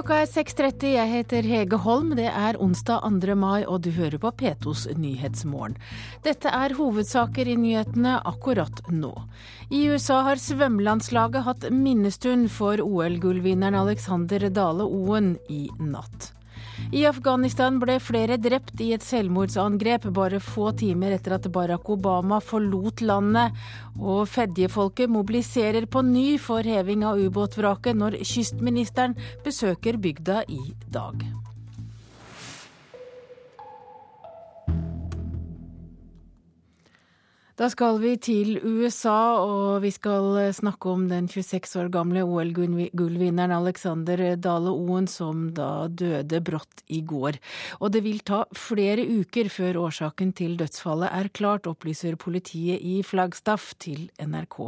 [0.00, 2.14] Klokka er 6.30, jeg heter Hege Holm.
[2.16, 3.34] Det er onsdag 2.
[3.36, 5.74] mai, og du hører på P2s Nyhetsmorgen.
[6.24, 9.12] Dette er hovedsaker i nyhetene akkurat nå.
[9.68, 16.32] I USA har svømmelandslaget hatt minnestund for OL-gullvinneren Alexander Dale Oen i natt.
[16.90, 22.40] I Afghanistan ble flere drept i et selvmordsangrep bare få timer etter at Barack Obama
[22.42, 23.54] forlot landet.
[23.94, 29.14] Og fedjefolket mobiliserer på ny for heving av ubåtvraket når kystministeren
[29.46, 31.22] besøker bygda i dag.
[37.60, 43.52] Da skal vi til USA, og vi skal snakke om den 26 år gamle OL-gullvinneren
[43.52, 47.36] Alexander Dale Oen, som da døde brått i går.
[47.84, 53.02] Og det vil ta flere uker før årsaken til dødsfallet er klart, opplyser politiet i
[53.04, 54.60] Flagstaff til NRK.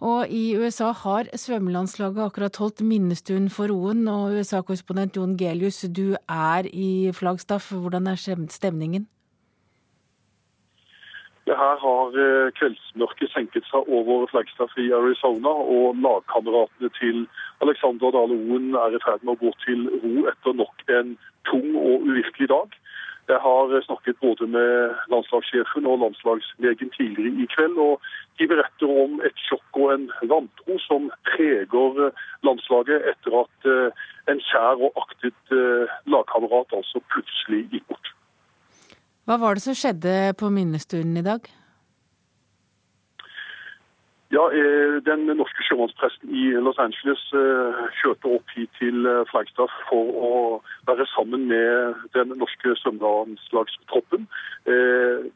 [0.00, 6.16] Og i USA har svømmelandslaget akkurat holdt minnestund for Oen, og USA-korrespondent Jon Gelius, du
[6.24, 7.68] er i Flagstaff.
[7.68, 8.16] Hvordan er
[8.48, 9.10] stemningen?
[11.46, 17.26] Her har eh, kveldsmørket senket seg over Flagstaff i Arizona, og lagkameratene til
[17.60, 21.12] Alexander Dale Oen er i ferd med å gå til ro etter nok en
[21.50, 22.72] tung og uvirkelig dag.
[23.28, 28.00] Jeg har snakket både med landslagssjefen og landslagslegen tidligere i kveld, og
[28.40, 32.12] de beretter om et sjokk og en vantro som preger
[32.48, 38.14] landslaget etter at eh, en kjær og aktet eh, lagkamerat altså plutselig gikk bort.
[39.24, 41.46] Hva var det som skjedde på minnestunden i dag?
[44.34, 49.74] Ja, eh, Den norske sjømannspresten i Los Angeles eh, kjørte opp hit til eh, Flagstaff
[49.90, 50.30] for å
[50.88, 54.26] være sammen med den norske svømmelandslagstroppen.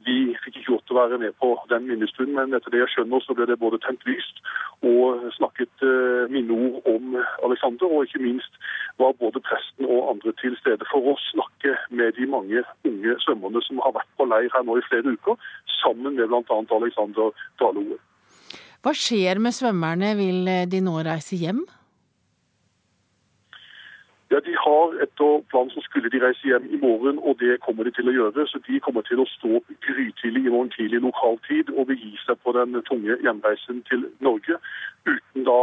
[0.09, 3.23] Vi fikk ikke lov å være med på den minnestunden, men etter det jeg skjønner,
[3.23, 4.43] så ble det både tent lyst
[4.91, 5.87] og snakket
[6.33, 7.87] minneord om Alexander.
[7.93, 8.59] Og ikke minst
[8.99, 13.63] var både presten og andre til stede for å snakke med de mange unge svømmerne
[13.69, 15.39] som har vært på leir her nå i flere uker,
[15.79, 16.63] sammen med bl.a.
[16.81, 18.01] Alexander Daloe.
[18.83, 21.65] Hva skjer med svømmerne, vil de nå reise hjem?
[24.31, 27.85] Ja, De har etter planen så skulle de reise hjem i morgen, og det kommer
[27.85, 28.45] de til å gjøre.
[28.51, 32.37] Så de kommer til å stå grytidlig i morgen tidlig lokal tid og begi seg
[32.45, 34.59] på den tunge hjemreisen til Norge.
[35.09, 35.57] Uten da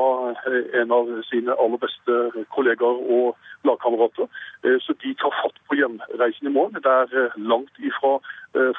[0.49, 2.17] eh, en av sine aller beste
[2.57, 3.37] kollegaer og
[3.69, 4.33] lagkamerater.
[4.65, 6.81] Eh, så de tar fatt på hjemreisen i morgen.
[6.81, 8.17] Det er eh, langt ifra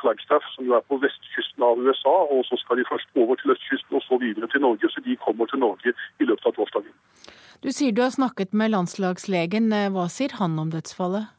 [0.00, 2.16] Flagstaff, som jo er på vestkysten av USA.
[2.34, 4.90] Og så skal de først over til østkysten og så videre til Norge.
[4.90, 6.96] Så de kommer til Norge i løpet av torsdagen.
[7.66, 9.72] Du sier du har snakket med landslagslegen.
[9.90, 11.32] Hva sier han om dødsfallet?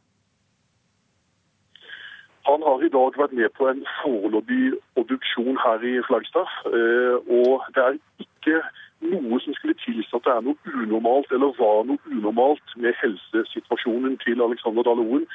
[2.50, 6.52] Han har i dag vært med på en foreløpig obduksjon her i Flagstaff.
[6.68, 7.96] Eh, og det er
[8.26, 8.60] ikke
[9.02, 14.18] noe som skulle tilsi at det er noe unormalt eller var noe unormalt med helsesituasjonen
[14.24, 15.26] til Alexander Daloen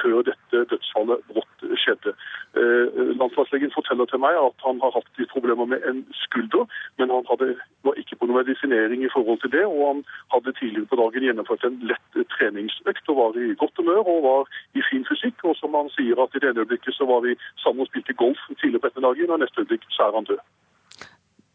[0.00, 2.14] før dette dødsfallet brått skjedde.
[2.60, 6.64] Eh, landslagslegen forteller til meg at han har hatt problemer med en skulder,
[6.98, 7.52] men han hadde,
[7.86, 9.66] var ikke på noen medisinering i forhold til det.
[9.68, 10.02] Og han
[10.34, 14.56] hadde tidligere på dagen gjennomført en lett treningsøkt og var i godt humør og var
[14.78, 15.44] i fin fysikk.
[15.44, 18.16] Og som han sier at i det ene øyeblikket så var vi sammen og spilte
[18.24, 20.42] golf tidligere på ettermiddagen, og neste øyeblikk så er han død.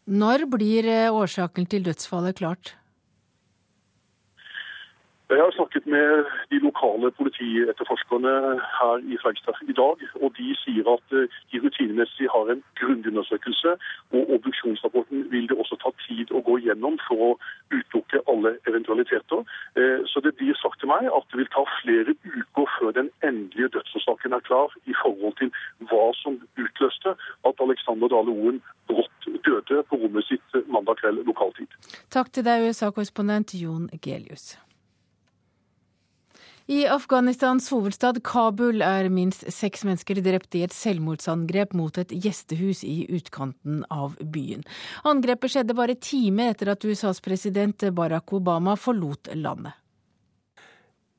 [0.06, 2.76] Når blir eh, årsaken til dødsfallet klart?
[5.30, 6.08] Jeg har snakket med
[6.52, 8.32] de lokale politietterforskerne
[8.78, 9.96] her i Flagstaff i dag.
[10.22, 13.70] og De sier at eh, de rutinemessig har en grunnundersøkelse,
[14.16, 17.30] og Obduksjonsrapporten vil det også ta tid å gå gjennom for å
[17.74, 19.40] utelukke alle eventualiteter.
[19.80, 23.10] Eh, så det blir sagt til meg at det vil ta flere uker før den
[23.28, 25.50] endelige dødsårsaken er klar i forhold til
[25.90, 27.16] hva som utløste
[27.50, 31.66] at Alexander Dale Oen brått døde på rommet sitt mandag kveld lokaltid.
[32.14, 34.54] Takk til deg, USA-korrespondent Jon Gelius.
[36.68, 42.80] I Afghanistans hovedstad Kabul er minst seks mennesker drept i et selvmordsangrep mot et gjestehus
[42.82, 44.64] i utkanten av byen.
[45.06, 49.78] Angrepet skjedde bare timer etter at USAs president Barack Obama forlot landet.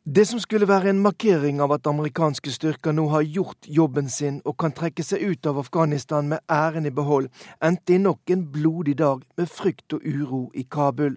[0.03, 4.41] Det som skulle være en markering av at amerikanske styrker nå har gjort jobben sin
[4.43, 7.31] og kan trekke seg ut av Afghanistan med æren i behold,
[7.63, 11.15] endte i nok en blodig dag med frykt og uro i Kabul.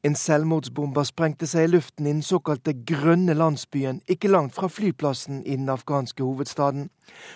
[0.00, 5.42] En selvmordsbomber sprengte seg i luften i den såkalte grønne landsbyen ikke langt fra flyplassen
[5.44, 6.88] i den afghanske hovedstaden,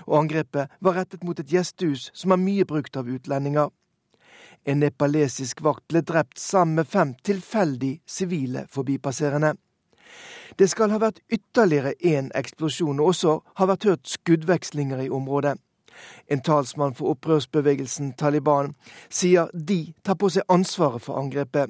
[0.07, 3.69] og angrepet var rettet mot et gjestehus som er mye brukt av utlendinger.
[4.65, 9.53] En nepalesisk vakt ble drept sammen med fem tilfeldig sivile forbipasserende.
[10.57, 15.59] Det skal ha vært ytterligere én eksplosjon, og også har vært hørt skuddvekslinger i området.
[16.33, 18.73] En talsmann for opprørsbevegelsen Taliban
[19.11, 21.69] sier de tar på seg ansvaret for angrepet.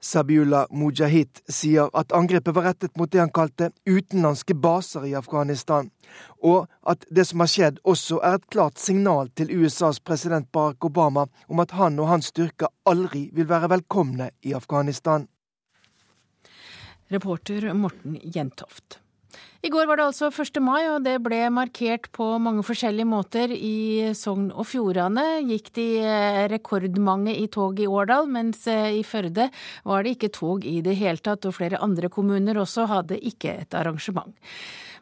[0.00, 5.90] Sabiullah Mujahid sier at angrepet var rettet mot det han kalte utenlandske baser i Afghanistan,
[6.38, 10.84] og at det som har skjedd også er et klart signal til USAs president Barack
[10.86, 15.26] Obama om at han og hans styrker aldri vil være velkomne i Afghanistan.
[17.10, 19.00] Reporter Morten Jentoft.
[19.60, 20.60] I går var det altså 1.
[20.62, 23.50] mai, og det ble markert på mange forskjellige måter.
[23.50, 29.02] I Sogn og Fjordane gikk de eh, rekordmange i tog i Årdal, mens eh, i
[29.02, 29.48] Førde
[29.82, 33.56] var det ikke tog i det hele tatt, og flere andre kommuner også hadde ikke
[33.64, 34.30] et arrangement.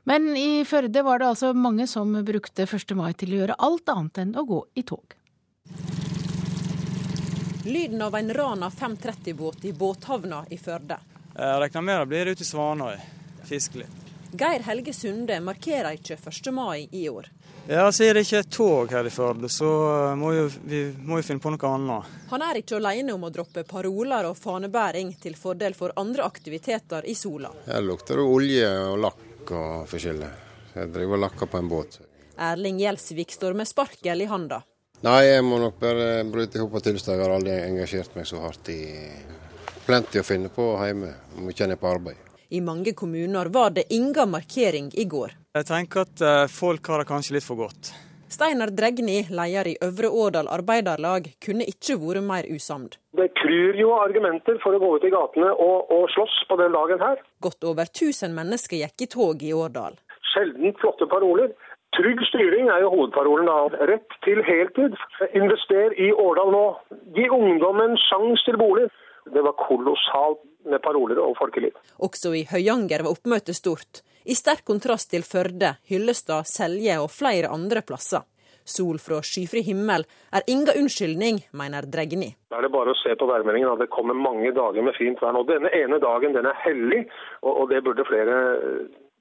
[0.08, 2.96] Men i Førde var det altså mange som brukte 1.
[2.96, 5.18] mai til å gjøre alt annet enn å gå i tog.
[7.66, 10.96] Lyden av en Rana 530-båt i båthavna i Førde.
[11.36, 12.98] Jeg regner med det blir ute i Svanøy.
[13.44, 14.05] Fiske litt.
[14.32, 16.50] Geir Helge Sunde markerer ikke 1.
[16.54, 17.28] mai i år.
[17.68, 19.68] Ja, Siden det ikke et tog her i Førde, så
[20.18, 22.12] må jo, vi må jo finne på noe annet.
[22.30, 27.08] Han er ikke alene om å droppe paroler og fanebæring til fordel for andre aktiviteter
[27.10, 27.50] i sola.
[27.66, 30.30] Her lukter det olje og lakk og forskjellig.
[30.76, 31.98] Jeg driver og lakker på en båt.
[32.36, 34.60] Erling Gjelsvik står med sparkel i handa.
[35.06, 37.16] Nei, jeg må nok bare bryte i hop og tilstå.
[37.16, 38.80] Jeg har aldri engasjert meg så hardt i
[39.86, 42.25] Plenty å finne på hjemme, om ikke en er på arbeid.
[42.48, 45.32] I mange kommuner var det ingen markering i går.
[45.56, 47.90] Jeg tenker at eh, folk har det kanskje litt for godt.
[48.30, 52.98] Steinar Dregni, leder i Øvre Årdal Arbeiderlag, kunne ikke vært mer usamd.
[53.18, 56.74] Det kryr jo argumenter for å gå ut i gatene og, og slåss på den
[56.74, 57.22] dagen her.
[57.42, 59.98] Godt over 1000 mennesker gikk i tog i Årdal.
[60.34, 61.54] Sjelden flotte paroler.
[61.96, 63.86] Trygg styring er jo hovedparolen da.
[63.90, 64.98] Rett til heltid.
[65.38, 66.66] Invester i Årdal nå.
[67.16, 68.90] Gi ungdommen sjans sjanse til bolig.
[69.34, 71.76] Det var kolossalt med paroler og folkeliv.
[72.02, 77.52] Også i Høyanger var oppmøtet stort, i sterk kontrast til Førde, Hyllestad, Selje og flere
[77.54, 78.26] andre plasser.
[78.66, 80.02] Sol fra skyfri himmel
[80.34, 82.32] er inga unnskyldning, mener Dregni.
[82.50, 85.22] Da er det bare å se på værmeldingen at det kommer mange dager med fint
[85.22, 85.44] vær nå.
[85.46, 87.04] Denne ene dagen den er hellig,
[87.46, 88.40] og det burde flere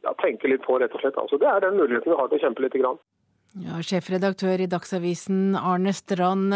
[0.02, 1.20] ja, tenke litt på, rett og slett.
[1.22, 2.80] Altså, det er den muligheten vi har til å kjempe litt.
[2.82, 2.98] Grann.
[3.64, 6.52] Ja, sjefredaktør i Dagsavisen Arne Strand,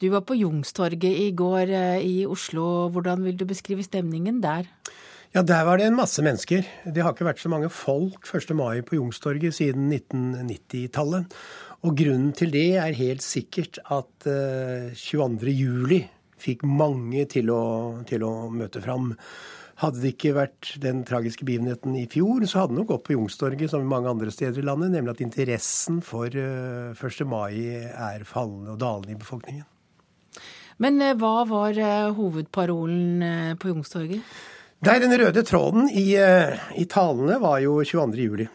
[0.00, 2.88] du var på Jungstorget i går eh, i Oslo.
[2.94, 4.64] Hvordan vil du beskrive stemningen der?
[5.34, 6.64] Ja, Der var det en masse mennesker.
[6.86, 8.54] Det har ikke vært så mange folk 1.
[8.56, 11.36] mai på Jungstorget siden 1990-tallet.
[11.84, 15.44] Og grunnen til det er helt sikkert at 22.
[15.44, 16.00] Eh, juli
[16.40, 17.62] fikk mange til å,
[18.08, 19.12] til å møte fram.
[19.78, 23.14] Hadde det ikke vært den tragiske begivenheten i fjor, så hadde det nok gått på
[23.14, 26.96] Youngstorget som i mange andre steder i landet, nemlig at interessen for 1.
[26.98, 27.52] Eh, mai
[27.86, 29.62] er fallende og dalende i befolkningen.
[30.82, 33.22] Men eh, hva var eh, hovedparolen
[33.62, 34.32] på Youngstorget?
[34.82, 38.18] Nei, Den røde tråden i, i, talene var jo 22.
[38.18, 38.48] juli.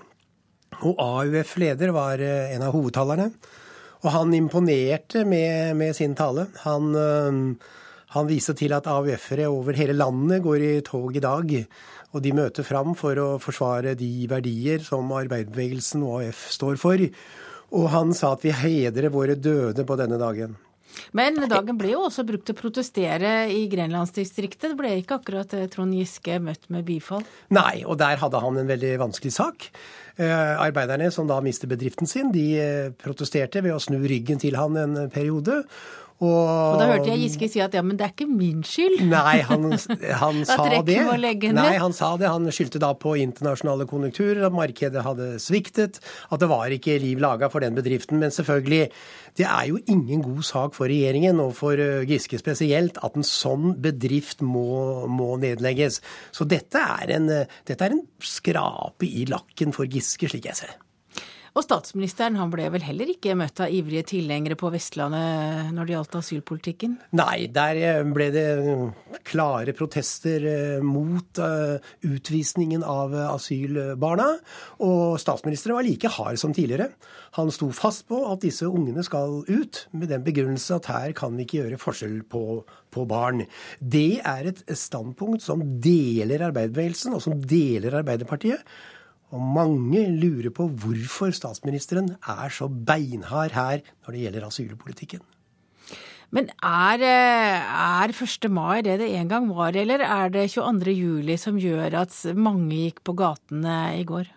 [0.83, 3.29] Og AUF-leder var en av hovedtalerne.
[4.03, 6.49] Og han imponerte med, med sin tale.
[6.63, 6.91] Han
[8.13, 11.53] han viste til at AUF-ere over hele landet går i tog i dag.
[12.13, 17.07] Og de møter fram for å forsvare de verdier som arbeiderbevegelsen og AUF står for.
[17.73, 20.53] Og han sa at vi hedrer våre døde på denne dagen.
[21.17, 24.73] Men dagen ble jo også brukt til å protestere i Grenlandsdistriktet.
[24.73, 27.25] Det ble ikke akkurat Trond Giske møtt med bifall?
[27.55, 29.67] Nei, og der hadde han en veldig vanskelig sak.
[30.21, 34.59] Eh, arbeiderne som da mistet bedriften sin, de eh, protesterte ved å snu ryggen til
[34.59, 35.63] han en periode.
[36.23, 39.01] Og, og, da hørte jeg Giske si at ja, men det er ikke min skyld.
[39.11, 39.67] Nei, han,
[40.23, 40.95] han sa det.
[41.57, 42.29] Nei, han sa det.
[42.31, 45.99] Han skyldte da på internasjonale konjunkturer, at markedet hadde sviktet,
[46.31, 48.21] at det var ikke liv laga for den bedriften.
[48.23, 48.87] Men selvfølgelig,
[49.39, 53.27] det er jo ingen god sak for regjeringen, og for eh, Giske spesielt, at en
[53.27, 55.99] sånn bedrift må, må nedlegges.
[56.31, 57.29] Så dette er, en,
[57.67, 60.79] dette er en skrape i lakken for Giske, slik jeg ser det.
[61.53, 65.93] Og statsministeren han ble vel heller ikke møtt av ivrige tilhengere på Vestlandet når det
[65.93, 66.95] gjaldt asylpolitikken?
[67.19, 68.45] Nei, der eh, ble det
[69.29, 74.31] klare protester eh, mot eh, utvisningen av asylbarna.
[74.87, 76.89] Og statsministeren var like hard som tidligere.
[77.37, 81.37] Han sto fast på at disse ungene skal ut, med den begrunnelse at her kan
[81.37, 83.45] vi ikke gjøre forskjell på, på barn.
[83.77, 88.65] Det er et standpunkt som deler arbeiderbevegelsen, og som deler Arbeiderpartiet.
[89.33, 95.23] Og mange lurer på hvorfor statsministeren er så beinhard her når det gjelder asylpolitikken.
[96.33, 97.73] Men er, eh,
[98.03, 98.49] er 1.
[98.49, 100.93] mai det det en gang var, eller er det 22.
[100.93, 104.29] juli som gjør at mange gikk på gatene i går?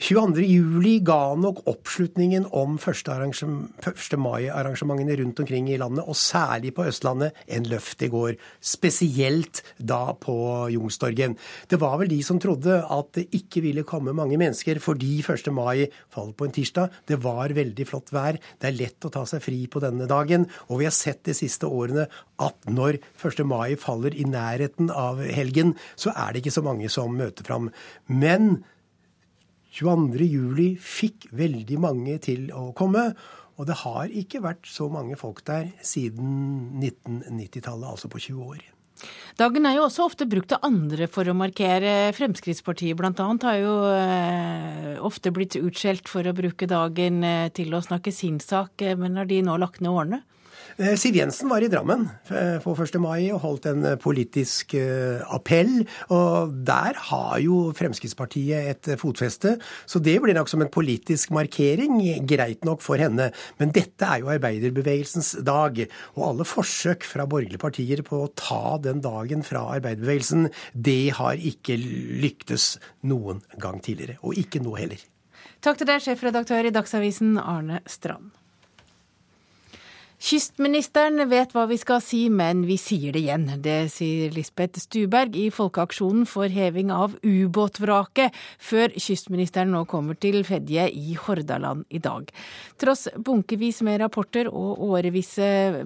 [0.00, 4.14] 22.07 ga nok oppslutningen om 1.
[4.16, 8.38] mai-arrangementene rundt omkring i landet, og særlig på Østlandet, en løft i går.
[8.64, 10.38] Spesielt da på
[10.72, 11.36] Youngstorget.
[11.68, 15.52] Det var vel de som trodde at det ikke ville komme mange mennesker fordi 1.
[15.52, 16.96] mai falt på en tirsdag.
[17.04, 18.40] Det var veldig flott vær.
[18.56, 20.48] Det er lett å ta seg fri på denne dagen.
[20.72, 22.08] Og vi har sett de siste årene
[22.40, 23.44] at når 1.
[23.44, 27.68] mai faller i nærheten av helgen, så er det ikke så mange som møter fram.
[28.08, 28.62] Men
[29.70, 33.12] 22.07 fikk veldig mange til å komme.
[33.60, 38.62] Og det har ikke vært så mange folk der siden 1990-tallet, altså på 20 år.
[39.40, 42.10] Dagen er jo også ofte brukt av andre for å markere.
[42.16, 43.12] Fremskrittspartiet bl.a.
[43.16, 48.40] har jo eh, ofte blitt utskjelt for å bruke dagen eh, til å snakke sin
[48.44, 50.20] sak, eh, men har de nå lagt ned årene?
[50.78, 52.96] Eh, Siv Jensen var i Drammen eh, på 1.
[53.02, 54.76] mai og holdt en eh, politisk
[55.30, 55.84] appell.
[56.14, 61.98] Og der har jo Fremskrittspartiet et fotfeste, så det blir nok som en politisk markering.
[62.28, 63.30] Greit nok for henne.
[63.60, 65.82] Men dette er jo arbeiderbevegelsens dag.
[66.16, 71.40] Og alle forsøk fra borgerlige partier på å ta den dagen fra arbeiderbevegelsen, det har
[71.40, 72.74] ikke lyktes
[73.06, 74.20] noen gang tidligere.
[74.24, 75.00] Og ikke nå heller.
[75.60, 78.39] Takk til deg, sjefredaktør i Dagsavisen, Arne Strand.
[80.20, 83.46] Kystministeren vet hva vi skal si, men vi sier det igjen.
[83.64, 90.42] Det sier Lisbeth Stuberg i Folkeaksjonen for heving av ubåtvraket, før kystministeren nå kommer til
[90.44, 92.28] Fedje i Hordaland i dag.
[92.76, 95.32] Tross bunkevis med rapporter og årevis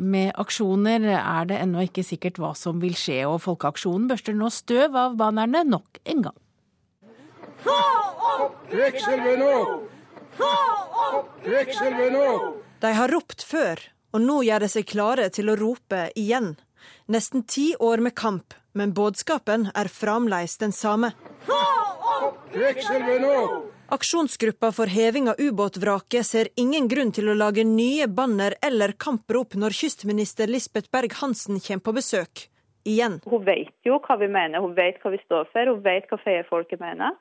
[0.03, 4.51] med aksjoner, er det ennå ikke sikkert hva som vil skje, og Folkeaksjonen børster nå
[4.51, 6.39] støv av bannerne nok en gang.
[7.63, 7.81] Få
[8.35, 9.57] opp nå!
[10.43, 10.55] Få
[11.15, 12.29] opp nå!
[12.83, 13.79] De har ropt før,
[14.15, 16.55] og nå gjør de seg klare til å rope igjen.
[17.11, 21.11] Nesten ti år med kamp, men budskapen er fremdeles den samme.
[21.49, 21.59] Få
[22.23, 23.39] opp kvikksølvet nå!
[23.95, 29.59] Aksjonsgruppa for heving av ubåtvraket ser ingen grunn til å lage nye banner eller kamprop
[29.61, 32.47] når kystminister Lisbeth Berg-Hansen kommer på besøk.
[32.85, 33.19] Igjen.
[33.25, 36.19] Hun vet jo hva vi mener, hun vet hva vi står for, hun vet hva
[36.21, 37.17] feiefolket mener.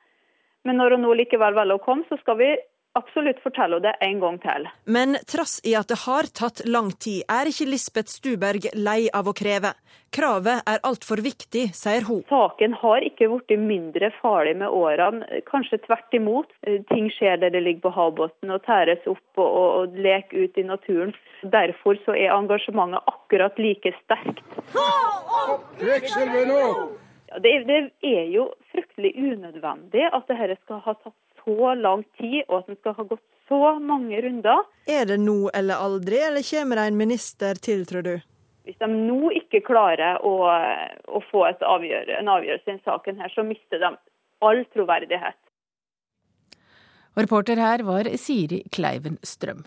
[0.64, 2.50] Men når hun nå likevel velger å komme, så skal vi
[2.98, 4.68] absolutt fortelle det en gang til.
[4.84, 9.28] Men trass i at det har tatt lang tid, er ikke Lisbeth Stuberg lei av
[9.30, 9.74] å kreve.
[10.14, 12.22] Kravet er altfor viktig, sier hun.
[12.30, 16.52] Saken har ikke blitt mindre farlig med årene, kanskje tvert imot.
[16.92, 20.60] Ting skjer der det ligger på havbunnen og tæres opp og, og, og leker ut
[20.60, 21.14] i naturen.
[21.42, 24.44] Derfor så er engasjementet akkurat like sterkt.
[24.70, 24.86] Ta
[25.56, 26.62] opp kvikksølvet nå!
[27.34, 32.42] Ja, det, det er jo fryktelig unødvendig at dette skal ha tatt så lang tid,
[32.48, 34.64] og at den skal ha gått så mange runder.
[34.88, 38.14] Er det nå eller aldri, eller kommer det en minister til, tror du?
[38.64, 43.32] Hvis de nå ikke klarer å, å få avgjør, en avgjørelse i denne saken, her,
[43.34, 43.92] så mister de
[44.44, 45.36] all troverdighet.
[47.14, 49.66] reporter her var Siri Kleiven Strøm.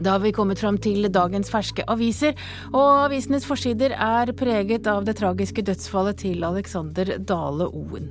[0.00, 2.34] Da har vi kommet fram til dagens ferske aviser,
[2.72, 8.10] og avisenes forsider er preget av det tragiske dødsfallet til Alexander Dale Oen.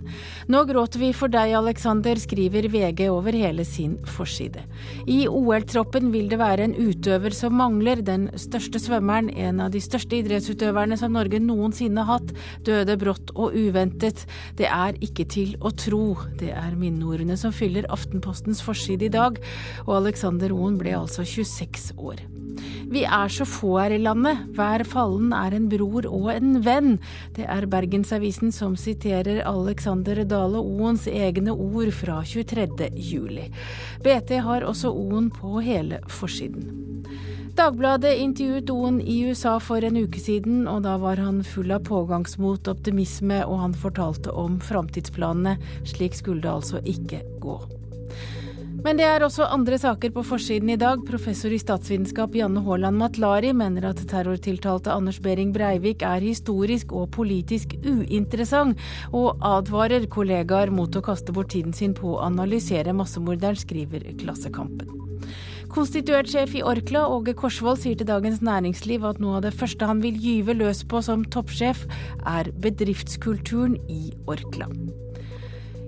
[0.50, 4.63] Nå gråter vi for deg, Alexander, skriver VG over hele sin forside.
[5.06, 8.01] I OL-troppen vil det være en utøver som mangler.
[8.06, 12.34] Den største svømmeren, en av de største idrettsutøverne som Norge noensinne har hatt,
[12.65, 14.25] døde brått og uventet.
[14.58, 16.15] Det er ikke til å tro.
[16.39, 19.38] Det er minneordene som fyller Aftenpostens forside i dag,
[19.86, 22.15] og Alexander Oen ble altså 26 seks år.
[22.91, 26.98] Vi er så få her i landet, hver fallen er en bror og en venn.
[27.36, 32.91] Det er Bergensavisen som siterer Alexander Dale Oens egne ord fra 23.
[32.96, 33.50] juli.
[34.03, 36.70] BT har også Oen på hele forsiden.
[37.55, 41.86] Dagbladet intervjuet Oen i USA for en uke siden, og da var han full av
[41.88, 45.55] pågangsmot, optimisme, og han fortalte om framtidsplanene.
[45.88, 47.55] Slik skulle det altså ikke gå.
[48.86, 51.00] Men det er også andre saker på forsiden i dag.
[51.08, 57.08] Professor i statsvitenskap Janne Haaland Matlari mener at terrortiltalte Anders Behring Breivik er historisk og
[57.15, 58.77] politisk uinteressant,
[59.10, 64.92] og advarer kollegaer mot å kaste bort tiden sin på å analysere massemorderen, skriver Klassekampen.
[65.74, 69.89] Konstituert sjef i Orkla, Åge Korsvold, sier til Dagens Næringsliv at noe av det første
[69.89, 71.88] han vil gyve løs på som toppsjef,
[72.22, 74.70] er bedriftskulturen i Orkla.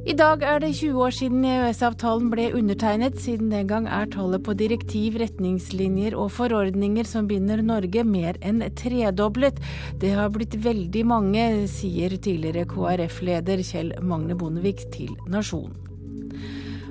[0.07, 3.17] I dag er det 20 år siden EØS-avtalen ble undertegnet.
[3.19, 8.63] Siden den gang er tallet på direktiv, retningslinjer og forordninger som binder Norge mer enn
[8.79, 9.59] tredoblet.
[9.99, 15.75] Det har blitt veldig mange, sier tidligere KrF-leder Kjell Magne Bondevik til Nasjonen.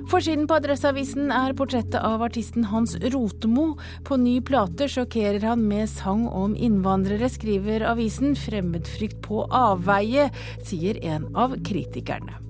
[0.07, 3.71] Forsiden på Adresseavisen er portrettet av artisten Hans Rotemo.
[4.05, 8.37] På ny plate sjokkerer han med sang om innvandrere, skriver avisen.
[8.37, 10.29] Fremmedfrykt på avveie,
[10.61, 12.45] sier en av kritikerne.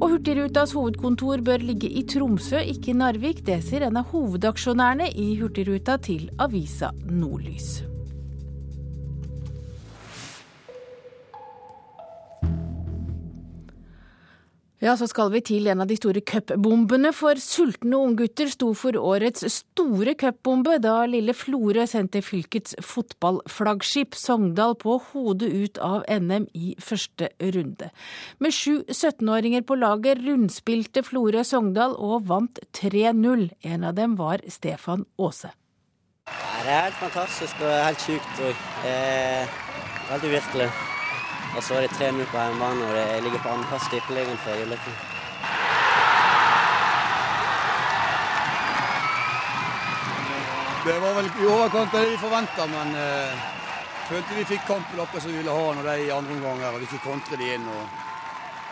[0.00, 3.44] Og Hurtigrutas hovedkontor bør ligge i Tromsø, ikke i Narvik.
[3.44, 7.89] Det sier en av hovedaksjonærene i Hurtigruta til avisa Nordlys.
[14.80, 18.96] Ja, så skal vi til en av de store cupbombene, for sultne unggutter sto for
[18.96, 26.46] årets store cupbombe da lille Florø sendte fylkets fotballflaggskip Sogndal på hodet ut av NM
[26.56, 27.90] i første runde.
[28.40, 33.50] Med sju 17-åringer på laget rundspilte Florø Sogndal og vant 3-0.
[33.60, 35.52] En av dem var Stefan Aase.
[36.30, 38.64] Det er helt fantastisk og helt sjukt òg.
[40.08, 40.70] Veldig virkelig.
[41.56, 44.54] Og så er det 3-0 på hjemmebane, og jeg ligger på andreplass i Tippeligaen for
[44.54, 45.08] øyeblikket.
[50.84, 53.40] Det var vel i overkant av det vi forventa, men eh,
[54.08, 56.80] følte vi fikk kampen oppe som vi ville ha når de i andre omganger, og
[56.80, 57.66] vi fikk kontre de inn.
[57.68, 57.98] Og,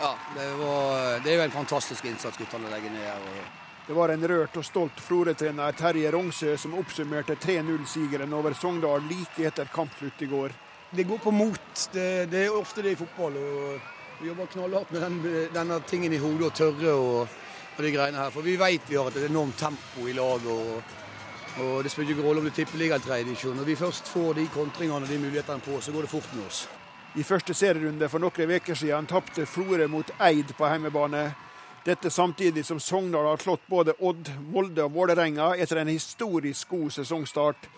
[0.01, 3.27] ja, det, var, det er jo en fantastisk innsats guttene legger ned her.
[3.27, 3.59] Og,
[3.89, 9.45] det var en rørt og stolt Florø-trener Terje Rongsø som oppsummerte 3-0-sigeren over Sogndal like
[9.49, 10.53] etter kampslutt i går.
[10.91, 11.89] Det går på mot.
[11.93, 13.37] Det, det er ofte det i fotball.
[13.37, 13.79] og
[14.21, 15.19] Vi jobber knallhardt med den,
[15.53, 17.19] denne tingen i hodet og tørre og,
[17.77, 18.31] og, de greiene her.
[18.33, 20.49] For vi vet vi har et enormt tempo i laget.
[20.49, 20.81] og,
[21.61, 24.47] og Det spiller ikke rolle om du tipper ligaen tredje Når vi først får de
[24.47, 26.67] kontringene og de mulighetene på, så går det fort med oss.
[27.15, 31.33] I første serierunde for noen uker siden tapte Florø mot Eid på hjemmebane.
[31.85, 36.91] Dette samtidig som Sogndal har slått både Odd, Molde og Vålerenga etter en historisk god
[36.91, 37.69] sesongstart.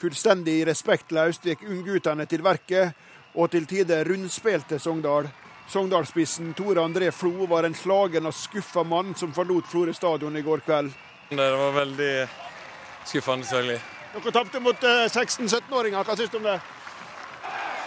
[0.00, 2.94] Fullstendig respektløst gikk ungguttene til verket,
[3.34, 5.28] og til tider rundspilte Sogndal.
[5.70, 10.42] Sogndalsspissen Tore André Flo var en slagen og skuffa mann som forlot Florø stadion i
[10.44, 10.90] går kveld.
[11.30, 12.12] Det var veldig
[13.08, 13.80] skuffende, selvfølgelig.
[14.14, 15.98] Dere tapte mot 16-17-åringer.
[15.98, 16.58] Eh, Hva syns du om det?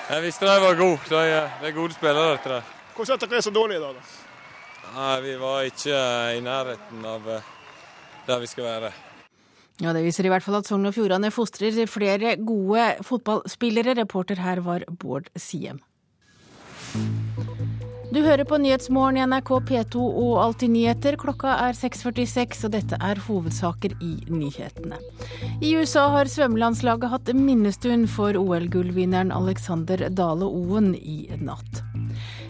[0.08, 1.00] Jeg visste de var gode.
[1.12, 2.32] De er gode spillere.
[2.36, 2.74] dette der.
[2.96, 3.94] Hvordan er dere så dårlige da?
[3.94, 4.02] da?
[4.96, 6.00] Nei, Vi var ikke
[6.38, 7.54] i nærheten av eh,
[8.28, 8.92] der vi skal være.
[9.78, 13.94] Ja, Det viser i hvert fall at Sogn og Fjordane fostrer flere gode fotballspillere.
[14.00, 15.84] Reporter her var Bård Siem.
[18.08, 21.18] Du hører på Nyhetsmorgen i NRK P2 og Alltid nyheter.
[21.20, 24.98] Klokka er 6.46, og dette er hovedsaker i nyhetene.
[25.62, 31.84] I USA har svømmelandslaget hatt minnestund for OL-gullvinneren Alexander Dale Oen i natt.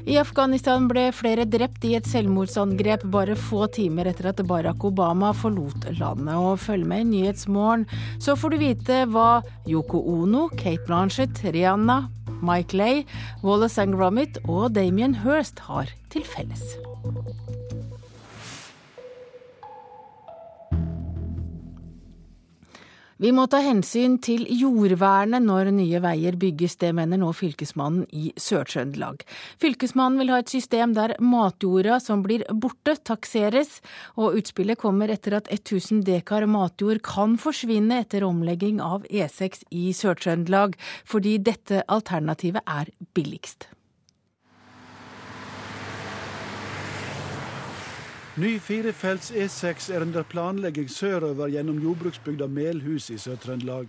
[0.07, 5.33] I Afghanistan ble flere drept i et selvmordsangrep bare få timer etter at Barack Obama
[5.35, 6.31] forlot landet.
[6.31, 7.83] Og følg med i Nyhetsmorgen,
[8.23, 12.05] så får du vite hva Yoko Ono, Kate Blanchett, Rihanna,
[12.39, 13.03] Mike Lay,
[13.43, 16.63] Wallace and Gromit og Damien Hirst har til felles.
[23.17, 28.27] Vi må ta hensyn til jordvernet når nye veier bygges, det mener nå fylkesmannen i
[28.37, 29.23] Sør-Trøndelag.
[29.57, 33.79] Fylkesmannen vil ha et system der matjorda som blir borte, takseres,
[34.21, 39.89] og utspillet kommer etter at 1000 dekar matjord kan forsvinne etter omlegging av E6 i
[39.97, 40.77] Sør-Trøndelag,
[41.09, 43.71] fordi dette alternativet er billigst.
[48.37, 53.87] Ny firefelts E6 er under planlegging sørover gjennom jordbruksbygda Melhus i Sør-Trøndelag.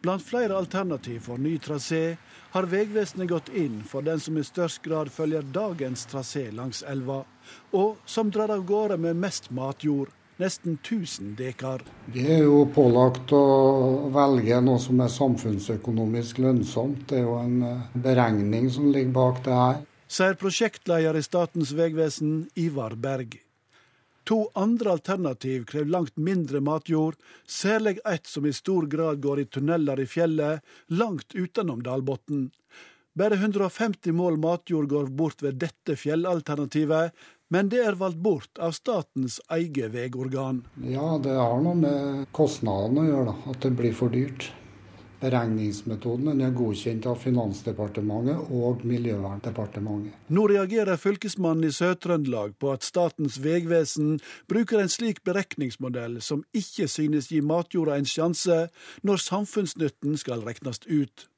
[0.00, 2.16] Blant flere alternativ for ny trasé
[2.54, 7.18] har Vegvesenet gått inn for den som i størst grad følger dagens trasé langs elva,
[7.76, 10.08] og som drar av gårde med mest matjord,
[10.40, 11.84] nesten 1000 dekar.
[12.16, 13.44] Vi er jo pålagt å
[14.16, 17.10] velge noe som er samfunnsøkonomisk lønnsomt.
[17.12, 19.86] Det er jo en eh, beregning som ligger bak det her.
[20.08, 23.42] Sier prosjektleder i Statens vegvesen, Ivar Berg.
[24.24, 29.44] To andre alternativ krever langt mindre matjord, særlig ett som i stor grad går i
[29.44, 32.50] tunneler i fjellet, langt utenom dalbunnen.
[33.18, 37.12] Bare 150 mål matjord går bort ved dette fjellalternativet,
[37.52, 40.62] men det er valgt bort av statens eget veiorgan.
[40.88, 43.52] Ja, det har noe med kostnadene å gjøre, da.
[43.52, 44.48] At det blir for dyrt.
[45.22, 50.16] Beregningsmetoden er godkjent av Finansdepartementet og Miljøverndepartementet.
[50.34, 54.16] Nå reagerer fylkesmannen i Sør-Trøndelag på at Statens vegvesen
[54.50, 58.64] bruker en slik beregningsmodell som ikke synes gi matjorda en sjanse
[59.06, 61.28] når samfunnsnytten skal regnes ut.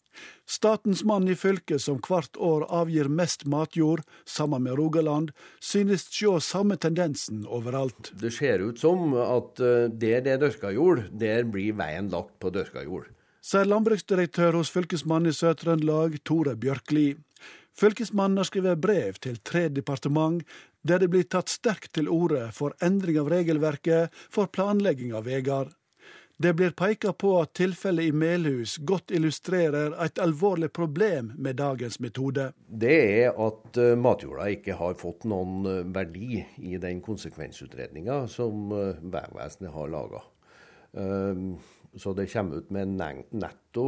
[0.48, 6.30] Statens mann i fylket som hvert år avgir mest matjord, sammen med Rogaland, synes se
[6.40, 8.12] samme tendensen overalt.
[8.20, 12.38] Det ser ut som at eh, der det er dyrka jord, der blir veien lagt
[12.40, 13.10] på dyrka jord
[13.44, 17.10] sier landbruksdirektør hos Fylkesmannen i Sør-Trøndelag, Tore Bjørkli.
[17.76, 20.40] Fylkesmannen har skrevet brev til tre departement
[20.84, 25.72] der det blir tatt sterkt til orde for endring av regelverket for planlegging av veier.
[26.36, 32.00] Det blir peka på at tilfellet i Melhus godt illustrerer et alvorlig problem med dagens
[32.02, 32.48] metode.
[32.66, 38.74] Det er at eh, matjorda ikke har fått noen eh, verdi i den konsekvensutredninga som
[38.74, 40.24] eh, Vegvesenet har laga.
[41.96, 43.86] Så det kommer ut med netto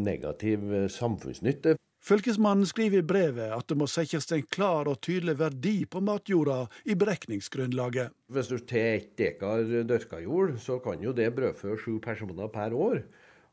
[0.00, 1.76] negativ samfunnsnytte.
[2.00, 6.62] Fylkesmannen skriver i brevet at det må settes en klar og tydelig verdi på matjorda
[6.88, 8.14] i beregningsgrunnlaget.
[8.32, 12.72] Hvis du tar ett dekar dyrka jord, så kan jo det brødfø sju personer per
[12.72, 13.02] år.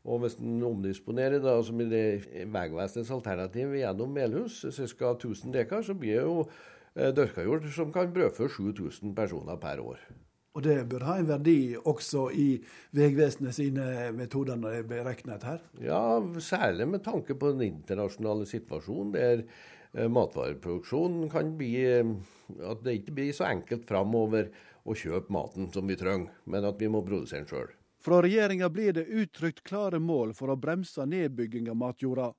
[0.07, 2.05] Og hvis en omdisponerer da, som i det
[2.47, 5.11] Vegvesenets alternativ gjennom Melhus, ca.
[5.11, 6.45] 1000 dekar, så blir det jo
[6.95, 9.99] eh, dyrka jord som kan brødfø 7000 personer per år.
[10.57, 12.47] Og det bør ha en verdi også i
[12.97, 15.59] Vegvesenet sine metoder når det er beregnet her?
[15.77, 16.01] Ja,
[16.41, 22.15] særlig med tanke på den internasjonale situasjonen der eh, matvareproduksjonen kan bli eh,
[22.65, 24.49] At det ikke blir så enkelt framover
[24.87, 27.69] å kjøpe maten som vi trenger, men at vi må produsere den sjøl.
[28.01, 32.31] Fra regjeringa blir det uttrykt klare mål for å bremse nedbygging av matjorda.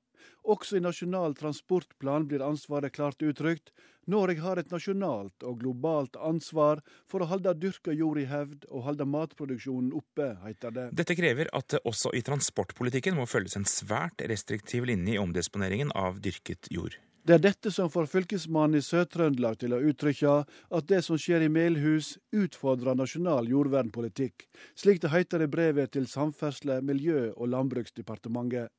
[0.49, 3.71] Også i Nasjonal transportplan blir ansvaret klart uttrykt.
[4.09, 8.87] Norge har et nasjonalt og globalt ansvar for å holde dyrka jord i hevd og
[8.87, 10.87] holde matproduksjonen oppe, heter det.
[10.97, 15.93] Dette krever at det også i transportpolitikken må følges en svært restriktiv linje i omdisponeringen
[15.93, 16.97] av dyrket jord.
[17.29, 21.45] Det er dette som får fylkesmannen i Sør-Trøndelag til å uttrykke at det som skjer
[21.45, 28.73] i Melhus, utfordrer nasjonal jordvernpolitikk, slik det heter i brevet til Samferdsle-, miljø- og landbruksdepartementet.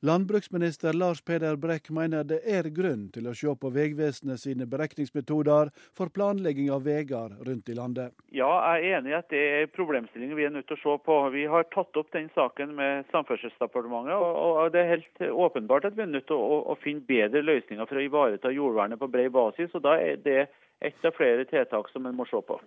[0.00, 5.72] Landbruksminister Lars Peder Brekk mener det er grunn til å se på Vegvesenet sine berekningsmetoder
[5.98, 8.14] for planlegging av veier rundt i landet.
[8.30, 8.46] Ja,
[8.78, 11.16] jeg er enig i at det er problemstillinger vi er nødt til å se på.
[11.34, 16.06] Vi har tatt opp den saken med Samferdselsdepartementet, og det er helt åpenbart at vi
[16.06, 19.74] er nødt til å, å finne bedre løsninger for å ivareta jordvernet på bred basis.
[19.74, 20.44] og Da er det
[20.78, 22.62] et av flere tiltak som en må se på.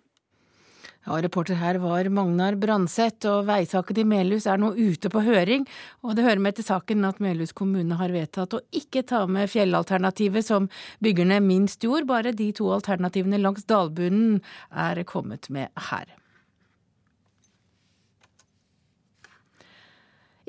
[1.02, 5.66] Ja, Reporter her var Magnar Branseth, og veisaken til Melhus er nå ute på høring.
[6.06, 9.50] Og det hører med til saken at Melhus kommune har vedtatt å ikke ta med
[9.50, 10.70] fjellalternativet som
[11.02, 16.21] bygger ned minst jord, bare de to alternativene langs dalbunnen er kommet med her.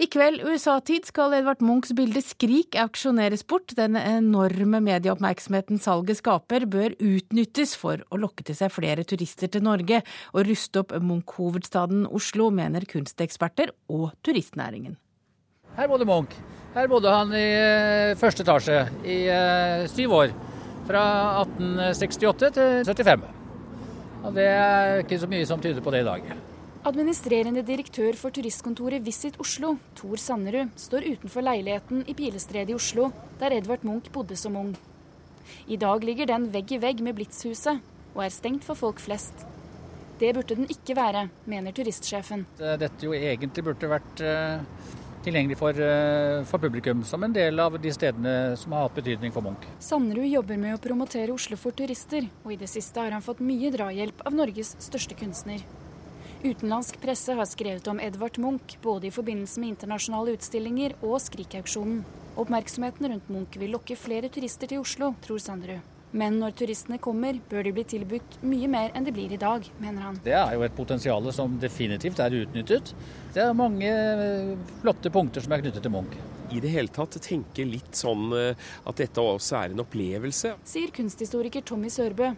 [0.03, 3.71] I kveld USA-tid skal Edvard Munchs bilde 'Skrik' auksjoneres bort.
[3.79, 9.63] Den enorme medieoppmerksomheten salget skaper, bør utnyttes for å lokke til seg flere turister til
[9.63, 10.01] Norge
[10.33, 14.99] og ruste opp Munch-hovedstaden Oslo, mener kunsteksperter og turistnæringen.
[15.79, 16.35] Her bodde Munch.
[16.75, 20.39] Her bodde han i eh, første etasje i eh, syv år.
[20.89, 21.05] Fra
[21.47, 23.29] 1868 til 75.
[24.25, 26.35] Og det er ikke så mye som tyder på det i dag.
[26.83, 33.13] Administrerende direktør for turistkontoret Visit Oslo, Tor Sannerud, står utenfor leiligheten i Pilestredet i Oslo,
[33.39, 34.73] der Edvard Munch bodde som ung.
[35.71, 37.79] I dag ligger den vegg i vegg med Blitzhuset,
[38.17, 39.45] og er stengt for folk flest.
[40.19, 42.43] Det burde den ikke være, mener turistsjefen.
[42.59, 44.91] Dette jo egentlig burde vært uh,
[45.23, 49.31] tilgjengelig for, uh, for, publikum, som en del av de stedene som har hatt betydning
[49.31, 49.71] for Munch.
[49.79, 53.39] Sannerud jobber med å promotere Oslo for turister, og i det siste har han fått
[53.39, 55.63] mye drahjelp av Norges største kunstner.
[56.43, 62.01] Utenlandsk presse har skrevet om Edvard Munch, både i forbindelse med internasjonale utstillinger og Skrik-auksjonen.
[62.35, 65.87] Oppmerksomheten rundt Munch vil lokke flere turister til Oslo, tror Sanderud.
[66.19, 69.69] Men når turistene kommer, bør de bli tilbudt mye mer enn de blir i dag,
[69.79, 70.19] mener han.
[70.25, 72.91] Det er jo et potensial som definitivt er utnyttet.
[73.33, 74.51] Det er mange eh,
[74.83, 76.19] flotte punkter som er knyttet til Munch.
[76.51, 80.57] I det hele tatt tenke litt sånn eh, at dette også er en opplevelse.
[80.75, 82.35] Sier kunsthistoriker Tommy Sørbø.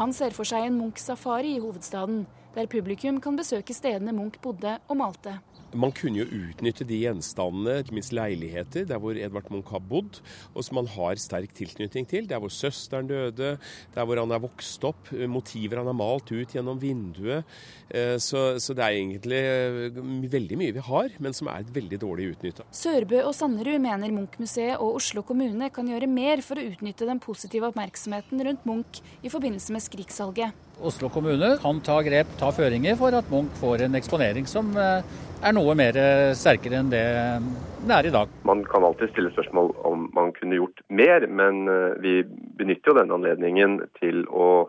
[0.00, 2.24] Han ser for seg en Munch-safari i hovedstaden,
[2.58, 5.38] der publikum kan besøke stedene Munch bodde og malte.
[5.76, 10.22] Man kunne jo utnytte de gjenstandene, ikke minst leiligheter, der hvor Edvard Munch har bodd,
[10.54, 12.24] og som han har sterk tilknytning til.
[12.30, 13.50] Der hvor søsteren døde,
[13.94, 17.44] der hvor han er vokst opp, motiver han har malt ut gjennom vinduet.
[17.92, 20.00] Eh, så, så det er egentlig eh,
[20.32, 22.64] veldig mye vi har, men som er veldig dårlig utnytta.
[22.72, 27.20] Sørbø og Sanderud mener Munch-museet og Oslo kommune kan gjøre mer for å utnytte den
[27.20, 30.64] positive oppmerksomheten rundt Munch i forbindelse med Skrik-salget.
[30.82, 35.02] Oslo kommune kan ta grep, ta føringer for at Munch får en eksponering som eh,
[35.42, 37.06] er noe mer eh, sterkere enn det
[37.78, 38.30] det er i dag.
[38.44, 42.14] Man kan alltid stille spørsmål om man kunne gjort mer, men eh, vi
[42.58, 44.68] benytter jo denne anledningen til å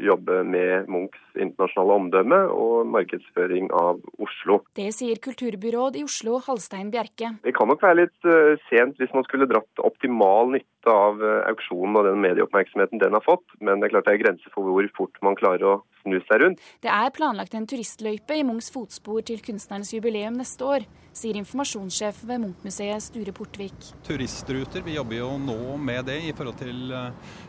[0.00, 4.62] jobbe med Munchs internasjonale omdømme og markedsføring av Oslo.
[4.72, 7.34] Det sier kulturbyråd i Oslo, Halstein Bjerke.
[7.44, 8.28] Det kan nok være litt
[8.70, 13.44] sent hvis man skulle dratt optimal nytte av auksjonen og den medieoppmerksomheten den har fått,
[13.60, 16.42] men det er klart det er grenser for hvor fort man klarer å snu seg
[16.42, 16.64] rundt.
[16.84, 22.24] Det er planlagt en turistløype i Munchs fotspor til kunstnerens jubileum neste år, sier informasjonssjef
[22.28, 23.92] ved Munch-museet Sture Portvik.
[24.06, 26.92] Turistruter, vi jobber jo nå med det i forhold til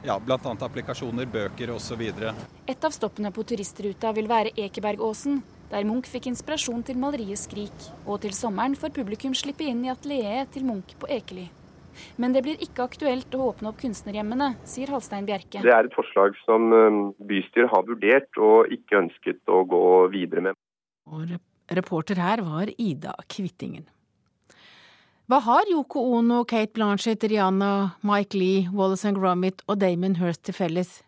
[0.05, 0.39] ja, bl.a.
[0.69, 2.05] applikasjoner, bøker osv.
[2.05, 7.91] Et av stoppene på turistruta vil være Ekebergåsen, der Munch fikk inspirasjon til maleriet 'Skrik'.
[8.05, 11.49] Og til sommeren får publikum slippe inn i atelieret til Munch på Ekely.
[12.21, 15.63] Men det blir ikke aktuelt å åpne opp kunstnerhjemmene, sier Halstein Bjerke.
[15.65, 20.49] Det er et forslag som um, bystyret har vurdert og ikke ønsket å gå videre
[20.49, 20.61] med.
[21.09, 21.35] Og
[21.75, 23.85] reporter her var Ida Kvittingen.
[25.25, 30.43] Hva har Yoko Ono, Kate Blanchett, Rihanna, Mike Lee, Wallace and Gromit og Damon Hirst
[30.45, 30.99] til felles?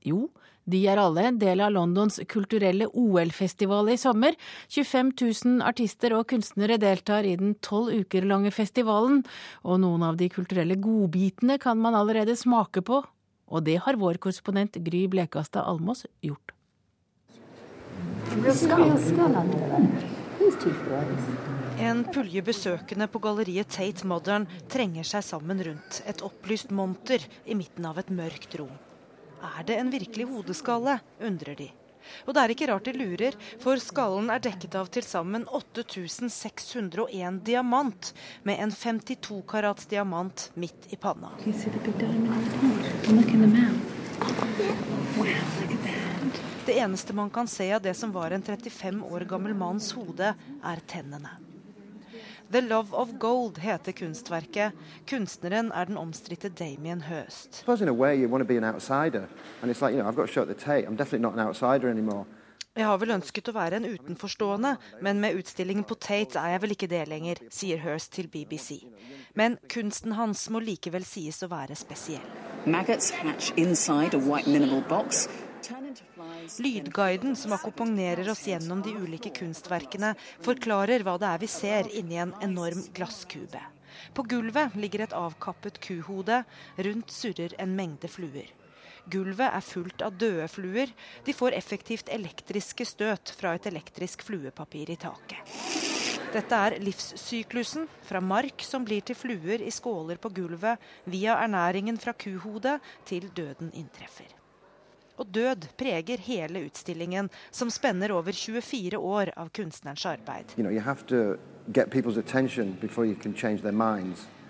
[0.00, 0.30] Jo,
[0.66, 4.34] de er alle en del av Londons kulturelle OL-festival i sommer.
[4.74, 9.22] 25 000 artister og kunstnere deltar i den tolv uker lange festivalen,
[9.62, 13.04] og noen av de kulturelle godbitene kan man allerede smake på.
[13.46, 16.50] Og det har vår korrespondent Gry Blekastad Almås gjort.
[21.86, 27.54] En pulje besøkende på galleriet Tate Modern trenger seg sammen rundt et opplyst monter i
[27.54, 28.74] midten av et mørkt rom.
[29.46, 31.68] Er det en virkelig hodeskalle, undrer de.
[32.26, 37.40] Og det er ikke rart de lurer, for skallen er dekket av til sammen 8601
[37.46, 38.12] diamant,
[38.46, 41.32] med en 52 karats diamant midt i panna.
[46.66, 50.34] Det eneste man kan se av det som var en 35 år gammel manns hode,
[50.66, 51.45] er tennene.
[52.52, 54.72] The Love of Gold heter kunstverket.
[55.10, 57.64] Kunstneren er den omstridte Damien Høst.
[62.76, 66.62] Jeg har vel ønsket å være en utenforstående, men med utstillingen på Tate er jeg
[66.62, 68.78] vel ikke det lenger, sier Hirst til BBC.
[69.34, 72.22] Men kunsten hans må likevel sies å være spesiell.
[72.66, 75.26] Maggots hatch inside a white minimal box
[76.58, 80.12] Lydguiden som akkompagnerer oss gjennom de ulike kunstverkene,
[80.44, 83.62] forklarer hva det er vi ser inni en enorm glasskube.
[84.14, 86.42] På gulvet ligger et avkappet kuhode,
[86.76, 88.52] rundt surrer en mengde fluer.
[89.10, 90.90] Gulvet er fullt av døde fluer.
[91.26, 95.52] De får effektivt elektriske støt fra et elektrisk fluepapir i taket.
[96.34, 102.02] Dette er livssyklusen, fra mark som blir til fluer i skåler på gulvet, via ernæringen
[102.02, 104.35] fra kuhodet til døden inntreffer
[105.16, 110.56] og død preger hele utstillingen, som spenner over 24 år av kunstnerens arbeid.
[110.56, 110.72] You know,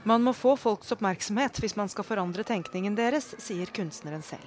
[0.07, 4.47] man må få folks oppmerksomhet hvis man skal forandre tenkningen deres, sier kunstneren selv.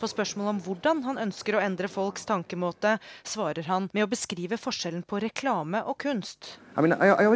[0.00, 4.56] På spørsmål om hvordan han ønsker å endre folks tankemåte, svarer han med å beskrive
[4.60, 6.58] forskjellen på reklame og kunst.
[6.76, 7.28] I mean, I, I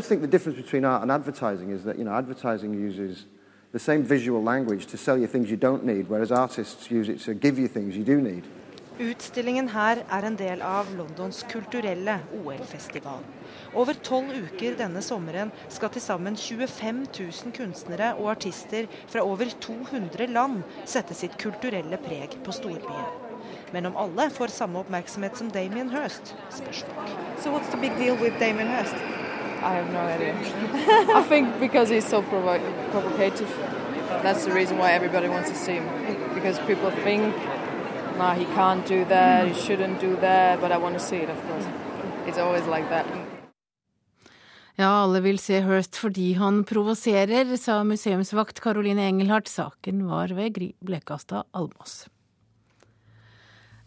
[3.72, 7.20] the same visual language to sell you things you don't need, whereas artists use it
[7.20, 8.44] to give you things you do need.
[8.98, 13.20] Utstillingen her er en del av Londons kulturelle OL-festival.
[13.74, 19.54] Over tolv uker denne sommeren skal til sammen 25 000 kunstnere og artister fra over
[19.60, 23.06] 200 land sette sitt kulturelle preg på storbyen.
[23.72, 27.14] Men om alle får samme oppmerksomhet som Damien Hirst, spørs nok.
[27.38, 28.98] So what's the big deal with Damien Hirst?
[29.62, 30.34] I have no idea.
[31.14, 32.58] I think because he's so provo
[32.90, 33.50] provocative.
[34.22, 35.86] That's the reason why everybody wants to see him.
[36.34, 37.34] Because people think,
[38.18, 41.30] nah, he can't do that, he shouldn't do that, but I want to see it,
[41.30, 41.66] of course.
[42.26, 43.06] It's always like that.
[44.78, 49.48] Ja, alle vil se Hirst fordi han provoserer, sa museumsvakt Caroline Engelhardt.
[49.48, 52.06] Saken var ved Gry Blekastad Almås.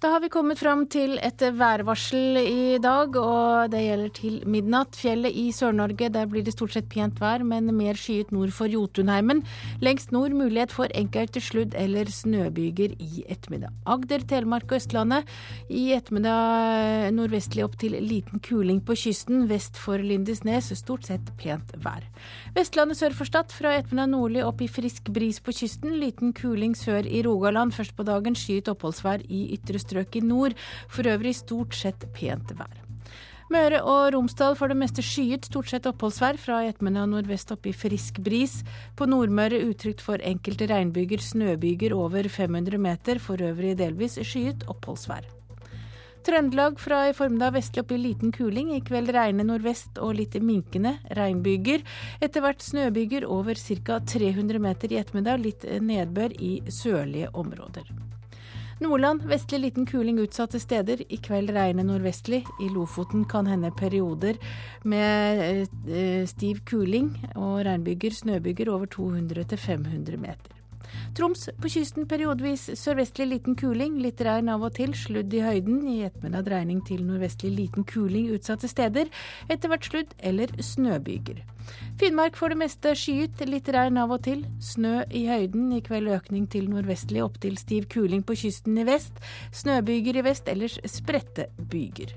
[0.01, 4.95] Da har vi kommet fram til et værvarsel i dag, og det gjelder til midnatt.
[4.97, 8.65] Fjellet i Sør-Norge, der blir det stort sett pent vær, men mer skyet nord for
[8.65, 9.43] Jotunheimen.
[9.85, 13.75] Lengst nord mulighet for enkelte sludd- eller snøbyger i ettermiddag.
[13.85, 15.29] Agder, Telemark og Østlandet
[15.69, 19.45] i ettermiddag nordvestlig opp til liten kuling på kysten.
[19.53, 22.09] Vest for Lindesnes stort sett pent vær.
[22.57, 25.93] Vestlandet sør for Stad fra ettermiddag nordlig opp i frisk bris på kysten.
[26.01, 27.77] Liten kuling sør i Rogaland.
[27.77, 30.57] Først på dagen skyet oppholdsvær i ytre strøk strøk i nord.
[30.89, 32.81] For øvrig stort sett pent vær.
[33.51, 36.37] Møre og Romsdal for det meste skyet, stort sett oppholdsvær.
[36.39, 38.61] Fra i ettermiddag nordvest opp i frisk bris.
[38.95, 43.19] På Nordmøre utrygt for enkelte regnbyger, snøbyger over 500 meter.
[43.19, 45.27] For øvrig delvis skyet oppholdsvær.
[46.23, 48.71] Trøndelag fra i formiddag vestlig opp i liten kuling.
[48.71, 51.83] I kveld regne nordvest og litt minkende regnbyger.
[52.23, 53.99] Etter hvert snøbyger over ca.
[53.99, 55.43] 300 meter i ettermiddag.
[55.43, 57.89] Litt nedbør i sørlige områder.
[58.81, 61.03] Nordland vestlig liten kuling utsatte steder.
[61.13, 62.41] I kveld regnet nordvestlig.
[62.61, 64.39] I Lofoten kan hende perioder
[64.83, 70.60] med eh, stiv kuling og regnbyger, snøbyger over 200-500 meter.
[71.11, 75.81] Troms på kysten periodevis sørvestlig liten kuling, litt regn av og til, sludd i høyden.
[75.91, 79.11] I ettermiddag dreining til nordvestlig liten kuling utsatte steder.
[79.51, 81.43] Etter hvert sludd eller snøbyger.
[81.99, 84.45] Finnmark for det meste skyet, litt regn av og til.
[84.63, 88.87] Snø i høyden, i kveld økning til nordvestlig opp til stiv kuling på kysten i
[88.87, 89.19] vest.
[89.51, 92.15] Snøbyger i vest, ellers spredte byger.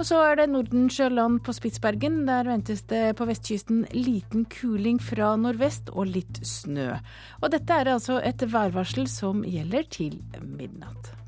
[0.00, 2.22] Og så er det Nordensjøland på Spitsbergen.
[2.24, 6.94] Der ventes det på vestkysten liten kuling fra nordvest og litt snø.
[7.44, 11.19] Og dette er altså et værvarsel som gjelder til midnatt.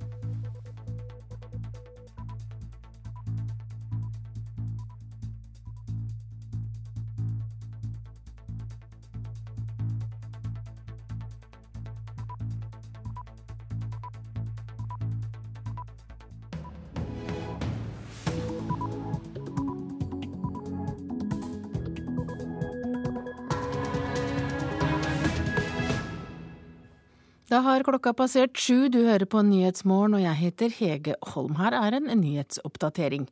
[27.53, 31.59] Da har klokka passert sju, du hører på Nyhetsmorgen og jeg heter Hege Holm.
[31.59, 33.27] Her er en nyhetsoppdatering.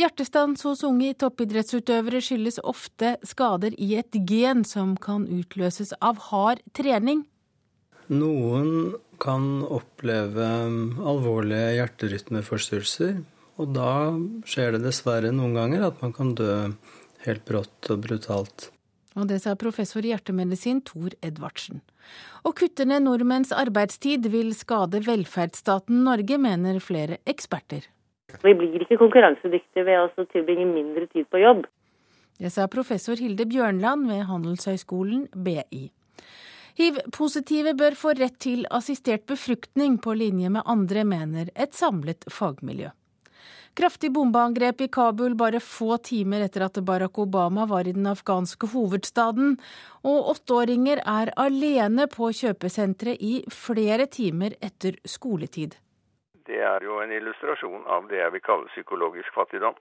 [0.00, 6.64] Hjertestans hos unge toppidrettsutøvere skyldes ofte skader i et gen som kan utløses av hard
[6.74, 7.22] trening.
[8.10, 10.50] Noen kan oppleve
[11.12, 13.22] alvorlige hjerterytmeforstyrrelser,
[13.62, 13.92] og da
[14.50, 16.58] skjer det dessverre noen ganger at man kan dø
[17.22, 18.72] helt brått og brutalt.
[19.14, 21.84] Og det sa professor i hjertemedisin Tor Edvardsen.
[22.40, 27.84] Å kutte ned nordmenns arbeidstid vil skade velferdsstaten Norge, mener flere eksperter.
[28.40, 31.66] Vi blir ikke konkurransedyktige ved å tilbringe mindre tid på jobb.
[32.40, 35.90] Det sa professor Hilde Bjørnland ved Handelshøyskolen BI.
[36.80, 42.88] Hiv-positive bør få rett til assistert befruktning på linje med andre, mener et samlet fagmiljø.
[43.74, 48.66] Kraftig bombeangrep i Kabul bare få timer etter at Barack Obama var i den afghanske
[48.72, 49.56] hovedstaden.
[50.02, 55.78] Og åtteåringer er alene på kjøpesenteret i flere timer etter skoletid.
[56.50, 59.76] Det er jo en illustrasjon av det jeg vil kalle psykologisk fattigdom.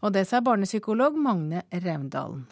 [0.00, 2.46] Og det sa barnepsykolog Magne Raundalen.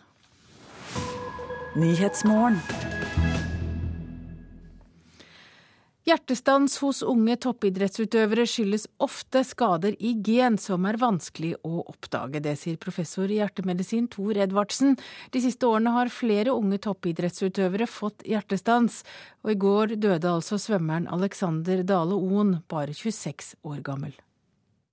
[6.05, 12.43] Hjertestans hos unge toppidrettsutøvere skyldes ofte skader i gen som er vanskelig å oppdage.
[12.45, 14.99] Det sier professor i hjertemedisin Tor Edvardsen.
[15.33, 19.01] De siste årene har flere unge toppidrettsutøvere fått hjertestans,
[19.49, 24.13] og i går døde altså svømmeren Alexander Dale Oen, bare 26 år gammel.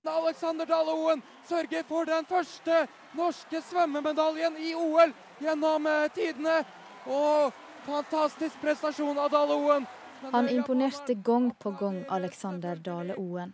[0.08, 5.12] Alexander Dale Oen sørger for den første norske svømmemedaljen i OL
[5.44, 6.62] gjennom eh, tidene.
[7.04, 7.52] Og
[7.84, 9.92] fantastisk prestasjon av Dale Oen.
[10.30, 13.52] Han imponerte gang på gang Alexander Dale Oen.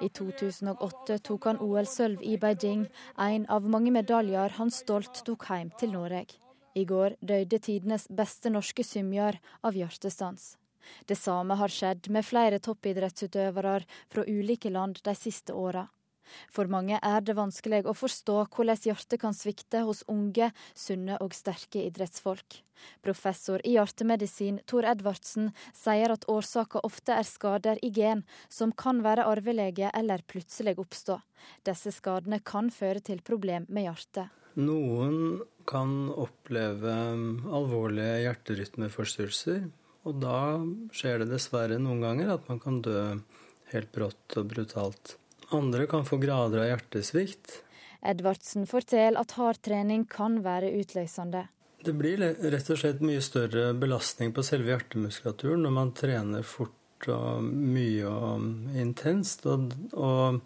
[0.00, 2.86] I 2008 tok han OL-sølv i Beijing,
[3.18, 6.26] en av mange medaljer han stolt tok hjem til Norge.
[6.74, 10.56] I går døde tidenes beste norske symjer av hjertestans.
[11.06, 13.80] Det samme har skjedd med flere toppidrettsutøvere
[14.12, 15.86] fra ulike land de siste åra.
[16.52, 21.34] For mange er det vanskelig å forstå hvordan hjertet kan svikte hos unge, sunne og
[21.36, 22.62] sterke idrettsfolk.
[23.02, 29.02] Professor i hjertemedisin Tor Edvardsen sier at årsaka ofte er skader i gen, som kan
[29.06, 31.20] være arvelige eller plutselig oppstå.
[31.66, 34.32] Disse skadene kan føre til problem med hjertet.
[34.58, 36.92] Noen kan oppleve
[37.56, 39.64] alvorlige hjerterytmeforstyrrelser,
[40.02, 40.38] og da
[40.92, 43.00] skjer det dessverre noen ganger at man kan dø
[43.72, 45.16] helt brått og brutalt.
[45.52, 47.58] Andre kan få grader av hjertesvikt.
[48.02, 51.46] Edvardsen forteller at hard trening kan være utløsende.
[51.82, 57.08] Det blir rett og slett mye større belastning på selve hjertemuskulaturen når man trener fort
[57.10, 59.46] og mye og intenst.
[59.50, 60.42] Og, og,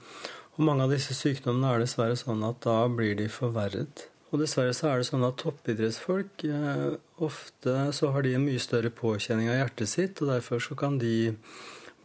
[0.57, 4.07] og mange av disse sykdommene er dessverre sånn at da blir de forverret.
[4.33, 8.63] Og dessverre så er det sånn at toppidrettsfolk eh, ofte så har de en mye
[8.63, 11.35] større påkjenning av hjertet sitt, og derfor så kan de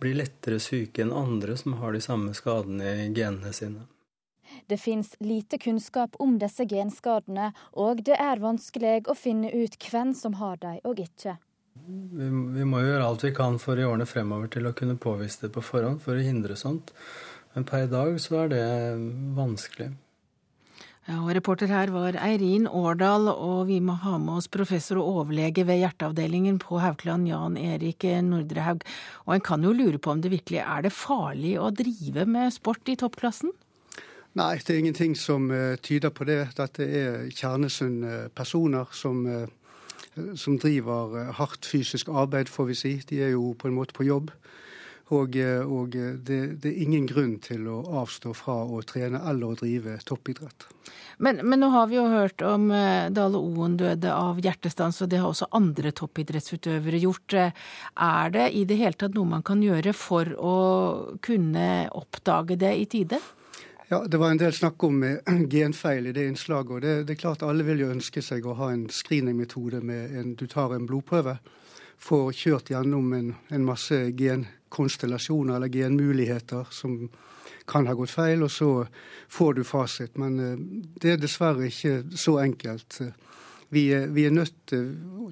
[0.01, 3.85] blir lettere syke enn andre som har de samme skadene i genene sine.
[4.67, 10.13] Det finnes lite kunnskap om disse genskadene, og det er vanskelig å finne ut hvem
[10.17, 11.37] som har dem og ikke.
[11.81, 15.45] Vi, vi, må gjøre alt vi kan for i årene fremover til å kunne påvise
[15.45, 16.91] det på forhånd for å hindre sånt.
[17.55, 18.65] Men per i dag så er det
[19.37, 19.91] vanskelig.
[21.09, 25.23] Ja, og Reporter her var Eirin Årdal, og vi må ha med oss professor og
[25.23, 28.85] overlege ved hjerteavdelingen på Haukeland, Jan Erik Nordrehaug.
[29.25, 32.53] Og en kan jo lure på om det virkelig er det farlig å drive med
[32.53, 33.49] sport i toppklassen?
[34.37, 36.37] Nei, det er ingenting som uh, tyder på det.
[36.59, 42.93] Dette er kjernesunne personer som, uh, som driver hardt fysisk arbeid, får vi si.
[43.09, 44.29] De er jo på en måte på jobb.
[45.11, 49.57] Og, og det, det, er ingen grunn til å avstå fra å trene eller å
[49.59, 50.69] drive toppidrett.
[51.21, 55.11] Men, men nå har vi jo hørt om eh, Dale Oen døde av hjertestans, og
[55.11, 57.35] det har også andre toppidrettsutøvere gjort.
[57.35, 60.55] Er det i det hele tatt noe man kan gjøre for å
[61.21, 63.19] kunne oppdage det i tide?
[63.91, 65.19] Ja, Det var en del snakk om eh,
[65.51, 66.71] genfeil i det innslaget.
[66.71, 70.15] og det, det, er klart Alle vil jo ønske seg å ha en screeningmetode med
[70.15, 71.37] en, du tar en blodprøve,
[71.99, 73.99] får kjørt gjennom en, en masse
[74.71, 77.09] genkonstellasjoner eller genmuligheter som
[77.67, 78.85] kan ha gått feil, og så
[79.29, 80.17] får du fasit.
[80.17, 80.37] Men
[80.99, 83.01] det er dessverre ikke så enkelt.
[83.71, 84.75] Vi er, vi er nødt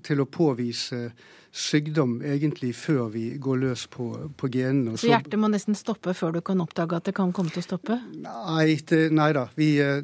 [0.04, 1.10] til å påvise
[1.52, 4.06] sykdom egentlig før vi går løs på,
[4.38, 4.94] på genene.
[5.00, 7.66] Så hjertet må nesten stoppe før du kan oppdage at det kan komme til å
[7.66, 7.98] stoppe?
[8.22, 9.48] Nei, det, nei da.
[9.58, 10.04] Vi, eh,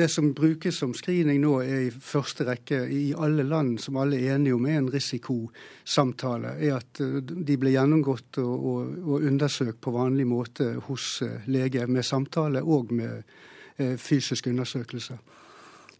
[0.00, 4.20] det som brukes som screening nå, er i første rekke i alle land som alle
[4.22, 9.28] er enige om er en risikosamtale, er at eh, de blir gjennomgått og, og, og
[9.28, 13.36] undersøkt på vanlig måte hos eh, lege med samtale og med
[13.78, 15.14] fysisk undersøkelse.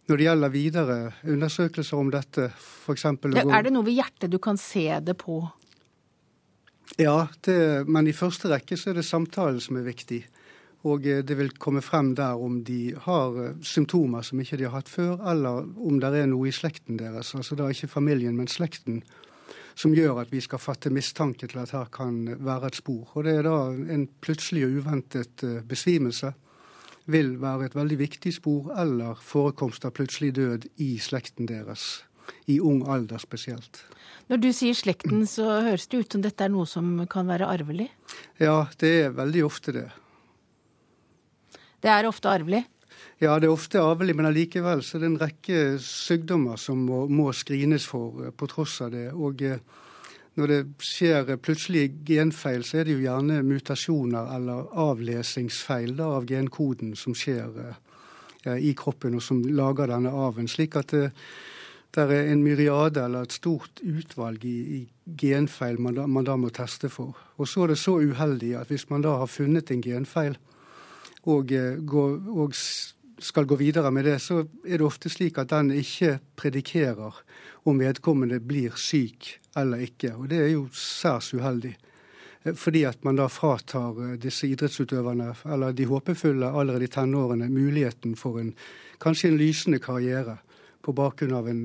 [0.09, 0.97] Når det gjelder videre
[1.29, 3.05] undersøkelser om dette, f.eks.
[3.05, 5.43] Er det noe ved hjertet du kan se det på?
[6.97, 10.23] Ja, det, men i første rekke så er det samtalen som er viktig.
[10.89, 14.65] Og eh, det vil komme frem der om de har eh, symptomer som ikke de
[14.65, 17.35] har hatt før, eller om det er noe i slekten deres.
[17.37, 19.03] Altså da ikke familien, men slekten.
[19.79, 23.13] Som gjør at vi skal fatte mistanke til at her kan være et spor.
[23.13, 26.33] Og det er da en plutselig og uventet eh, besvimelse
[27.11, 32.03] vil være et veldig viktig spor, eller forekomst av plutselig død i slekten deres.
[32.49, 33.81] I ung alder spesielt.
[34.29, 37.49] Når du sier slekten, så høres det ut som dette er noe som kan være
[37.49, 37.89] arvelig?
[38.37, 39.87] Ja, det er veldig ofte det.
[41.81, 42.65] Det er ofte arvelig?
[43.19, 47.01] Ja, det er ofte arvelig, men allikevel så er det en rekke sykdommer som må,
[47.11, 49.09] må screenes for eh, på tross av det.
[49.11, 49.59] Og eh,
[50.39, 56.27] når det skjer plutselig genfeil, så er det jo gjerne mutasjoner eller avlesingsfeil da, av
[56.29, 60.47] genkoden som skjer eh, i kroppen, og som lager denne arven.
[60.47, 61.09] Slik at det,
[61.95, 66.37] det er en myriade eller et stort utvalg i, i genfeil man da, man da,
[66.37, 67.17] må teste for.
[67.37, 70.37] Og så er det så uheldig at hvis man da har funnet en genfeil
[71.27, 72.55] og, eh, går, og
[73.19, 77.19] skal gå videre med det, så er det ofte slik at den ikke predikerer
[77.69, 80.15] om vedkommende blir syk eller ikke.
[80.15, 81.75] Og det er jo særs uheldig.
[82.43, 87.49] Eh, fordi at man da fratar eh, disse idrettsutøverne, eller de håpefulle allerede i tenårene,
[87.49, 88.53] muligheten for en
[88.99, 90.39] kanskje en lysende karriere
[90.85, 91.63] på bakgrunn av en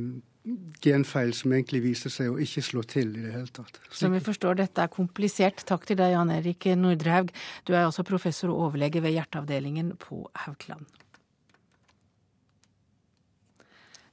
[0.84, 3.78] genfeil som egentlig viste seg å ikke slå til i det hele tatt.
[3.88, 5.64] Som vi forstår, dette er komplisert.
[5.64, 7.32] Takk til deg, Jan Erik Nordrehaug.
[7.64, 10.84] Du er også professor og overlege ved hjerteavdelingen på Haukeland.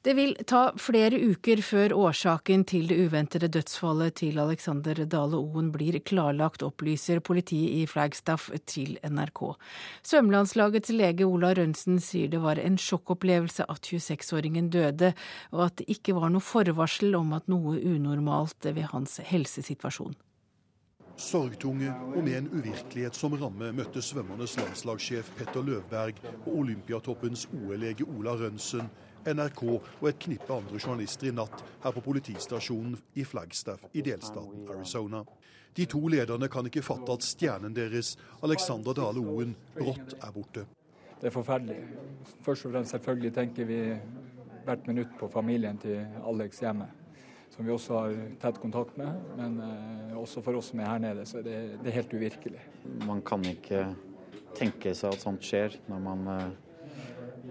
[0.01, 5.67] Det vil ta flere uker før årsaken til det uventede dødsfallet til Alexander Dale Oen
[5.69, 9.41] blir klarlagt, opplyser politiet i Flagstaff til NRK.
[10.01, 15.11] Svømmelandslagets lege Ola Rønsen sier det var en sjokkopplevelse at 26-åringen døde,
[15.53, 20.17] og at det ikke var noe forvarsel om at noe unormalt ved hans helsesituasjon.
[21.21, 28.09] Sorgtunge og med en uvirkelighet som ramme møtte svømmernes landslagssjef Petter Løvberg og olympiatoppens OL-lege
[28.09, 28.89] Ola Rønsen
[29.25, 34.67] NRK og et knippe andre journalister i natt her på politistasjonen i Flagstaff i delstaten
[34.71, 35.23] Arizona.
[35.77, 40.65] De to lederne kan ikke fatte at stjernen deres, Alexander Dale Oen, brått er borte.
[41.21, 41.77] Det er forferdelig.
[42.41, 43.77] Først og fremst selvfølgelig tenker vi
[44.65, 46.87] hvert minutt på familien til Alex hjemme,
[47.53, 49.21] som vi også har tett kontakt med.
[49.37, 52.65] Men eh, også for oss som er her nede, så det, det er helt uvirkelig.
[53.05, 53.85] Man kan ikke
[54.57, 56.49] tenke seg at sånt skjer når man eh,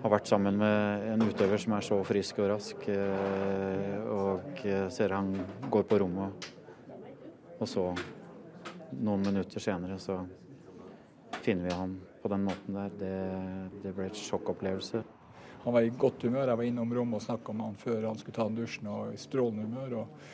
[0.02, 5.16] har vært sammen med en utøver som er så frisk og rask, eh, og ser
[5.16, 5.32] han
[5.70, 6.50] går på rommet,
[7.60, 7.90] og så,
[8.96, 10.22] noen minutter senere, så
[11.44, 12.92] finner vi han på den måten der.
[13.00, 13.16] Det,
[13.82, 15.02] det ble et sjokkopplevelse.
[15.64, 16.48] Han var i godt humør.
[16.48, 19.14] Jeg var innom rommet og snakka med han før han skulle ta en dusjen, og
[19.14, 19.96] i strålende humør.
[20.00, 20.28] Og,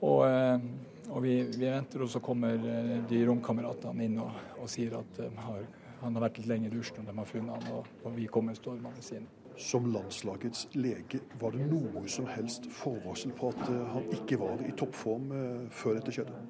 [0.00, 4.70] og, eh, og vi, vi, venter, og så kommer eh, de romkameratene inn og, og
[4.72, 5.66] sier at de har
[6.00, 8.28] han har vært litt lenge i dusjen, og de har funnet han, og, og vi
[8.30, 9.28] kommer stormende inn.
[9.56, 14.60] Som landslagets lege, var det noe som helst forvarsel på at eh, han ikke var
[14.66, 16.42] i toppform eh, før dette skjedde?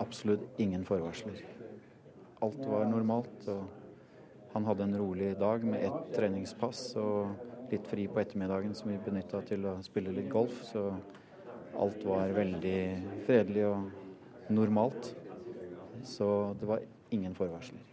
[0.00, 1.42] Absolutt ingen forvarsler.
[2.40, 3.48] Alt var normalt.
[3.50, 3.66] og
[4.54, 7.34] Han hadde en rolig dag med ett treningspass og
[7.70, 10.62] litt fri på ettermiddagen som vi benytta til å spille litt golf.
[10.70, 10.86] Så
[11.74, 12.80] alt var veldig
[13.26, 15.12] fredelig og normalt.
[16.06, 17.89] Så det var ingen forvarsler.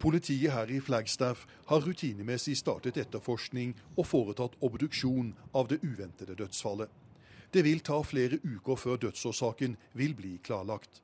[0.00, 6.88] Politiet her i Flagstaff har rutinemessig startet etterforskning og foretatt obduksjon av det uventede dødsfallet.
[7.52, 11.02] Det vil ta flere uker før dødsårsaken vil bli klarlagt.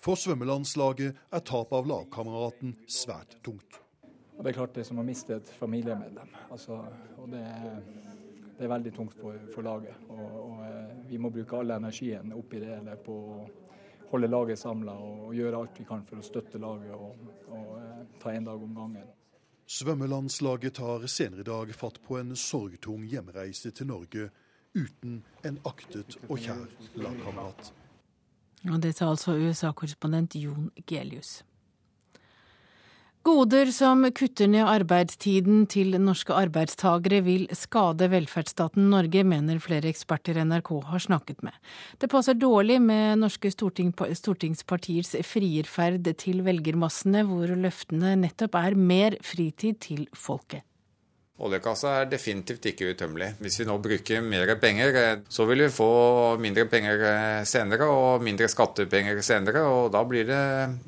[0.00, 3.76] For svømmelandslaget er tap av lagkameraten svært tungt.
[4.38, 6.32] Og det er klart det som å miste et familiemedlem.
[6.48, 6.78] Altså,
[7.28, 7.44] det,
[8.56, 10.00] det, er veldig tungt for, for laget.
[10.08, 13.18] Og, og, eh, vi må bruke all energien oppi det eller på
[14.10, 18.04] holde laget samla og, gjøre alt vi kan for å støtte laget og, og eh,
[18.22, 19.08] ta en dag om gangen.
[19.70, 24.30] Svømmelandslaget tar senere i dag fatt på en sorgtung hjemreise til Norge
[24.74, 26.66] uten en aktet og kjær
[26.98, 27.70] lagkamerat.
[28.68, 31.40] Og det sa altså USA-korrespondent Jon Gelius.
[33.20, 40.40] Goder som kutter ned arbeidstiden til norske arbeidstagere vil skade velferdsstaten Norge, mener flere eksperter
[40.40, 41.52] NRK har snakket med.
[42.00, 49.82] Det passer dårlig med norske stortingspartiers frierferd til velgermassene, hvor løftene nettopp er mer fritid
[49.84, 50.64] til folket.
[51.40, 53.30] Oljekassa er definitivt ikke utømmelig.
[53.40, 55.88] Hvis vi nå bruker mer penger, eh, så vil vi få
[56.40, 60.40] mindre penger eh, senere og mindre skattepenger senere, og da blir det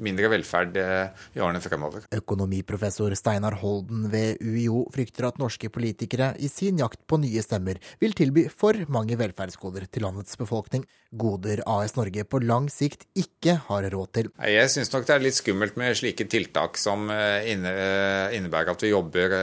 [0.02, 2.04] mindre velferd eh, i årene fremover.
[2.12, 7.80] Økonomiprofessor Steinar Holden ved UiO frykter at norske politikere i sin jakt på nye stemmer
[8.02, 10.84] vil tilby for mange velferdsgoder til landets befolkning.
[11.16, 14.30] Goder AS Norge på lang sikt ikke har råd til.
[14.52, 19.36] Jeg syns nok det er litt skummelt med slike tiltak som innebærer at vi jobber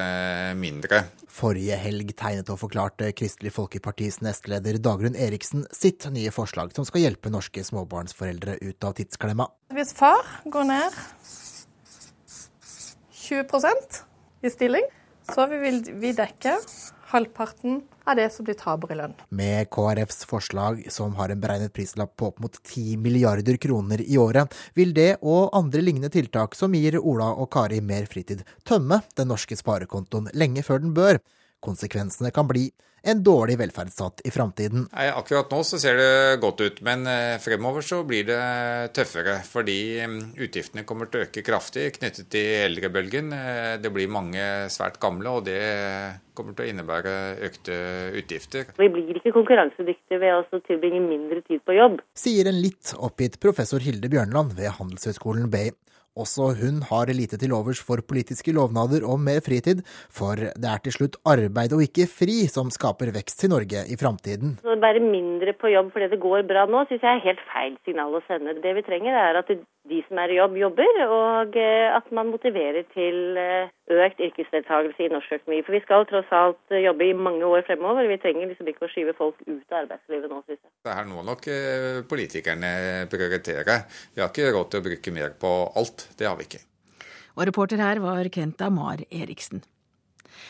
[0.58, 0.99] mindre.
[1.30, 7.06] Forrige helg tegnet og forklarte Kristelig Folkepartis nestleder Dagrun Eriksen sitt nye forslag som skal
[7.06, 9.48] hjelpe norske småbarnsforeldre ut av tidsklemma.
[9.76, 11.00] Hvis far går ned
[13.30, 14.02] 20%
[14.44, 14.88] i stilling,
[15.30, 16.58] så vil vi dekke
[17.10, 19.16] halvparten av det som blir taper i lønn.
[19.30, 24.18] Med KrFs forslag, som har en beregnet prislapp på opp mot 10 milliarder kroner i
[24.22, 29.02] året, vil det og andre lignende tiltak som gir Ola og Kari mer fritid, tømme
[29.18, 31.22] den norske sparekontoen lenge før den bør.
[31.66, 32.70] Konsekvensene kan bli
[33.02, 34.88] en dårlig velferdsstat i framtiden.
[34.92, 38.40] Akkurat nå så ser det godt ut, men eh, fremover så blir det
[38.98, 39.40] tøffere.
[39.48, 43.34] Fordi mm, utgiftene kommer til å øke kraftig knyttet til eldrebølgen.
[43.36, 44.44] Eh, det blir mange
[44.74, 45.60] svært gamle, og det
[46.38, 47.16] kommer til å innebære
[47.50, 47.76] økte
[48.20, 48.72] utgifter.
[48.80, 52.00] Vi blir ikke konkurransedyktige ved å tilbringe mindre tid på jobb.
[52.18, 55.70] Sier en litt oppgitt professor Hilde Bjørnland ved Handelshøyskolen BI.
[56.20, 60.84] Også hun har lite til overs for politiske lovnader om mer fritid, for det er
[60.84, 64.58] til slutt arbeid og ikke fri som skaper vekst i Norge i framtiden.
[64.68, 67.78] Å være mindre på jobb fordi det går bra nå, syns jeg er helt feil
[67.88, 68.58] signal å sende.
[68.60, 69.54] Det vi trenger er at
[69.90, 75.06] de som er i jobb, jobber, og eh, at man motiverer til eh, økt yrkesdeltakelse
[75.06, 75.62] i norsk økonomi.
[75.66, 78.10] For vi skal tross alt jobbe i mange år fremover.
[78.12, 80.74] Vi trenger liksom ikke å skyve folk ut av arbeidslivet nå, syns jeg.
[80.86, 82.72] Det her må nok eh, politikerne
[83.12, 83.82] prioritere.
[84.14, 86.08] Vi har ikke råd til å bruke mer på alt.
[86.20, 86.64] Det har vi ikke.
[87.40, 89.64] Og reporter her var Kent Amar Eriksen.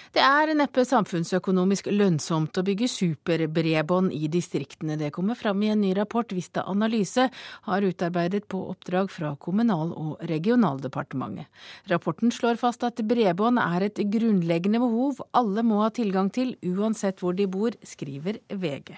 [0.10, 4.96] Det er neppe samfunnsøkonomisk lønnsomt å bygge superbredbånd i distriktene.
[4.98, 7.28] Det kommer fram i en ny rapport Vista Analyse
[7.68, 11.46] har utarbeidet på oppdrag fra Kommunal- og regionaldepartementet.
[11.94, 17.22] Rapporten slår fast at bredbånd er et grunnleggende behov alle må ha tilgang til, uansett
[17.22, 18.98] hvor de bor, skriver VG.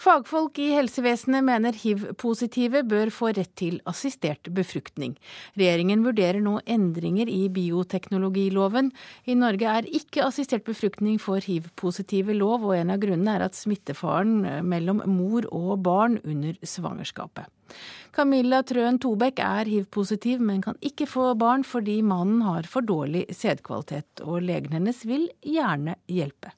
[0.00, 5.12] Fagfolk i helsevesenet mener hiv-positive bør få rett til assistert befruktning.
[5.60, 8.88] Regjeringen vurderer nå endringer i bioteknologiloven.
[9.28, 13.58] I Norge er ikke assistert befruktning for hiv-positive lov, og en av grunnene er at
[13.58, 17.52] smittefaren mellom mor og barn under svangerskapet.
[18.16, 23.26] Camilla Trøen Tobekk er hiv-positiv, men kan ikke få barn fordi mannen har for dårlig
[23.36, 26.56] sædkvalitet, og legen hennes vil gjerne hjelpe.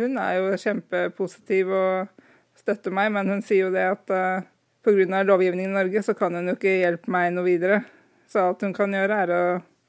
[0.00, 2.24] Hun er jo kjempepositiv og
[2.66, 4.48] støtter meg, men hun sier jo det at uh, eh,
[4.86, 5.22] pga.
[5.22, 7.84] lovgivningen i Norge, så kan hun jo ikke hjelpe meg noe videre.
[8.26, 9.44] Så alt hun kan gjøre, er å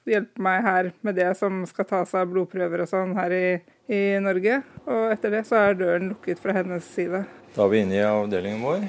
[0.07, 3.47] hjelpe meg her med det som skal tas av blodprøver og sånn her i,
[3.89, 4.61] i Norge.
[4.85, 7.25] Og etter det så er døren lukket fra hennes side.
[7.55, 8.85] Da er vi inne i avdelingen vår.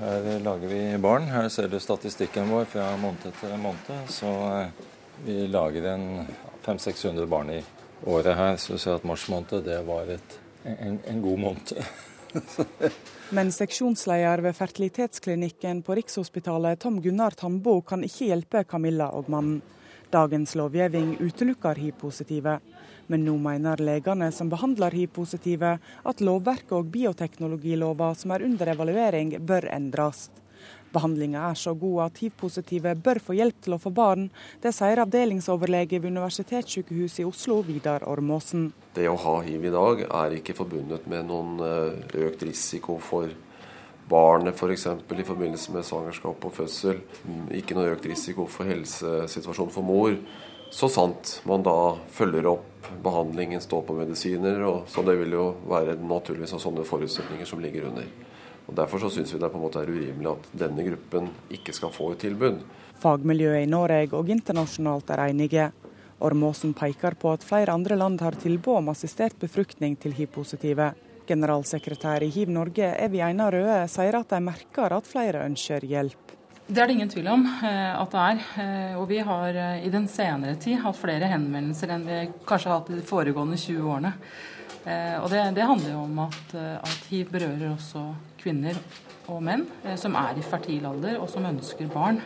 [0.00, 1.30] Her lager vi barn.
[1.32, 4.04] Her ser du statistikken vår fra måned til måned.
[4.12, 4.84] Så eh,
[5.24, 6.06] vi lager en
[6.66, 7.62] 500-600 barn i
[8.04, 8.60] året her.
[8.60, 11.74] Så du ser at mars måned, det var et, en, en god måned.
[13.36, 19.60] Men seksjonsleder ved fertilitetsklinikken på Rikshospitalet, Tom Gunnar Tambo, kan ikke hjelpe Camilla og mannen.
[20.10, 22.56] Dagens lovgivning utelukker hiv-positive.
[23.10, 29.36] Men nå mener legene som behandler hiv-positive at lovverket og bioteknologilova som er under evaluering,
[29.46, 30.28] bør endres.
[30.94, 34.28] Behandlinga er så god at hiv-positive bør få hjelp til å få barn.
[34.62, 38.70] Det sier avdelingsoverlege ved Universitetssykehuset i Oslo, Vidar Ormåsen.
[38.96, 43.30] Det å ha hiv i dag er ikke forbundet med noen eh, økt risiko for
[44.10, 44.88] barnet f.eks.
[45.06, 47.02] For i forbindelse med svangerskap og fødsel.
[47.54, 50.16] Ikke noe økt risiko for helsesituasjonen for mor.
[50.70, 51.76] Så sant man da
[52.14, 54.62] følger opp behandlingen, står på medisiner.
[54.66, 58.10] Og, så det vil jo være naturligvis sånne forutsetninger som ligger under.
[58.70, 61.74] Og Derfor så syns vi det på en måte er urimelig at denne gruppen ikke
[61.74, 62.60] skal få et tilbud.
[63.02, 65.70] Fagmiljøet i Norge og internasjonalt er enige.
[66.22, 70.92] Ormåsen peker på at flere andre land har tilbud om assistert befruktning til hiv-positive.
[71.26, 76.36] Generalsekretær i Hiv Norge, Evy Einar Røe, sier at de merker at flere ønsker hjelp.
[76.70, 78.42] Det er det ingen tvil om eh, at det er.
[78.62, 82.70] Eh, og vi har eh, i den senere tid hatt flere henvendelser enn vi kanskje
[82.70, 84.12] har hatt de foregående 20 årene.
[84.80, 88.04] Og det, det handler jo om at, at hiv berører også
[88.40, 88.78] kvinner
[89.30, 89.66] og menn
[90.00, 92.22] som er i fertil alder og som ønsker barn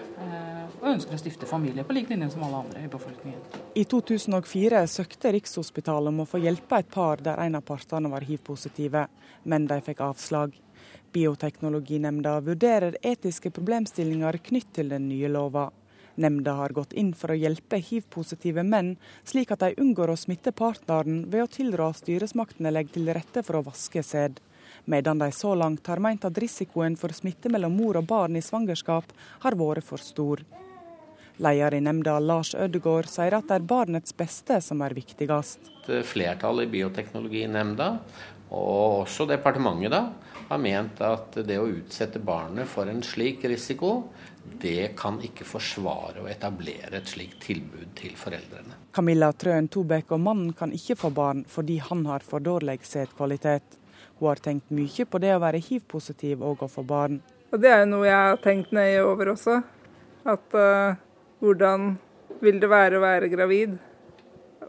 [0.85, 3.41] og ønsker å stifte familie på lik linje som alle andre i befolkningen.
[3.75, 8.27] I 2004 søkte Rikshospitalet om å få hjelpe et par der en av partene var
[8.29, 9.07] hiv-positive,
[9.49, 10.59] men de fikk avslag.
[11.15, 15.71] Bioteknologinemnda vurderer etiske problemstillinger knytt til den nye lova.
[16.15, 18.95] Nemnda har gått inn for å hjelpe hiv-positive menn,
[19.27, 23.59] slik at de unngår å smitte partneren ved å tilrå styresmaktene legger til rette for
[23.59, 24.39] å vaske sæd.
[24.85, 28.45] Medan de så langt har meint at risikoen for smitte mellom mor og barn i
[28.45, 29.11] svangerskap
[29.43, 30.45] har vært for stor.
[31.43, 35.67] Leder i nemnda, Lars Ødegård, sier at det er barnets beste som er viktigst.
[36.07, 37.89] Flertallet i Bioteknologinemnda,
[38.51, 44.11] og også departementet, da, har ment at det å utsette barnet for en slik risiko,
[44.61, 48.77] det kan ikke forsvare å etablere et slikt tilbud til foreldrene.
[48.95, 53.81] Camilla Trøen Tobekk og mannen kan ikke få barn fordi han har for dårlig sædkvalitet.
[54.19, 57.19] Hun har tenkt mye på det å være hiv-positiv og å få barn.
[57.51, 59.61] Og Det er jo noe jeg har tenkt nøye over også.
[60.29, 60.97] At uh,
[61.43, 61.95] hvordan
[62.45, 63.77] vil det være å være gravid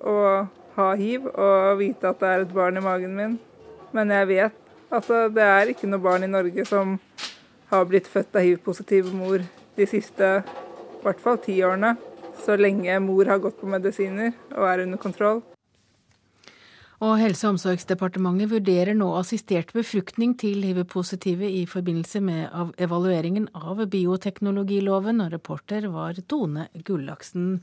[0.06, 3.38] og ha hiv og vite at det er et barn i magen min.
[3.96, 4.62] Men jeg vet
[4.94, 6.94] Altså, det er ikke noe barn i Norge som
[7.72, 9.42] har blitt født av hiv-positiv mor
[9.76, 11.96] de siste i hvert fall ti årene.
[12.46, 15.42] Så lenge mor har gått på medisiner og er under kontroll.
[17.04, 23.84] Og Helse- og omsorgsdepartementet vurderer nå assistert befruktning til hiv-positive i forbindelse med evalueringen av
[23.92, 27.60] bioteknologiloven, og reporter var Tone Gullaksen.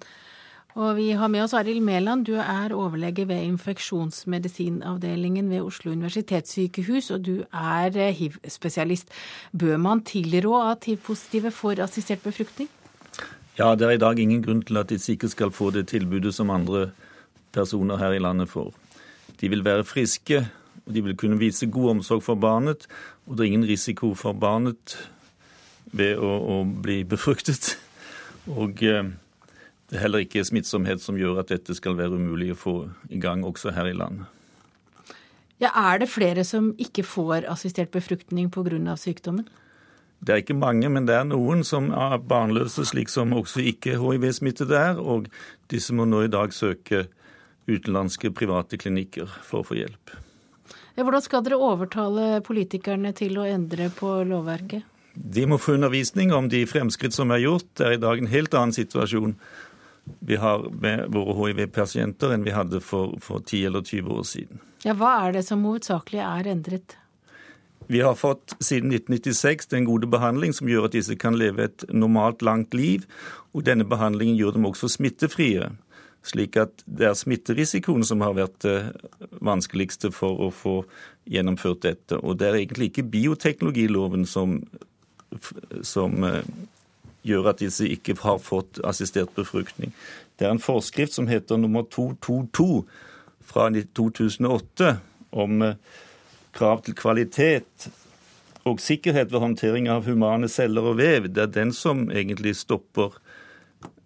[0.74, 7.10] Og vi har med oss Arild Mæland, du er overlege ved infeksjonsmedisinavdelingen ved Oslo universitetssykehus,
[7.10, 9.12] og du er eh, hiv-spesialist.
[9.52, 12.68] Bør man tilrå at hiv-positive får assistert befruktning?
[13.58, 16.34] Ja, det er i dag ingen grunn til at de ikke skal få det tilbudet
[16.34, 16.90] som andre
[17.52, 18.72] personer her i landet får.
[19.40, 20.48] De vil være friske,
[20.86, 22.86] og de vil kunne vise god omsorg for barnet,
[23.26, 24.96] og det er ingen risiko for barnet
[25.92, 27.76] ved å, å bli befruktet.
[28.48, 29.12] Og eh,
[29.92, 32.72] det er heller ikke smittsomhet som gjør at dette skal være umulig å få
[33.12, 34.24] i gang også her i landet.
[35.60, 38.96] Ja, Er det flere som ikke får assistert befruktning pga.
[38.96, 39.46] sykdommen?
[40.24, 43.98] Det er ikke mange, men det er noen som er barnløse, slik som også ikke
[44.00, 44.98] hiv-smittede er.
[44.98, 45.28] Og
[45.68, 47.08] disse må nå i dag søke
[47.68, 50.14] utenlandske private klinikker for å få hjelp.
[50.96, 54.82] Ja, hvordan skal dere overtale politikerne til å endre på lovverket?
[55.14, 57.68] De må få undervisning om de fremskritt som er gjort.
[57.76, 59.36] Det er i dag en helt annen situasjon
[60.20, 64.62] vi har med våre hiv-pasienter enn vi hadde for, for 10 eller 20 år siden.
[64.82, 66.96] Ja, Hva er det som hovedsakelig er endret?
[67.92, 71.84] Vi har fått siden 1996 den gode behandling som gjør at disse kan leve et
[71.90, 73.06] normalt, langt liv.
[73.52, 75.68] Og denne behandlingen gjør dem også smittefrie.
[76.22, 78.76] Slik at det er smitterisikoen som har vært det
[79.42, 80.76] vanskeligste for å få
[81.30, 82.18] gjennomført dette.
[82.22, 84.60] Og det er egentlig ikke bioteknologiloven som,
[85.82, 86.46] som eh,
[87.26, 89.94] gjør at disse ikke har fått assistert befruktning.
[90.38, 92.84] Det er en forskrift som heter nummer 222
[93.46, 94.96] fra 2008
[95.32, 95.76] om eh,
[96.52, 97.90] krav til kvalitet
[98.68, 101.28] og sikkerhet ved håndtering av humane celler og vev.
[101.32, 103.16] Det er den som egentlig stopper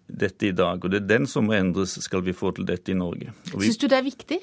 [0.07, 0.81] dette i dag.
[0.81, 3.33] Og det er den som må endres, skal vi få til dette i Norge.
[3.53, 3.67] Vi...
[3.67, 4.39] Syns du det er viktig?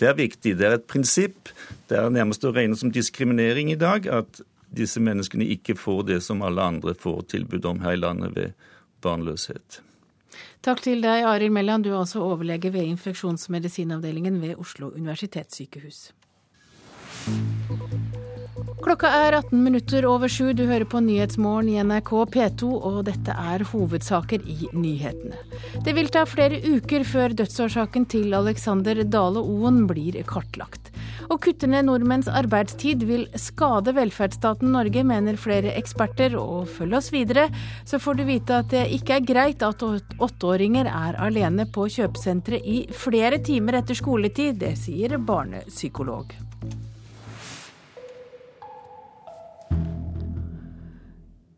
[0.00, 0.54] Det er viktig.
[0.58, 1.52] Det er et prinsipp.
[1.90, 4.40] Det er nærmest å regne som diskriminering i dag at
[4.72, 8.68] disse menneskene ikke får det som alle andre får tilbud om her i landet ved
[9.04, 9.82] barnløshet.
[10.62, 11.84] Takk til deg, Arild Melland.
[11.84, 16.12] Du er altså overlege ved infeksjonsmedisinavdelingen ved Oslo universitetssykehus.
[18.82, 20.52] Klokka er 18 minutter over sju.
[20.56, 25.38] Du hører på Nyhetsmorgen i NRK P2, og dette er hovedsaker i nyhetene.
[25.86, 30.91] Det vil ta flere uker før dødsårsaken til Alexander Dale Oen blir kartlagt.
[31.32, 36.36] Å kutte ned nordmenns arbeidstid vil skade velferdsstaten Norge, mener flere eksperter.
[36.36, 37.46] Og følg oss videre,
[37.88, 42.68] så får du vite at det ikke er greit at åtteåringer er alene på kjøpesenteret
[42.68, 44.60] i flere timer etter skoletid.
[44.60, 46.36] Det sier barnepsykolog.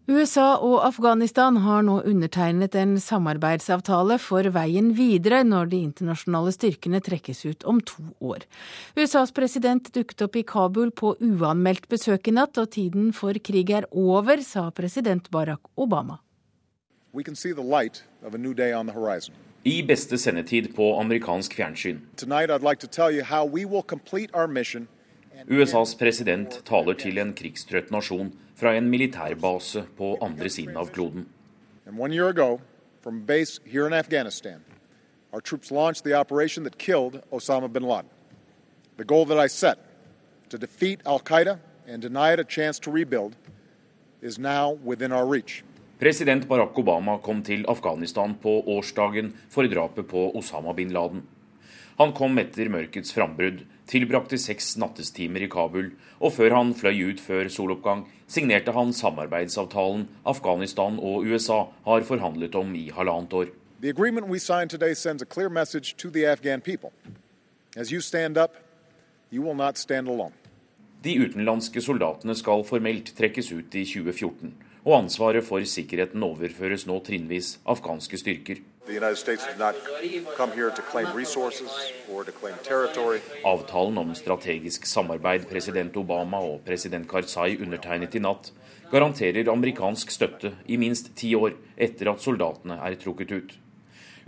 [0.05, 7.01] USA og Afghanistan har nå undertegnet en samarbeidsavtale for veien videre når de internasjonale styrkene
[7.01, 8.45] trekkes ut om to år.
[9.01, 13.73] USAs president dukket opp i Kabul på uanmeldt besøk i natt, og tiden for krig
[13.73, 16.19] er over, sa president Barack Obama.
[19.65, 22.05] I beste sendetid på amerikansk fjernsyn.
[25.49, 31.27] USAs president taler til en krigstrøtt nasjon fra en militærbase på andre siden av kloden.
[31.87, 32.61] Ago,
[35.33, 38.09] our troops launched the operation that killed Osama bin Laden.
[38.97, 39.79] The goal that I set
[40.49, 43.37] to defeat Al Qaeda and deny it a chance to rebuild
[44.23, 45.63] is now within our reach.
[45.99, 51.23] President Barack Obama kom til Afghanistan på årsdagen for drapet på Osama bin Laden.
[51.99, 57.21] Han kom etter mørkets frambrudd, tilbrakte seks nattestimer i Kabul, og før han fløy ut
[57.21, 63.53] før soloppgang, signerte han samarbeidsavtalen Afghanistan og USA har forhandlet om i halvannet år.
[63.81, 66.91] The agreement we signed today sends a clear message to the Afghan people.
[67.77, 68.57] As you stand up,
[69.31, 70.33] you will not stand alone.
[71.05, 74.55] De utenlandske soldatene skal formelt trekkes ut i 2014,
[74.87, 78.63] og ansvaret for sikkerheten overføres nå trinnvis afghanske styrker.
[83.45, 88.51] Avtalen om strategisk samarbeid president Obama og president Karzai undertegnet i natt,
[88.91, 93.55] garanterer amerikansk støtte i minst ti år etter at soldatene er trukket ut.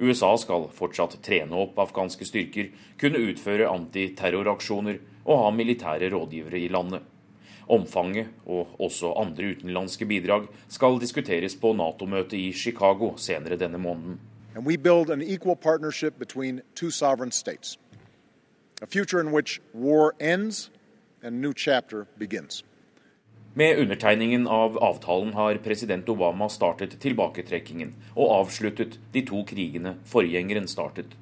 [0.00, 6.70] USA skal fortsatt trene opp afghanske styrker, kunne utføre antiterroraksjoner og ha militære rådgivere i
[6.72, 7.02] landet.
[7.68, 14.16] Omfanget og også andre utenlandske bidrag skal diskuteres på Nato-møtet i Chicago senere denne måneden.
[14.56, 17.76] And we build an equal partnership between two sovereign states.
[18.80, 20.70] A future in which war ends
[21.22, 22.64] and a new chapter begins.
[23.54, 30.68] Med undertegningen av avtalen har president Obama startet tilbaketrekkingen og avsluttet de to krigene forgjengeren
[30.68, 31.12] startet.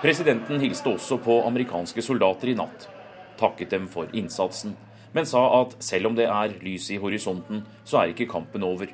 [0.00, 2.88] Presidenten hilste også på amerikanske soldater i natt,
[3.36, 4.72] takket dem for innsatsen,
[5.12, 8.86] men sa at selv om det er lys i horisonten, så er ikke kampen over.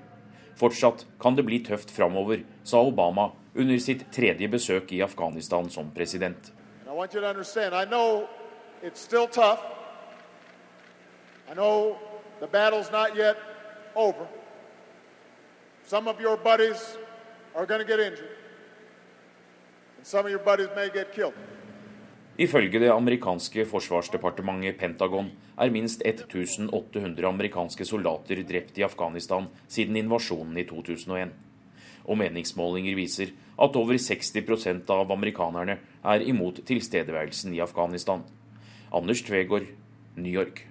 [0.58, 5.90] Fortsatt kan det bli tøft framover, sa Obama under sitt tredje besøk i Afghanistan som
[5.94, 6.52] president.
[15.88, 16.98] Some of your buddies
[17.56, 18.38] are going to get injured.
[22.39, 30.55] Ifølge det amerikanske forsvarsdepartementet Pentagon er minst 1800 amerikanske soldater drept i Afghanistan siden invasjonen
[30.62, 31.32] i 2001.
[32.07, 38.22] Og meningsmålinger viser at over 60% av amerikanerne er imot tilstedeværelsen i Afghanistan.
[38.95, 39.66] Anders Tvegård,
[40.14, 40.67] New York.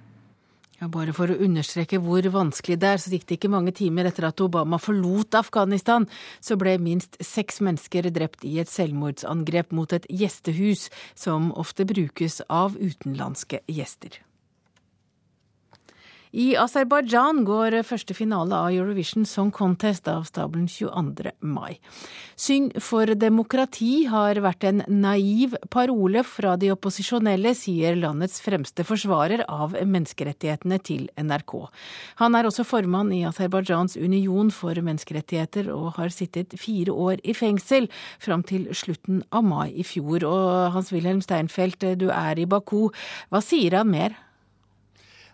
[0.78, 4.06] Ja, bare for å understreke hvor vanskelig det er, så gikk det ikke mange timer
[4.06, 6.06] etter at Obama forlot Afghanistan,
[6.38, 12.44] så ble minst seks mennesker drept i et selvmordsangrep mot et gjestehus, som ofte brukes
[12.46, 14.22] av utenlandske gjester.
[16.36, 21.32] I Aserbajdsjan går første finale av Eurovision Song Contest av stabelen 22.
[21.40, 21.78] mai.
[22.36, 29.46] Syng for demokrati har vært en naiv parole fra de opposisjonelle, sier landets fremste forsvarer
[29.48, 31.56] av menneskerettighetene til NRK.
[32.20, 37.38] Han er også formann i Aserbajdsjans union for menneskerettigheter og har sittet fire år i
[37.38, 37.88] fengsel
[38.20, 40.28] fram til slutten av mai i fjor.
[40.28, 42.90] Og Hans-Wilhelm Steinfeld, du er i Baku.
[43.32, 44.27] Hva sier han mer?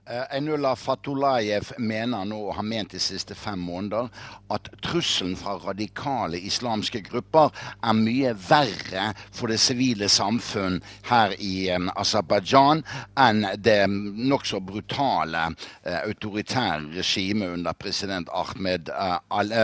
[0.05, 4.09] Einullah Fatulayev mener nå, og har ment de siste fem måneder,
[4.51, 11.69] at trusselen fra radikale islamske grupper er mye verre for det sivile samfunn her i
[11.71, 12.83] um, Aserbajdsjan
[13.23, 19.55] enn det nokså brutale uh, autoritære regimet under president Ahmed Al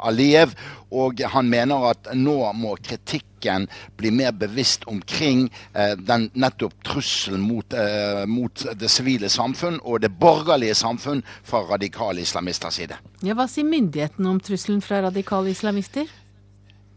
[0.00, 0.56] Aliyev.
[0.90, 6.74] Og han mener at nå må kritikk politikken blir mer bevisst omkring eh, den nettopp
[6.84, 12.96] trusselen mot, eh, mot, det sivile samfunn og det borgerlige samfunn fra radikale islamisters side.
[13.22, 16.06] Ja, hva sier myndighetene om trusselen fra radikale islamister?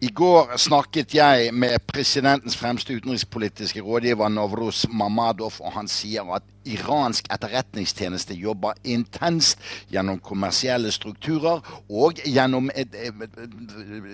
[0.03, 6.43] I går snakket jeg med presidentens fremste utenrikspolitiske rådgiver Novruz Mamadov, og han sier at
[6.67, 13.23] iransk etterretningstjeneste jobber intenst gjennom kommersielle strukturer og gjennom et, et,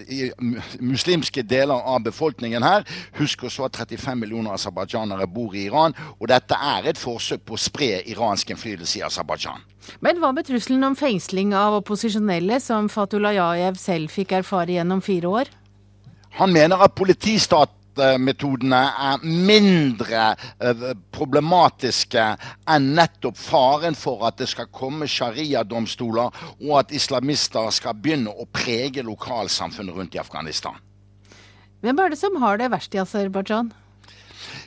[0.06, 0.44] et,
[0.82, 2.86] muslimske deler av befolkningen her.
[3.18, 7.58] Husk også at 35 millioner aserbajdsjanere bor i Iran, og dette er et forsøk på
[7.58, 9.66] å spre iransk innflytelse i Aserbajdsjan.
[10.06, 15.34] Men hva med trusselen om fengsling av opposisjonelle, som Fatulayajev selv fikk erfare gjennom fire
[15.40, 15.56] år?
[16.38, 20.26] Han mener at politistatmetodene er mindre
[20.62, 22.26] eh, problematiske
[22.70, 26.30] enn nettopp faren for at det skal komme sharia-domstoler,
[26.62, 30.78] og at islamister skal begynne å prege lokalsamfunnet rundt i Afghanistan.
[31.80, 33.72] Hvem er det som har det verst i Aserbajdsjan?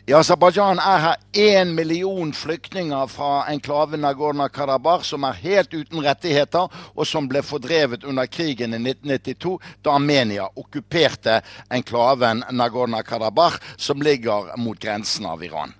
[0.02, 6.66] I Aserbajdsjan er her én million flyktninger fra enklaven Nagorno-Karabakh som er helt uten rettigheter,
[6.98, 11.36] og som ble fordrevet under krigen i 1992, da Armenia okkuperte
[11.70, 15.70] enklaven Nagorno-Karabakh, som ligger mot grensen av Iran.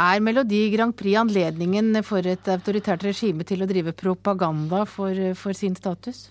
[0.00, 5.52] Er Melodi Grand Prix anledningen for et autoritært regime til å drive propaganda for, for
[5.52, 6.30] sin status?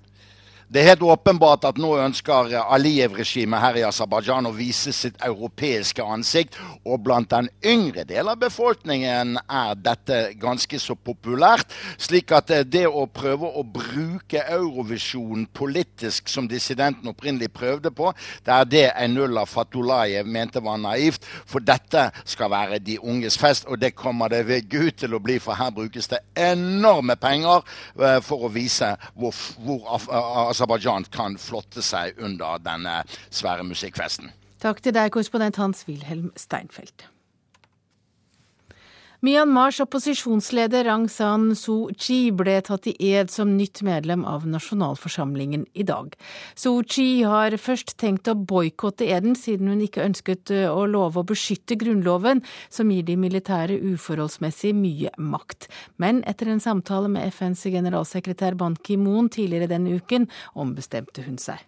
[0.70, 6.04] Det er helt åpenbart at nå ønsker Aliyev-regimet her i Aserbajdsjan å vise sitt europeiske
[6.06, 11.74] ansikt, og blant den yngre del av befolkningen er dette ganske så populært.
[11.98, 18.14] Slik at det å prøve å bruke Eurovisjonen politisk, som dissidenten opprinnelig prøvde på,
[18.46, 21.26] det er det Einullah Fatulayev mente var naivt.
[21.50, 25.24] For dette skal være de unges fest, og det kommer det ved Gud til å
[25.26, 27.66] bli, for her brukes det enorme penger
[27.98, 29.34] eh, for å vise hvor,
[29.66, 32.98] hvor Aserbajdsjan kan flotte seg under denne
[33.32, 34.34] svære musikkfesten.
[34.60, 37.06] Takk til deg, korrespondent Hans-Wilhelm Steinfeld.
[39.20, 45.66] Myanmars opposisjonsleder Rang San Suu Kyi ble tatt i ed som nytt medlem av nasjonalforsamlingen
[45.76, 46.14] i dag.
[46.56, 51.20] Suu Kyi har først tenkt å boikotte eden, siden hun ikke ønsket eh, å love
[51.20, 52.40] å beskytte grunnloven,
[52.72, 55.68] som gir de militære uforholdsmessig mye makt.
[56.00, 61.60] Men etter en samtale med FNs generalsekretær Ban Ki-moon tidligere denne uken, ombestemte hun seg.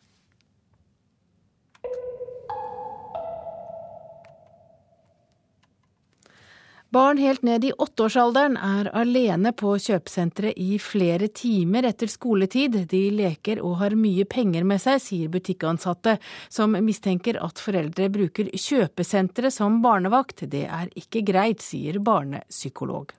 [6.92, 12.74] Barn helt ned i åtteårsalderen er alene på kjøpesenteret i flere timer etter skoletid.
[12.92, 16.18] De leker og har mye penger med seg, sier butikkansatte,
[16.52, 20.44] som mistenker at foreldre bruker kjøpesenteret som barnevakt.
[20.52, 23.14] Det er ikke greit, sier barnepsykolog.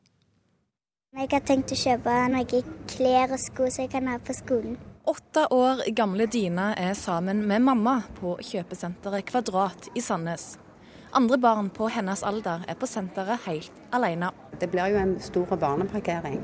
[1.16, 2.61] Jeg har tenkt å kjøpe noe
[2.93, 4.77] klær og sko som jeg kan ha på skolen.
[5.09, 10.59] Åtte år gamle Dina er sammen med mamma på kjøpesenteret Kvadrat i Sandnes.
[11.13, 14.31] Andre barn på hennes alder er på senteret helt alene.
[14.57, 16.39] Det blir jo en stor barneparkering.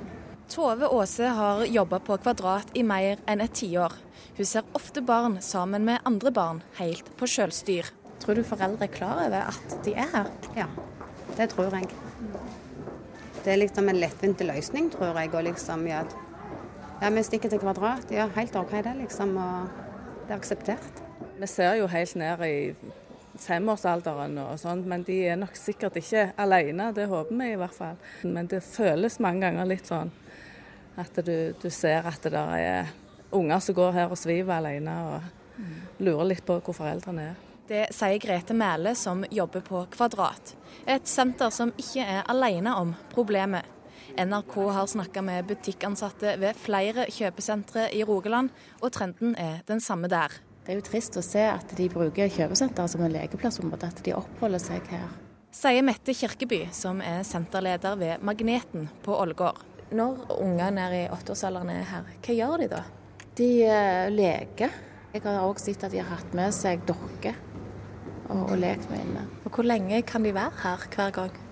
[0.53, 3.97] Tove Aase har jobba på Kvadrat i mer enn et tiår.
[4.37, 7.89] Hun ser ofte barn sammen med andre barn helt på sjølstyr.
[8.21, 10.31] Tror du foreldre er klar over at de er her?
[10.59, 10.69] Ja,
[11.41, 11.89] det tror jeg.
[13.41, 15.33] Det er liksom en lettvint løsning, tror jeg.
[15.33, 16.05] Og liksom, ja,
[17.01, 18.13] ja, vi stikker til Kvadrat.
[18.13, 19.37] Ja, helt OK det, liksom.
[19.41, 19.69] Og
[20.27, 21.05] det er akseptert.
[21.41, 22.57] Vi ser jo helt ned i
[23.43, 26.91] femårsalderen og sånt, men de er nok sikkert ikke alene.
[26.97, 27.99] Det håper vi i hvert fall.
[28.25, 30.13] Men det føles mange ganger litt sånn
[30.99, 32.95] at du, du ser at det der er
[33.31, 37.45] unger som går her og sviver alene og lurer litt på hvor foreldrene er.
[37.69, 40.55] Det sier Grete Mæle som jobber på Kvadrat,
[40.89, 43.67] et senter som ikke er alene om problemet.
[44.17, 48.49] NRK har snakka med butikkansatte ved flere kjøpesentre i Rogaland,
[48.81, 50.33] og trenden er den samme der.
[50.69, 54.13] Det er jo trist å se at de bruker kjøpesenteret som en lekeplass, at de
[54.13, 55.07] oppholder seg her.
[55.57, 59.63] Sier Mette Kirkeby, som er senterleder ved Magneten på Ålgård.
[59.97, 62.83] Når unger ned i åtteårsalderen er her, hva gjør de da?
[63.41, 64.77] De uh, leker.
[65.15, 67.41] Jeg har òg sett at de har hatt med seg dokker
[68.29, 69.25] og, og lekt med inne.
[69.47, 71.43] Og Hvor lenge kan de være her hver gang?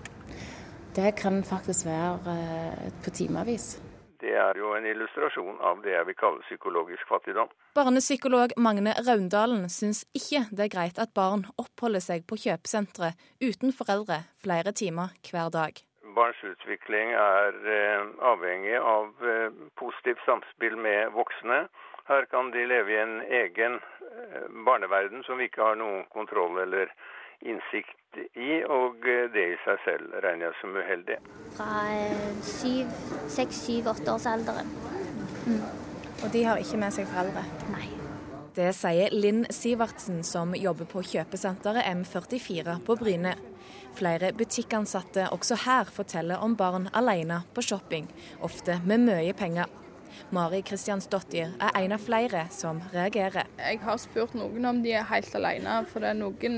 [0.92, 3.78] Det kan faktisk være uh, på timevis.
[4.20, 7.50] Det er jo en illustrasjon av det jeg vil kalle psykologisk fattigdom.
[7.76, 13.12] Barnepsykolog Magne Raundalen syns ikke det er greit at barn oppholder seg på kjøpesentre
[13.44, 15.82] uten foreldre flere timer hver dag.
[16.16, 21.66] Barns utvikling er eh, avhengig av eh, positivt samspill med voksne.
[22.08, 26.56] Her kan de leve i en egen eh, barneverden som vi ikke har noen kontroll
[26.62, 26.92] eller
[27.44, 29.02] innsikt i, og
[29.34, 31.18] det i seg selv regner jeg som uheldig.
[31.56, 31.82] Fra
[32.42, 34.72] seks, syv, åtteårsalderen.
[35.46, 35.60] Mm.
[36.24, 37.44] Og de har ikke med seg foreldre?
[37.74, 37.88] Nei.
[38.56, 43.34] Det sier Linn Sivertsen, som jobber på kjøpesenteret M44 på Bryne.
[43.96, 48.08] Flere butikkansatte også her forteller om barn alene på shopping,
[48.44, 49.68] ofte med mye penger.
[50.32, 53.44] Mari Kristiansdottir er en av flere som reagerer.
[53.60, 56.56] Jeg har spurt noen om de er helt alene, for det er noen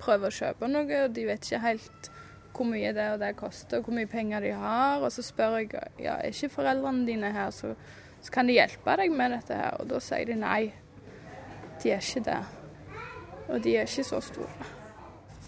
[0.00, 2.10] prøver å kjøpe noe, og de vet ikke helt
[2.58, 5.02] hvor mye det og det koster, hvor mye penger de har.
[5.02, 7.74] Og så spør jeg ja, er ikke foreldrene dine her, så,
[8.22, 9.76] så kan de hjelpe deg med dette her.
[9.78, 10.62] Og da sier de nei,
[11.82, 12.40] de er ikke det.
[13.48, 14.72] Og de er ikke så store.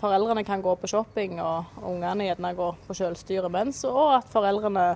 [0.00, 4.86] Foreldrene kan gå på shopping, og ungene gjerne går på selvstyre mens, og at foreldrene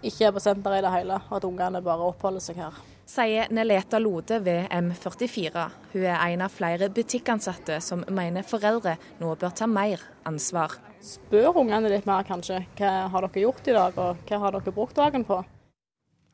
[0.00, 2.80] ikke er på senteret i det hele, og at ungene bare oppholder seg her
[3.10, 5.66] sier Neleta Lode ved M44.
[5.92, 10.76] Hun er en av flere butikkansatte som mener foreldre nå bør ta mer ansvar.
[11.02, 12.62] Spør ungene litt mer, kanskje.
[12.78, 15.40] Hva har dere gjort i dag, og hva har dere brukt dagen på?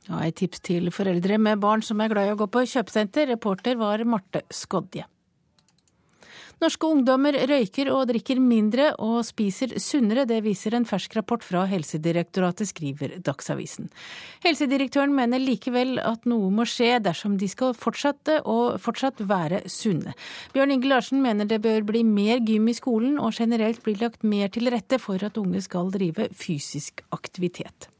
[0.06, 3.30] Ja, et tips til foreldre med barn som er glad i å gå på kjøpesenter.
[3.32, 5.06] Reporter var Marte Skodje.
[6.56, 10.24] Norske ungdommer røyker og drikker mindre og spiser sunnere.
[10.24, 13.90] Det viser en fersk rapport fra Helsedirektoratet, skriver Dagsavisen.
[14.40, 20.14] Helsedirektøren mener likevel at noe må skje dersom de skal fortsette og fortsatt være sunne.
[20.54, 24.24] Bjørn Inge Larsen mener det bør bli mer gym i skolen, og generelt bli lagt
[24.24, 27.90] mer til rette for at unge skal drive fysisk aktivitet.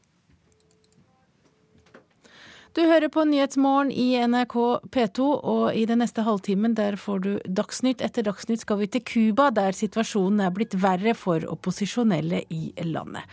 [2.77, 4.53] Du hører på Nyhetsmorgen i NRK
[4.93, 8.03] P2, og i den neste halvtimen der får du Dagsnytt.
[8.05, 13.25] Etter Dagsnytt skal vi til Cuba, der situasjonen er blitt verre for opposisjonelle i landet.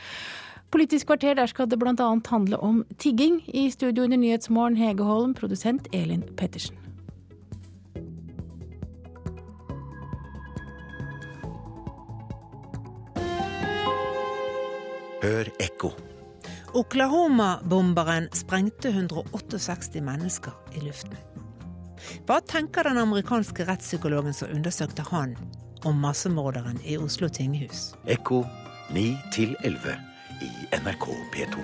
[0.72, 1.92] Politisk kvarter, der skal det bl.a.
[2.30, 3.42] handle om tigging.
[3.52, 6.80] I studio under Nyhetsmorgen Hege Holm, produsent Elin Pettersen.
[15.20, 15.92] Hør ekko.
[16.74, 21.14] Oklahoma-bomberen sprengte 168 mennesker i luften.
[22.26, 25.36] Hva tenker den amerikanske rettspsykologen som undersøkte han,
[25.86, 27.92] om massemorderen i Oslo tinghus?
[28.10, 28.42] Ekko
[28.90, 29.04] 9
[29.62, 29.94] 11
[30.42, 30.50] i
[30.80, 31.06] NRK
[31.36, 31.62] P2.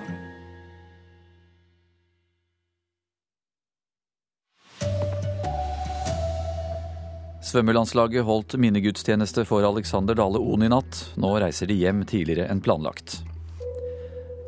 [7.51, 11.03] Svømmelandslaget holdt minnegudstjeneste for Alexander Dale Oen i natt.
[11.19, 13.19] Nå reiser de hjem tidligere enn planlagt.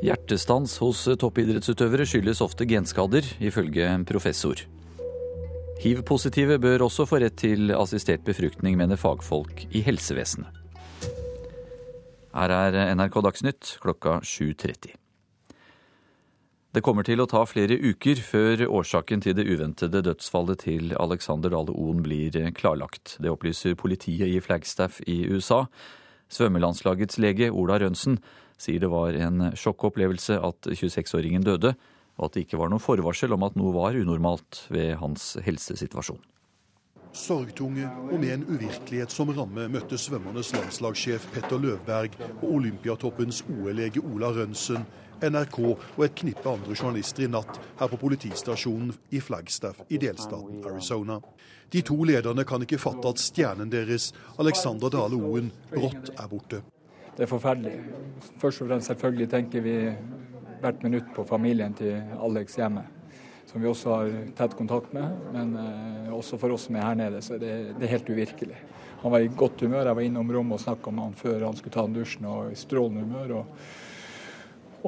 [0.03, 4.59] Hjertestans hos toppidrettsutøvere skyldes ofte genskader, ifølge professor.
[5.79, 10.59] Hiv-positive bør også få rett til assistert befruktning, mener fagfolk i helsevesenet.
[12.33, 14.91] Her er NRK Dagsnytt klokka 7.30.
[16.73, 21.53] Det kommer til å ta flere uker før årsaken til det uventede dødsfallet til Alexander
[21.53, 23.19] Dale Oen blir klarlagt.
[23.21, 25.67] Det opplyser politiet i Flagstaff i USA.
[26.33, 28.17] Svømmelandslagets lege Ola Rønsen
[28.61, 31.73] sier det var en sjokkopplevelse at 26-åringen døde,
[32.17, 36.21] og at det ikke var noe forvarsel om at noe var unormalt ved hans helsesituasjon.
[37.13, 44.01] Sorgtunge og med en uvirkelighet som ramme møtte svømmernes landslagssjef Petter Løvberg og olympiatoppens OL-lege
[44.01, 44.81] Ola Rønsen,
[45.23, 50.65] NRK og et knippe andre journalister i natt her på politistasjonen i Flagstaff i delstaten
[50.65, 51.19] Arizona.
[51.69, 54.09] De to lederne kan ikke fatte at stjernen deres,
[54.41, 56.65] Alexander Dale Oen, brått er borte.
[57.13, 57.77] Det er forferdelig.
[58.41, 59.77] Først og fremst selvfølgelig tenker vi
[60.63, 62.87] hvert minutt på familien til Alex hjemme
[63.53, 65.09] som vi også har tett kontakt med.
[65.33, 68.57] Men eh, også for oss som er her nede, så det, det er helt uvirkelig.
[69.03, 69.85] Han var i godt humør.
[69.85, 72.49] Jeg var innom rommet og snakka med han før han skulle ta en dusjen, og
[72.49, 73.35] i strålende humør.
[73.37, 73.69] Og,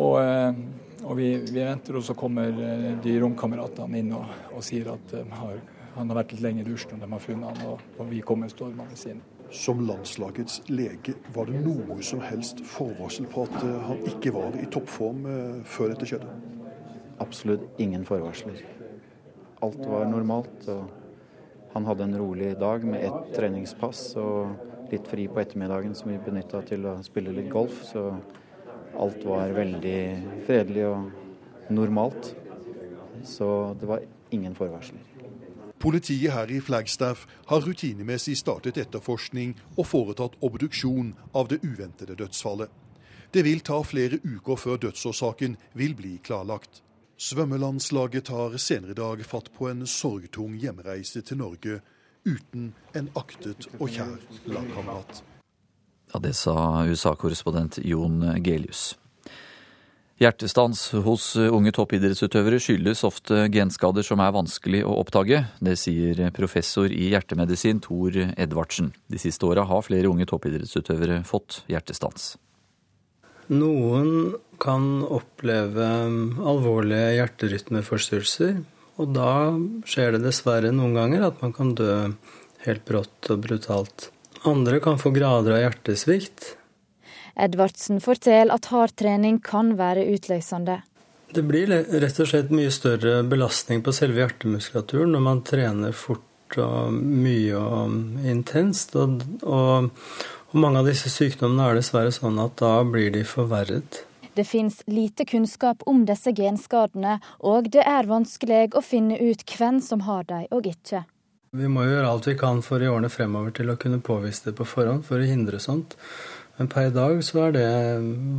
[0.02, 4.66] og, eh, og vi, vi, venter, og så kommer eh, de romkameratene inn og, og
[4.66, 5.62] sier at har,
[6.00, 8.26] han har vært litt lenge i dusjen, og de har funnet han, og, og vi
[8.26, 9.22] kommer stormende inn.
[9.56, 13.56] Som landslagets lege, var det noe som helst forvarsel på at
[13.88, 15.24] han ikke var i toppform
[15.64, 16.34] før dette skjedde?
[17.18, 18.62] absolutt ingen forvarsler.
[19.60, 20.68] Alt var normalt.
[20.68, 20.86] og
[21.74, 26.22] Han hadde en rolig dag med ett treningspass og litt fri på ettermiddagen som vi
[26.22, 27.82] benytta til å spille litt golf.
[27.90, 28.08] Så
[29.00, 30.00] alt var veldig
[30.48, 32.34] fredelig og normalt.
[33.26, 35.02] Så det var ingen forvarsler.
[35.86, 42.72] Politiet her i Flagstaff har rutinemessig startet etterforskning og foretatt obduksjon av det uventede dødsfallet.
[43.30, 46.82] Det vil ta flere uker før dødsårsaken vil bli klarlagt.
[47.22, 51.78] Svømmelandslaget tar senere i dag fatt på en sorgtung hjemreise til Norge
[52.26, 54.18] uten en aktet og kjær
[54.50, 55.22] lagkamerat.
[56.16, 58.96] Ja, det sa USA-korrespondent Jon Gelius.
[60.16, 65.42] Hjertestans hos unge toppidrettsutøvere skyldes ofte genskader som er vanskelig å oppdage.
[65.60, 68.94] Det sier professor i hjertemedisin Tor Edvardsen.
[69.12, 72.38] De siste åra har flere unge toppidrettsutøvere fått hjertestans.
[73.52, 75.92] Noen kan oppleve
[76.48, 78.62] alvorlige hjerterytmeforstyrrelser.
[78.96, 79.52] Og da
[79.84, 81.96] skjer det dessverre noen ganger at man kan dø
[82.64, 84.14] helt brått og brutalt.
[84.48, 86.54] Andre kan få grader av hjertesvikt.
[87.36, 90.82] Edvardsen forteller at hard trening kan være utløsende.
[91.36, 96.58] Det blir rett og slett mye større belastning på selve hjertemuskulaturen når man trener fort
[96.62, 98.96] og mye og intenst.
[98.96, 99.90] Og, og,
[100.52, 104.06] og mange av disse sykdommene er dessverre sånn at da blir de forverret.
[104.36, 109.80] Det finnes lite kunnskap om disse genskadene, og det er vanskelig å finne ut hvem
[109.84, 111.06] som har dem og ikke.
[111.56, 114.58] Vi må gjøre alt vi kan for i årene fremover til å kunne påvise det
[114.58, 115.96] på forhånd for å hindre sånt.
[116.60, 117.68] Men per i dag så er det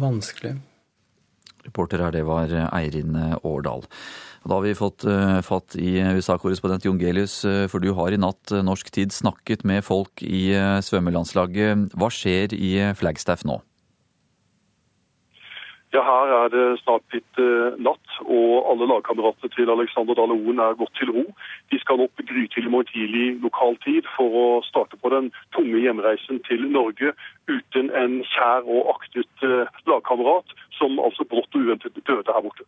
[0.00, 0.56] vanskelig.
[1.66, 3.84] Reporter her, det var Eirin Årdal.
[4.46, 8.20] Da har vi fått uh, fatt i USA-korrespondent Jon Gelius, uh, for du har i
[8.20, 10.54] natt uh, norsk tid snakket med folk i
[10.86, 11.90] svømmelandslaget.
[11.98, 13.58] Hva skjer i Flagstaff nå?
[15.96, 17.38] Ja, Her er det snart blitt
[17.80, 21.22] natt, og alle lagkameratene til Alexander Dale Oen er gått til ro.
[21.72, 26.42] De skal opp grytidlig morgen tidlig lokal tid for å starte på den tunge hjemreisen
[26.44, 27.14] til Norge
[27.48, 29.46] uten en kjær og aktet
[29.88, 32.66] lagkamerat, som altså brått og uventet døde her borte.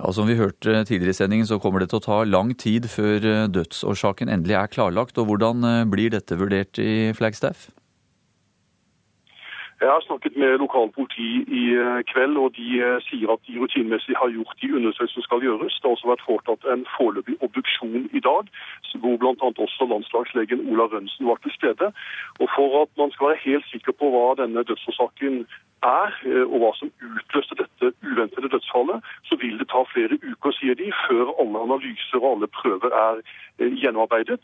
[0.00, 2.90] Ja, Som vi hørte tidligere i sendingen, så kommer det til å ta lang tid
[2.90, 5.14] før dødsårsaken endelig er klarlagt.
[5.18, 5.62] og Hvordan
[5.94, 7.68] blir dette vurdert i Flagstaff?
[9.82, 11.30] Jeg har snakket med lokalpoliti
[11.60, 15.26] i eh, kveld, og de eh, sier at de rutinemessig har gjort de undersøkelser som
[15.26, 15.78] skal gjøres.
[15.78, 18.44] Det har også vært foretatt en foreløpig obduksjon i dag,
[19.02, 19.48] hvor bl.a.
[19.66, 21.90] også landslagslegen Ola Rønsen var til stede.
[22.40, 25.42] Og For at man skal være helt sikker på hva denne dødsårsaken
[25.98, 30.58] er, eh, og hva som utløste dette uventede dødsfallet, så vil det ta flere uker,
[30.60, 33.24] sier de, før alle analyser og alle prøver er
[33.58, 34.42] gjennomarbeidet.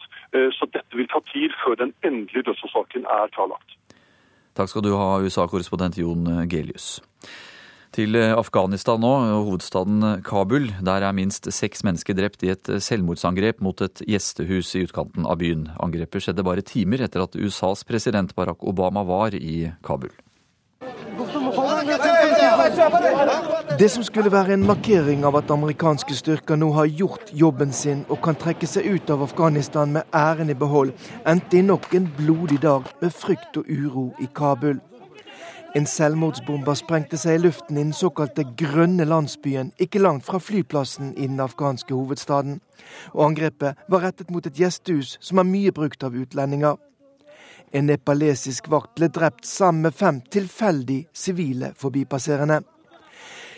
[0.59, 3.79] Så dette vil ta tid før den endelige dødsårsaken er klarlagt.
[4.59, 6.97] Takk skal du ha, USA-korrespondent Jon Gelius.
[7.95, 9.13] Til Afghanistan nå,
[9.47, 10.67] hovedstaden Kabul.
[10.83, 15.39] Der er minst seks mennesker drept i et selvmordsangrep mot et gjestehus i utkanten av
[15.41, 15.69] byen.
[15.79, 20.11] Angrepet skjedde bare timer etter at USAs president Barack Obama var i Kabul.
[23.79, 28.05] Det som skulle være en markering av at amerikanske styrker nå har gjort jobben sin
[28.09, 30.93] og kan trekke seg ut av Afghanistan med æren i behold,
[31.27, 34.81] endte i nok en blodig dag med frykt og uro i Kabul.
[35.77, 41.13] En selvmordsbomber sprengte seg i luften i den såkalte grønne landsbyen ikke langt fra flyplassen
[41.17, 42.61] i den afghanske hovedstaden.
[43.13, 46.77] Og angrepet var rettet mot et gjestehus som er mye brukt av utlendinger.
[47.73, 52.63] En nepalesisk vakt ble drept sammen med fem tilfeldig sivile forbipasserende.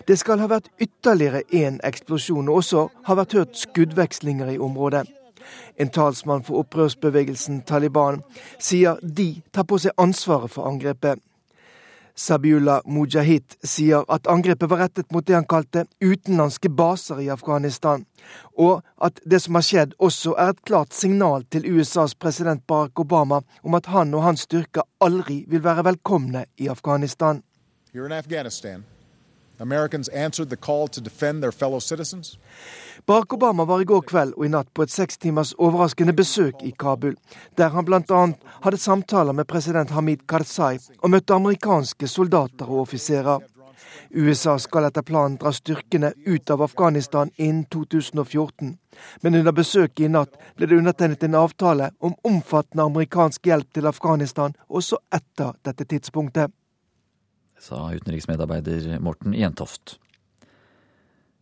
[0.08, 5.06] Det skal ha vært ytterligere én eksplosjon, og også har vært hørt skuddvekslinger i området.
[5.76, 8.22] En talsmann for opprørsbevegelsen Taliban
[8.58, 11.20] sier de tar på seg ansvaret for angrepet.
[12.14, 18.04] Sabiullah Mujahid sier at angrepet var rettet mot det han kalte utenlandske baser i Afghanistan,
[18.58, 23.00] og at det som har skjedd også er et klart signal til USAs president Barack
[23.00, 27.42] Obama om at han og hans styrker aldri vil være velkomne i Afghanistan.
[27.94, 28.84] You're in Afghanistan,
[29.60, 32.38] Americans answered the call to defend their fellow citizens.
[33.06, 36.62] Barack Obama var i går kveld og i natt på et seks timers overraskende besøk
[36.62, 37.16] i Kabul,
[37.56, 38.20] der han bl.a.
[38.64, 43.40] hadde samtaler med president Hamid Karzai og møtte amerikanske soldater og offiserer.
[44.10, 48.76] USA skal etter planen dra styrkene ut av Afghanistan innen 2014.
[49.22, 53.86] Men under besøket i natt ble det undertegnet en avtale om omfattende amerikansk hjelp til
[53.86, 56.50] Afghanistan også etter dette tidspunktet.
[57.60, 59.98] Sa utenriksmedarbeider Morten Jentoft.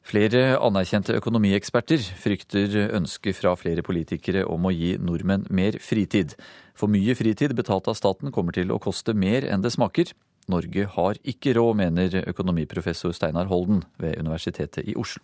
[0.08, 6.32] Flere anerkjente økonomieksperter frykter ønsket fra flere politikere om å gi nordmenn mer fritid.
[6.74, 10.10] For mye fritid betalt av staten kommer til å koste mer enn det smaker.
[10.48, 15.22] Norge har ikke råd, mener økonomiprofessor Steinar Holden ved Universitetet i Oslo.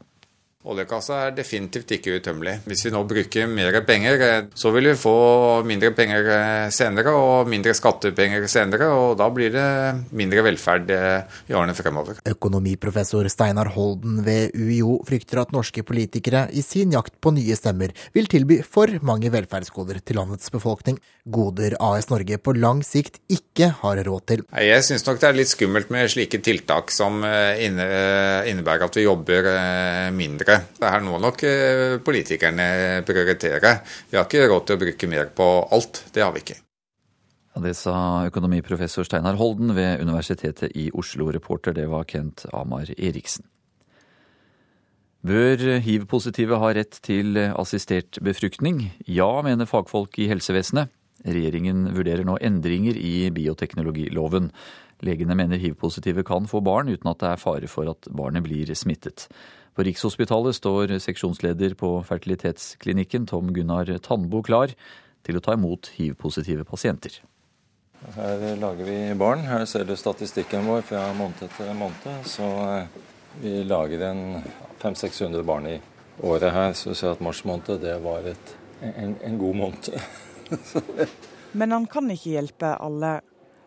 [0.65, 2.55] Oljekassa er definitivt ikke utømmelig.
[2.65, 5.17] Hvis vi nå bruker mer penger, eh, så vil vi få
[5.69, 9.67] mindre penger eh, senere og mindre skattepenger senere, og da blir det
[10.17, 12.23] mindre velferd eh, i årene fremover.
[12.33, 17.93] Økonomiprofessor Steinar Holden ved UiO frykter at norske politikere i sin jakt på nye stemmer
[18.17, 20.97] vil tilby for mange velferdsgoder til landets befolkning.
[21.29, 24.47] Goder AS Norge på lang sikt ikke har råd til.
[24.65, 29.53] Jeg syns nok det er litt skummelt med slike tiltak som innebærer at vi jobber
[30.15, 30.61] mindre det.
[30.81, 32.67] Det her må nok eh, politikerne
[33.07, 33.79] prioritere.
[34.11, 36.05] Vi har ikke råd til å bruke mer på alt.
[36.15, 36.61] Det har vi ikke.
[37.55, 37.97] Ja, det sa
[38.27, 41.29] økonomiprofessor Steinar Holden ved Universitetet i Oslo.
[41.35, 43.47] Reporter det var Kent Amar Eriksen.
[45.25, 48.91] Bør hiv-positive ha rett til assistert befruktning?
[49.09, 50.93] Ja, mener fagfolk i helsevesenet.
[51.25, 54.51] Regjeringen vurderer nå endringer i bioteknologiloven.
[55.05, 58.69] Legene mener hiv-positive kan få barn uten at det er fare for at barnet blir
[58.77, 59.29] smittet.
[59.75, 64.75] På Rikshospitalet står seksjonsleder på fertilitetsklinikken Tom Gunnar Tandbo klar
[65.27, 67.17] til å ta imot hiv-positive pasienter.
[68.15, 69.43] Her lager vi barn.
[69.49, 72.29] Her ser du statistikken vår fra måned til måned.
[72.29, 72.99] Så eh,
[73.41, 74.23] vi lager en
[74.83, 75.79] 500-600 barn i
[76.23, 76.77] året her.
[76.77, 78.57] Så du ser at mars måned det var et,
[78.93, 79.91] en, en god måned.
[81.59, 83.17] Men han kan ikke hjelpe alle.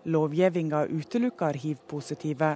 [0.08, 2.54] Lovgivninga utelukker hiv-positive.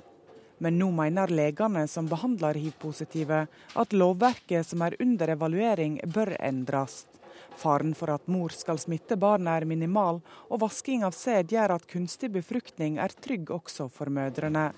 [0.62, 3.46] Men nå mener legene som behandler hiv-positive
[3.82, 7.08] at lovverket som er under evaluering bør endres.
[7.58, 11.90] Faren for at mor skal smitte barnet er minimal, og vasking av sæd gjør at
[11.90, 14.70] kunstig befruktning er trygg også for mødrene.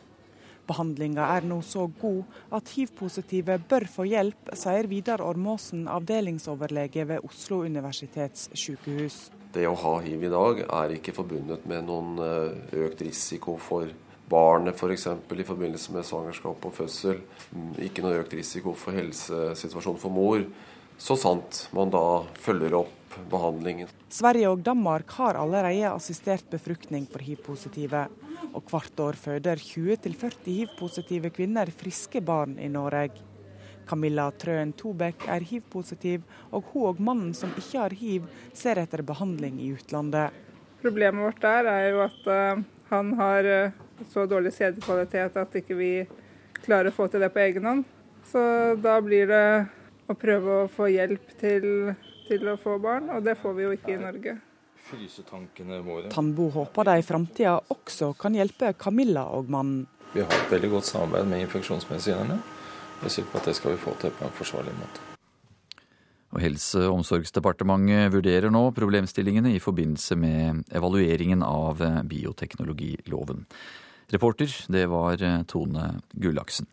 [0.63, 2.23] Behandlinga er nå så god
[2.55, 9.17] at hiv-positive bør få hjelp, sier Vidar Ormåsen, avdelingsoverlege ved Oslo universitetssykehus.
[9.53, 13.91] Det å ha hiv i dag er ikke forbundet med noen eh, økt risiko for
[14.33, 15.07] barnet f.eks.
[15.29, 17.21] For i forbindelse med svangerskap og fødsel.
[17.53, 20.43] Mm, ikke noe økt risiko for helsesituasjonen for mor,
[20.97, 22.03] så sant man da
[22.41, 23.89] følger opp behandlingen.
[24.13, 28.07] Sverige og Danmark har allerede assistert befruktning for hiv-positive.
[28.53, 33.21] Og hvert år føder 20-40 hiv-positive kvinner friske barn i Norge.
[33.87, 39.03] Camilla Trøen Tobekk er hiv-positiv, og hun og mannen som ikke har hiv, ser etter
[39.03, 40.31] behandling i utlandet.
[40.83, 45.77] Problemet vårt der er jo at uh, han har uh, så dårlig sædkvalitet at ikke
[45.77, 45.91] vi
[46.63, 47.83] klarer å få til det på egen hånd.
[48.29, 48.41] Så
[48.81, 49.45] da blir det
[50.09, 51.93] å prøve å få hjelp til,
[52.27, 54.37] til å få barn, og det får vi jo ikke i Norge.
[56.11, 59.85] Tambo håper de i framtida også kan hjelpe Camilla og mannen.
[60.13, 62.37] Vi har et veldig godt samarbeid med infeksjonsmedisinerne.
[62.99, 65.07] Jeg er sikker på at det skal vi få til på en forsvarlig måte.
[66.33, 73.45] Og Helse- og omsorgsdepartementet vurderer nå problemstillingene i forbindelse med evalueringen av bioteknologiloven.
[74.13, 76.69] Reporter, det var Tone Gullaksen.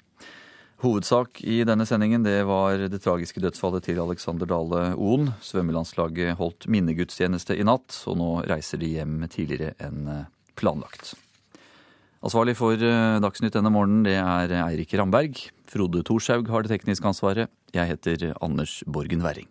[0.81, 5.29] Hovedsak i denne sendingen det var det tragiske dødsfallet til Alexander Dale Oen.
[5.45, 10.09] Svømmelandslaget holdt minnegudstjeneste i natt, og nå reiser de hjem tidligere enn
[10.57, 11.13] planlagt.
[12.25, 15.37] Ansvarlig for Dagsnytt denne morgenen det er Eirik Ramberg.
[15.69, 17.53] Frode Thorshaug har det tekniske ansvaret.
[17.77, 19.49] Jeg heter Anders Borgen Werring.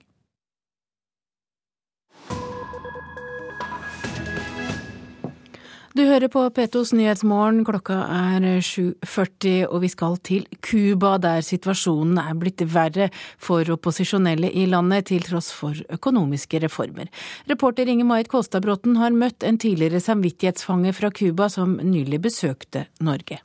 [5.99, 7.65] Du hører på P2s Nyhetsmorgen.
[7.67, 14.47] Klokka er 7.40, og vi skal til Cuba, der situasjonen er blitt verre for opposisjonelle
[14.47, 17.09] i landet, til tross for økonomiske reformer.
[17.51, 23.41] Reporter Inge Marit Kolstadbråten har møtt en tidligere samvittighetsfange fra Cuba som nylig besøkte Norge.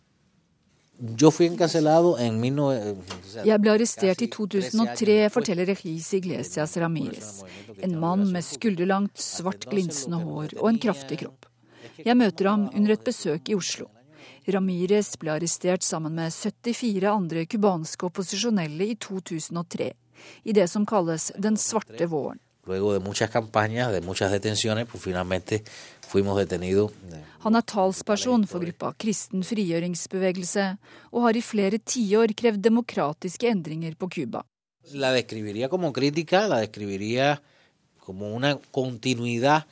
[3.48, 7.32] Jeg ble arrestert i 2003, forteller Regis Iglesias Ramires.
[7.82, 11.50] En mann med skulderlangt, svart glinsende hår og en kraftig kropp.
[12.04, 13.88] Jeg møter ham under et besøk i Oslo.
[14.46, 19.92] Ramires ble arrestert sammen med 74 andre cubanske opposisjonelle i 2003,
[20.44, 22.40] i det som kalles Den svarte våren.
[27.44, 30.64] Han er talsperson for gruppa Kristen frigjøringsbevegelse,
[31.12, 34.44] og har i flere tiår krevd demokratiske endringer på Cuba.
[34.92, 37.40] La describiría como crítica, la describiría
[37.98, 39.62] como una continuidad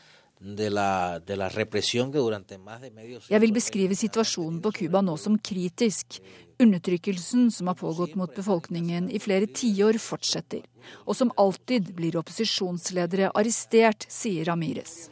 [3.31, 6.19] jeg vil beskrive situasjonen på Cuba nå som kritisk.
[6.63, 10.67] Undertrykkelsen som har pågått mot befolkningen i flere tiår, fortsetter.
[11.07, 15.11] Og som alltid blir opposisjonsledere arrestert, sier Ramires.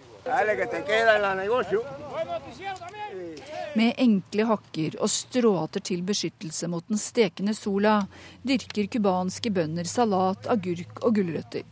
[3.78, 8.00] Med enkle hakker og stråhatter til beskyttelse mot den stekende sola,
[8.42, 11.62] dyrker cubanske bønder salat, agurk og gulrøtter.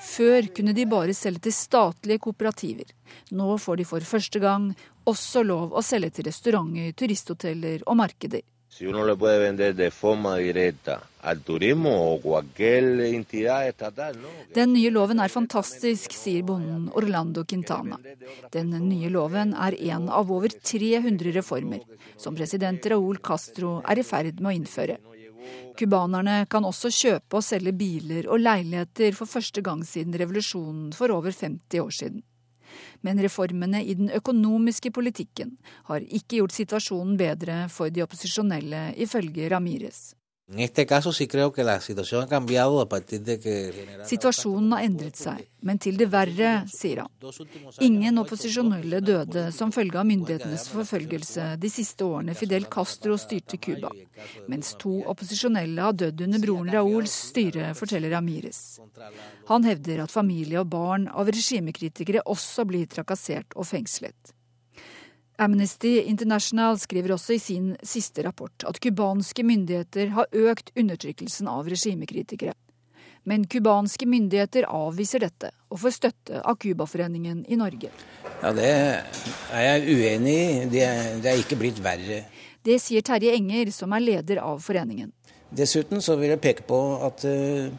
[0.00, 2.88] Før kunne de bare selge til statlige kooperativer.
[3.36, 4.70] Nå får de for første gang
[5.10, 8.42] også lov å selge til restauranter, turisthoteller og markeder.
[14.54, 17.98] Den nye loven er fantastisk, sier bonden Orlando Quintana.
[18.54, 21.82] Den nye loven er en av over 300 reformer
[22.16, 24.96] som president Raúl Castro er i ferd med å innføre.
[25.78, 31.12] Cubanerne kan også kjøpe og selge biler og leiligheter for første gang siden revolusjonen for
[31.14, 32.22] over 50 år siden.
[33.02, 35.56] Men reformene i den økonomiske politikken
[35.88, 40.14] har ikke gjort situasjonen bedre for de opposisjonelle, ifølge Ramires.
[44.10, 47.12] Situasjonen har endret seg, men til det verre, sier han.
[47.86, 53.92] Ingen opposisjonelle døde som følge av myndighetenes forfølgelse de siste årene Fidel Castro styrte Cuba,
[54.50, 58.80] mens to opposisjonelle har dødd under broren Raúls styre, forteller Amires.
[59.52, 64.34] Han hevder at familie og barn av regimekritikere også blir trakassert og fengslet.
[65.40, 71.70] Amnesty International skriver også i sin siste rapport at cubanske myndigheter har økt undertrykkelsen av
[71.70, 72.52] regimekritikere.
[73.24, 77.90] Men cubanske myndigheter avviser dette, og får støtte av Cubaforeningen i Norge.
[78.42, 80.64] Ja, Det er jeg uenig i.
[80.72, 80.86] Det,
[81.24, 82.22] det er ikke blitt verre.
[82.64, 85.12] Det sier Terje Enger, som er leder av foreningen.
[85.50, 87.72] Dessuten så vil jeg peke på at uh,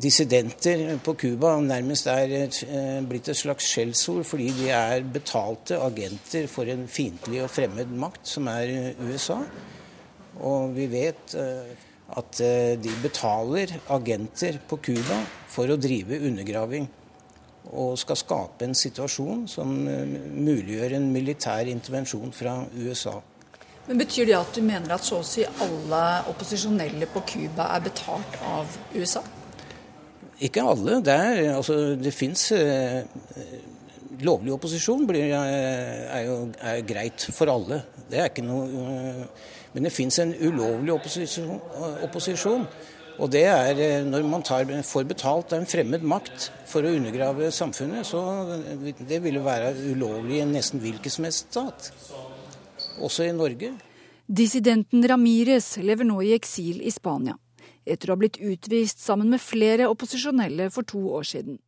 [0.00, 2.60] dissidenter på Cuba nærmest er et,
[3.08, 8.26] blitt et slags skjellsord, fordi de er betalte agenter for en fiendtlig og fremmed makt,
[8.34, 9.40] som er USA.
[10.42, 11.36] Og vi vet
[12.14, 12.40] at
[12.82, 16.88] de betaler agenter på Cuba for å drive undergraving.
[17.74, 23.14] Og skal skape en situasjon som muliggjør en militær intervensjon fra USA.
[23.86, 27.82] Men Betyr det at du mener at så å si alle opposisjonelle på Cuba er
[27.84, 29.20] betalt av USA?
[30.42, 30.98] Ikke alle.
[31.04, 33.04] Det, er, altså, det fins eh,
[34.24, 37.80] Lovlig opposisjon blir, er jo er greit for alle.
[38.08, 41.58] Det er ikke noe uh, Men det fins en ulovlig opposisjon,
[42.06, 42.62] opposisjon.
[43.18, 47.50] Og det er når man tar, får betalt av en fremmed makt for å undergrave
[47.54, 48.22] samfunnet, så
[49.02, 51.90] det vil jo være ulovlig i nesten hvilken som helst stat.
[53.02, 53.74] Også i Norge.
[54.26, 57.34] Dissidenten Ramires lever nå i eksil i Spania
[57.84, 61.58] etter å ha blitt utvist sammen med flere opposisjonelle for to år siden.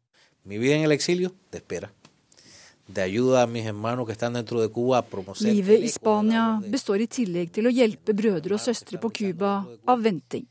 [5.40, 9.56] Livet i Spania består i tillegg til å hjelpe brødre og søstre på Cuba
[9.90, 10.46] av venting.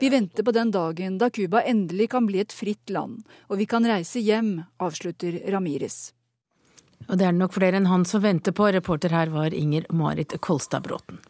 [0.00, 3.66] Vi venter på den dagen da Cuba endelig kan bli et fritt land, og vi
[3.68, 6.14] kan reise hjem, avslutter Ramires.
[7.06, 8.70] Og det er nok flere enn han som venter på.
[8.72, 11.20] Reporter her var Inger Marit Kolstad Bråten.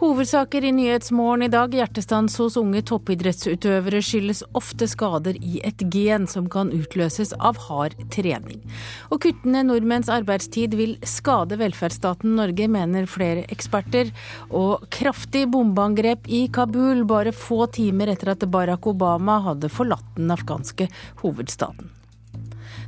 [0.00, 1.74] Hovedsaker i Nyhetsmorgen i dag.
[1.76, 7.98] Hjertestans hos unge toppidrettsutøvere skyldes ofte skader i et gen som kan utløses av hard
[8.14, 8.62] trening.
[9.12, 14.08] Og kuttende nordmenns arbeidstid vil skade velferdsstaten Norge, mener flere eksperter.
[14.48, 20.32] Og kraftig bombeangrep i Kabul bare få timer etter at Barack Obama hadde forlatt den
[20.32, 20.88] afghanske
[21.20, 21.92] hovedstaden.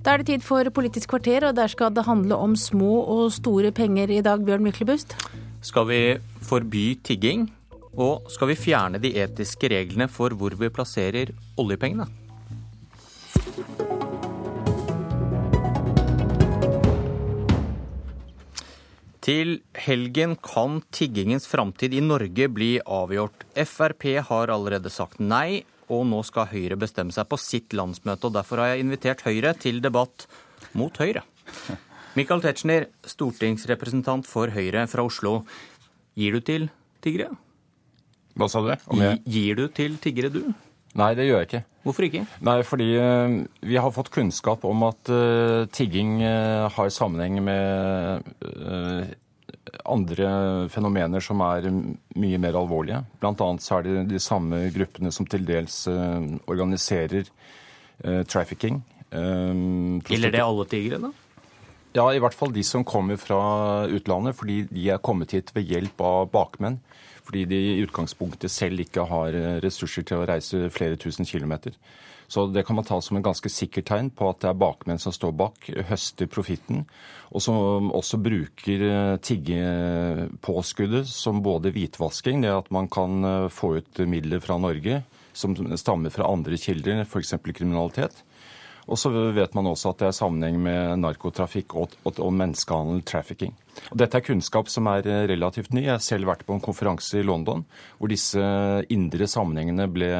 [0.01, 3.29] Da er det tid for Politisk kvarter, og der skal det handle om små og
[3.37, 5.19] store penger i dag, Bjørn Myklebust.
[5.63, 6.01] Skal vi
[6.43, 7.47] forby tigging?
[7.95, 11.31] Og skal vi fjerne de etiske reglene for hvor vi plasserer
[11.61, 12.09] oljepengene?
[19.23, 23.47] Til helgen kan tiggingens framtid i Norge bli avgjort.
[23.55, 28.27] Frp har allerede sagt nei, og nå skal Høyre bestemme seg på sitt landsmøte.
[28.27, 30.27] og Derfor har jeg invitert Høyre til debatt
[30.75, 31.23] mot Høyre.
[32.13, 35.47] Michael Tetzschner, stortingsrepresentant for Høyre fra Oslo.
[36.19, 36.67] Gir du til
[37.01, 37.31] tiggere?
[38.37, 38.69] Hva sa du?
[39.01, 39.23] Jeg...
[39.25, 40.43] Gir du til tiggere, du?
[41.01, 41.63] Nei, det gjør jeg ikke.
[41.87, 42.27] Hvorfor ikke?
[42.45, 48.29] Nei, fordi uh, vi har fått kunnskap om at uh, tigging uh, har sammenheng med
[49.89, 50.29] andre
[50.69, 53.01] fenomener som er mye mer alvorlige.
[53.23, 57.25] Blant annet så er det de samme gruppene som til dels organiserer
[58.29, 58.83] trafficking.
[59.13, 61.13] Gjelder det alle tiggere, da?
[61.93, 65.69] Ja, i hvert fall de som kommer fra utlandet, fordi de er kommet hit ved
[65.69, 66.81] hjelp av bakmenn.
[67.23, 71.77] Fordi de i utgangspunktet selv ikke har ressurser til å reise flere tusen kilometer.
[72.33, 75.01] Så det kan man ta som en ganske sikkert tegn på at det er bakmenn
[75.03, 76.87] som står bak, høster profitten,
[77.29, 83.75] og som også bruker eh, tiggepåskuddet som både hvitvasking, det at man kan eh, få
[83.83, 85.03] ut midler fra Norge
[85.37, 87.35] som stammer fra andre kilder, f.eks.
[87.53, 88.25] kriminalitet,
[88.87, 93.03] og så vet man også at det er sammenheng med narkotrafikk og, og, og menneskehandel,
[93.07, 93.55] trafficking.
[93.93, 95.85] Og dette er kunnskap som er eh, relativt ny.
[95.87, 97.65] Jeg har selv vært på en konferanse i London
[97.99, 98.43] hvor disse
[98.93, 100.11] indre sammenhengene ble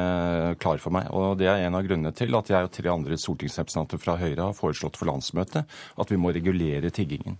[0.63, 1.09] klar for meg.
[1.13, 4.49] Og det er en av grunnene til at jeg og tre andre stortingsrepresentanter fra Høyre
[4.49, 7.37] har foreslått for landsmøtet at vi må regulere tiggingen.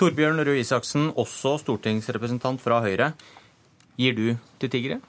[0.00, 3.12] Torbjørn Røe Isaksen, også stortingsrepresentant fra Høyre.
[4.00, 4.26] Gir du
[4.58, 5.02] til tiggere?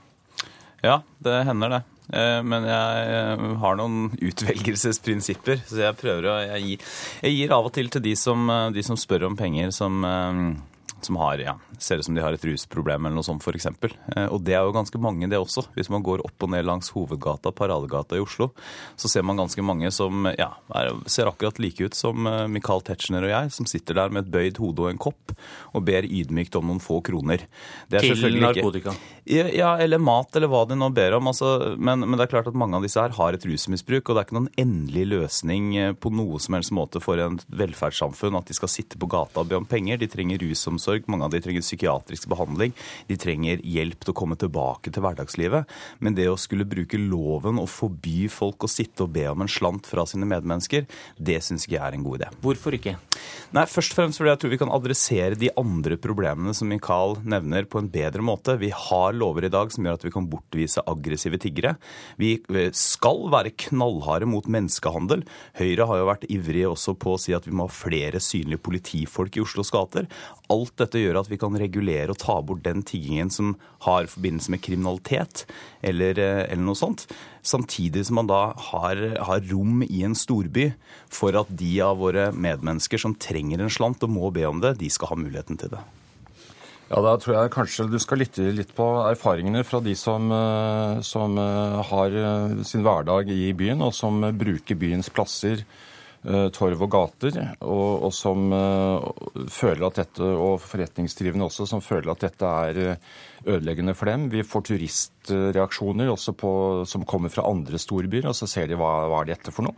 [0.84, 1.82] Ja, det hender det.
[2.14, 6.92] Eh, men jeg eh, har noen utvelgelsesprinsipper, så jeg prøver å jeg gir,
[7.26, 10.04] jeg gir av og til til de som, eh, de som spør om penger, som
[11.08, 13.70] som har, ja, ser ut som de har et rusproblem eller noe sånt f.eks.
[14.16, 15.66] Eh, og det er jo ganske mange, det også.
[15.78, 18.52] Hvis man går opp og ned langs hovedgata, Paradegata i Oslo,
[19.00, 22.86] så ser man ganske mange som ja, er, ser akkurat like ut som eh, Michael
[22.88, 25.36] Tetzschner og jeg, som sitter der med et bøyd hode og en kopp
[25.74, 27.46] og ber ydmykt om noen få kroner.
[27.92, 28.94] Til narkotika?
[29.24, 31.30] Ikke, ja, eller mat, eller hva de nå ber om.
[31.32, 34.16] Altså, men, men, det er klart at mange av disse her har et rusmisbruk, og
[34.16, 38.40] det er ikke noen endelig løsning eh, på noe som helst måte for en velferdssamfunn
[38.40, 40.02] at de skal sitte på gata og be om penger.
[40.02, 42.74] De trenger rusomsorg rusomsorg, mange av de trenger psykiatrisk behandling,
[43.08, 45.66] de trenger hjelp til å komme tilbake til hverdagslivet.
[46.00, 49.52] Men det å skulle bruke loven og forby folk å sitte og be om en
[49.52, 50.86] slant fra sine medmennesker,
[51.18, 52.32] det syns ikke jeg er en god idé.
[52.42, 52.98] Hvorfor ikke?
[53.54, 57.18] Nei, Først og fremst fordi jeg tror vi kan adressere de andre problemene som Michael
[57.26, 58.58] nevner, på en bedre måte.
[58.60, 61.76] Vi har lover i dag som gjør at vi kan bortvise aggressive tiggere.
[62.20, 65.24] Vi eh, skal være knallharde mot menneskehandel.
[65.58, 68.62] Høyre har jo vært ivrige også på å si at vi må ha flere synlige
[68.66, 70.10] politifolk i Oslos gater.
[70.54, 73.54] Alt dette gjør at vi kan regulere og ta bort den tiggingen som
[73.86, 75.46] har forbindelse med kriminalitet
[75.82, 77.08] eller, eh, eller noe sånt.
[77.44, 80.70] Samtidig som man da har, har, rom i en storby
[81.12, 84.78] for at de av våre medmennesker som trenger en slant og må be om det,
[84.80, 85.82] de skal ha muligheten til det.
[86.92, 91.02] Ja, Da tror jeg kanskje du skal lytte litt på erfaringene fra de som, eh,
[91.02, 92.20] som eh, har
[92.64, 95.66] sin hverdag i byen, og som bruker byens plasser
[96.56, 99.04] torv og gater, og, og som uh,
[99.52, 103.08] føler at dette, og forretningsdrivende også, som føler at dette er eh,
[103.44, 104.30] ødeleggende for dem.
[104.32, 106.54] Vi får turistreaksjoner på,
[106.88, 109.76] som kommer fra andre storbyer, og så ser de hva, hva er dette for noe.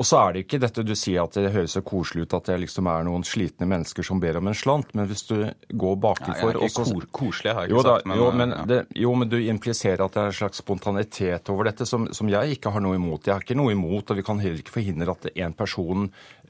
[0.00, 2.46] Og så er det ikke dette du sier at det høres så koselig ut at
[2.48, 5.34] det liksom er noen slitne mennesker som ber om en slant, men hvis du
[5.76, 8.62] går bakenfor ja, også, Koselig har jeg ikke jo, sagt, men, jo, men ja.
[8.70, 12.30] det, jo, men du impliserer at det er en slags spontanitet over dette, som, som,
[12.32, 13.28] jeg ikke har noe imot.
[13.28, 16.08] Jeg har ikke noe imot, og vi kan heller ikke forhindre at en person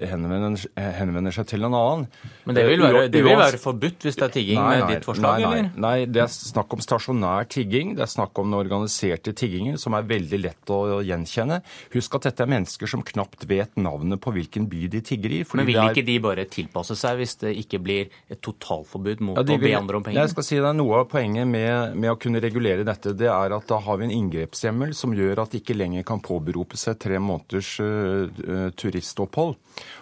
[0.08, 0.64] henvender,
[0.96, 2.06] henvender seg til en annen.
[2.48, 5.06] Men det vil være, det vil være forbudt hvis det er tigging nei, med ditt
[5.08, 7.94] forslag, nei, nei, nei, det er snakk om stasjonær tigging.
[7.98, 11.60] Det er snakk om den organiserte tiggingen, som er veldig lett å gjenkjenne.
[11.94, 15.42] Husk at dette er mennesker som knapt vet navnet på hvilken by de tigger i.
[15.58, 19.46] Men vil ikke de bare tilpasse seg hvis det ikke blir et totalforbud mot Ja,
[19.46, 19.60] vil...
[19.60, 20.22] å be andre om penger?
[20.22, 23.54] Jeg skal si deg Noe av poenget med, med å kunne regulere dette, det er
[23.56, 26.98] at da har vi en inngrepshjemmel som gjør at det ikke lenger kan påberope seg
[27.02, 29.56] tre måneders uh, uh, turistopphold.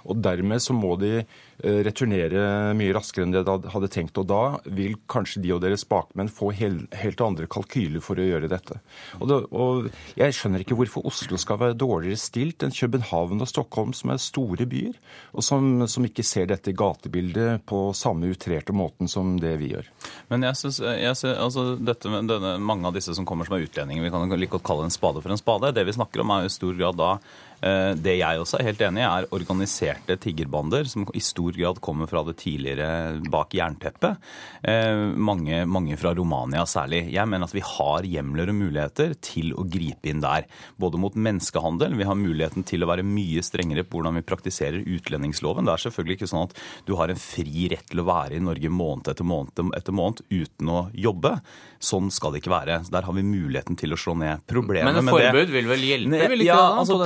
[0.09, 4.19] Og dermed så må de øh, returnere mye raskere enn de hadde tenkt.
[4.21, 8.51] Og da vil kanskje de og deres bakmenn få helt andre kalkyler for å gjøre
[8.51, 8.81] dette.
[9.19, 9.89] Og, det, og
[10.19, 14.23] jeg skjønner ikke hvorfor Oslo skal være dårligere stilt enn København og Stockholm, som er
[14.23, 14.97] store byer,
[15.33, 19.89] og som, som ikke ser dette gatebildet på samme utrerte måten som det vi gjør.
[20.33, 23.59] Men jeg synes, jeg synes altså dette med denne, mange av disse som kommer som
[23.59, 25.73] er utlendinger, vi kan like godt kalle en spade for en spade.
[25.77, 28.83] Det vi snakker om er i stor grad da eh, det jeg også er helt
[28.87, 34.19] enig i, er organiserte tiggerbander som i stor grad kommer fra det tidligere bak jernteppet.
[34.63, 37.05] Eh, mange, mange fra Romania særlig.
[37.13, 40.47] Jeg mener at vi har hjemler og muligheter til å gripe inn der.
[40.79, 44.87] Både mot menneskehandel, vi har muligheten til å være mye strengere på hvordan vi praktiserer
[44.87, 45.67] utlendingsloven.
[45.67, 46.57] Det er selvfølgelig ikke sånn at
[46.87, 50.23] du har en fri rett til å være i Norge måned etter måned etter måned
[50.31, 51.39] uten å jobbe.
[51.83, 52.81] Sånn skal det ikke være.
[52.91, 54.43] Der har vi muligheten til å slå ned.
[54.51, 56.99] Problemet Men et med det- forbud vil vel hjelpe, vil ikke ja, det altså,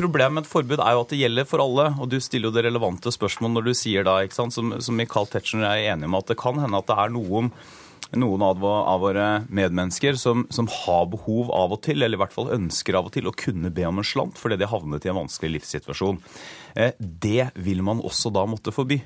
[0.00, 1.90] Problemet med et forbud er jo at det gjelder for alle.
[2.00, 4.96] Og du stiller jo det relevante spørsmålet når du sier da, ikke sant, som, som
[4.96, 7.52] Michael Tetzschner er enig om, at det kan hende at det er noen
[8.18, 12.50] noen av våre medmennesker som, som har behov av og til, eller i hvert fall
[12.56, 15.20] ønsker av og til, å kunne be om en slant fordi de havnet i en
[15.20, 16.18] vanskelig livssituasjon.
[16.74, 18.98] Eh, Det vil man også da måtte forby.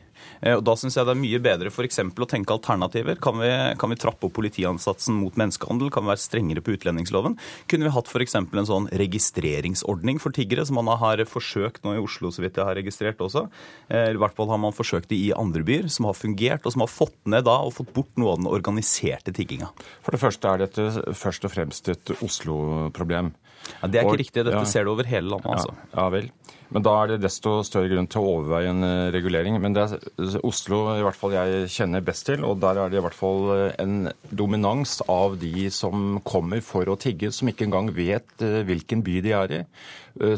[0.43, 1.99] Eh, Og Da syns jeg det er mye bedre f.eks.
[1.99, 3.17] å tenke alternativer.
[3.21, 5.91] Kan vi, kan vi trappe opp politiansatsen mot menneskehandel?
[5.91, 7.37] Kan vi være strengere på utlendingsloven?
[7.69, 8.35] Kunne vi hatt f.eks.
[8.35, 12.67] en sånn registreringsordning for tiggere, som man har forsøkt nå i Oslo, så vidt jeg
[12.69, 13.47] har registrert også.
[13.89, 16.73] Eh, I hvert fall har man forsøkt det i andre byer, som har fungert, og
[16.75, 19.71] som har fått ned da og fått bort noe av den organiserte tigginga.
[20.05, 23.33] For det første er dette først og fremst et Oslo-problem.
[23.81, 24.45] Ja, det er ikke Og- riktig.
[24.45, 24.65] Dette ja.
[24.69, 25.73] ser du over hele landet, altså.
[25.95, 26.31] Ja, ja vel.
[26.75, 29.61] Men da er det desto større grunn til å overveie en eh, regulering.
[29.63, 32.99] Men det er Oslo i hvert fall jeg kjenner best til, og der er det
[32.99, 37.69] i hvert fall eh, en dominans av de som kommer for å tigge, som ikke
[37.69, 39.67] engang vet eh, hvilken by de er i.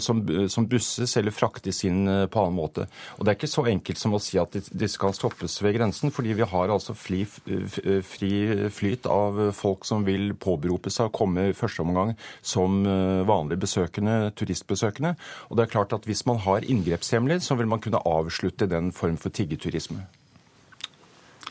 [0.01, 2.87] Som, som busses eller fraktes inn på annen måte.
[3.19, 6.09] Og det er ikke så enkelt som å si at de, skal stoppes ved grensen,
[6.09, 8.31] fordi vi har altså fri, fri
[8.73, 12.89] flyt av folk som vil påberope seg å komme i første omgang som
[13.29, 15.13] vanlige besøkende, turistbesøkende.
[15.51, 18.93] Og det er klart at hvis man har inngrepshjemler, så vil man kunne avslutte den
[18.95, 20.05] form for tiggeturisme.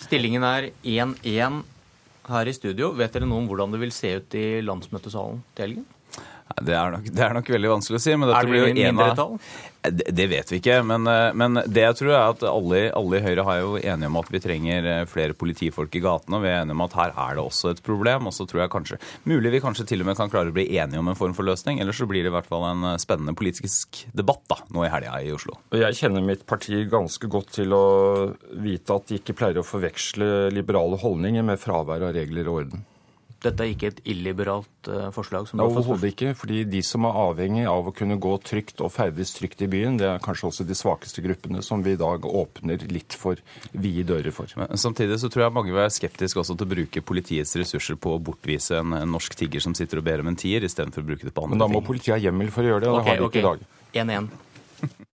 [0.03, 1.61] Stillingen er 1-1
[2.29, 2.91] her i studio.
[2.97, 5.85] Vet dere noe om hvordan det vil se ut i landsmøtesalen til helgen?
[6.61, 8.13] Det er, nok, det er nok veldig vanskelig å si.
[8.15, 9.39] Men Er det blir jo en av- mindretall?
[9.85, 10.75] Det, det vet vi ikke.
[10.87, 14.07] Men, eh, men det jeg tror er at alle, alle i Høyre har jo enige
[14.09, 16.37] om at vi trenger eh, flere politifolk i gatene.
[16.39, 18.29] Og vi er enige om at her er det også et problem.
[18.29, 18.97] Og så tror jeg kanskje
[19.29, 21.45] Mulig vi kanskje til og med kan klare å bli enige om en form for
[21.49, 21.81] løsning.
[21.83, 24.93] Ellers så blir det i hvert fall en eh, spennende politisk debatt da, nå i
[24.93, 25.59] helga i Oslo.
[25.75, 27.83] Jeg kjenner mitt parti ganske godt til å
[28.63, 32.85] vite at de ikke pleier å forveksle liberale holdninger med fravær av regler og orden.
[33.45, 35.47] Dette er ikke et illiberalt eh, forslag?
[35.49, 36.33] som du har fått Overhodet ikke.
[36.37, 39.99] fordi de som er avhengig av å kunne gå trygt og ferdes trygt i byen,
[40.01, 43.41] det er kanskje også de svakeste gruppene som vi i dag åpner litt for
[43.71, 44.51] vide dører for.
[44.59, 47.99] Men samtidig så tror jeg mange vil være skeptiske også til å bruke politiets ressurser
[48.01, 51.05] på å bortvise en, en norsk tigger som sitter og ber om en tier, istedenfor
[51.05, 51.59] å bruke det på andre ting.
[51.59, 51.89] Men da må ting.
[51.93, 53.67] politiet ha hjemmel for å gjøre det, og det har de ikke i dag.
[54.05, 55.05] 1-1.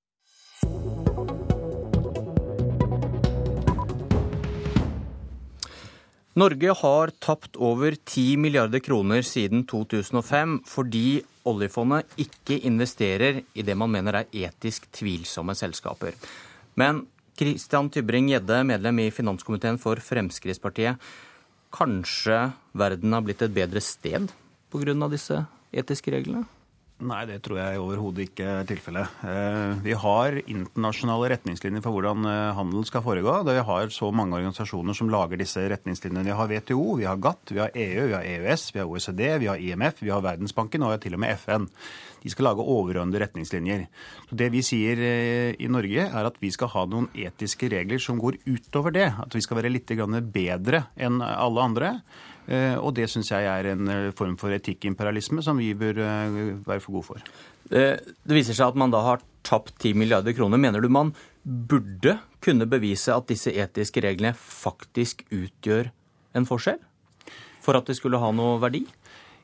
[6.33, 13.75] Norge har tapt over 10 milliarder kroner siden 2005 fordi oljefondet ikke investerer i det
[13.77, 16.17] man mener er etisk tvilsomme selskaper.
[16.81, 17.03] Men
[17.37, 20.97] Christian Tybring-Gjedde, medlem i finanskomiteen for Fremskrittspartiet.
[21.73, 22.41] Kanskje
[22.81, 24.33] verden har blitt et bedre sted
[24.73, 25.09] pga.
[25.13, 26.47] disse etiske reglene?
[27.03, 29.17] Nei, det tror jeg overhodet ikke er tilfellet.
[29.27, 33.35] Eh, Vi har internasjonale retningslinjer for hvordan handel skal foregå.
[33.49, 36.23] Vi har så mange organisasjoner som lager disse retningslinjene.
[36.29, 39.25] Vi har WTO, vi har GATT, vi har EU, vi har EØS, vi har OECD,
[39.43, 41.67] vi har IMF, vi har Verdensbanken og vi har til og med FN.
[42.23, 43.87] De skal lage overordnede retningslinjer.
[44.29, 47.99] Så Det vi sier eh, i Norge, er at vi skal ha noen etiske regler
[47.99, 49.09] som går utover det.
[49.19, 51.97] At vi skal være litt bedre enn alle andre.
[52.51, 56.39] Eh, Og det syns jeg er en eh, form for etikkimperialisme som vi bør eh,
[56.67, 57.35] være for gode for.
[57.71, 57.85] Det,
[58.27, 60.59] viser seg at man da har tapt 10 milliarder kroner.
[60.59, 65.93] Mener du man burde kunne bevise at disse etiske reglene faktisk utgjør
[66.35, 66.81] en forskjell?
[67.63, 68.83] For at det skulle ha noe verdi?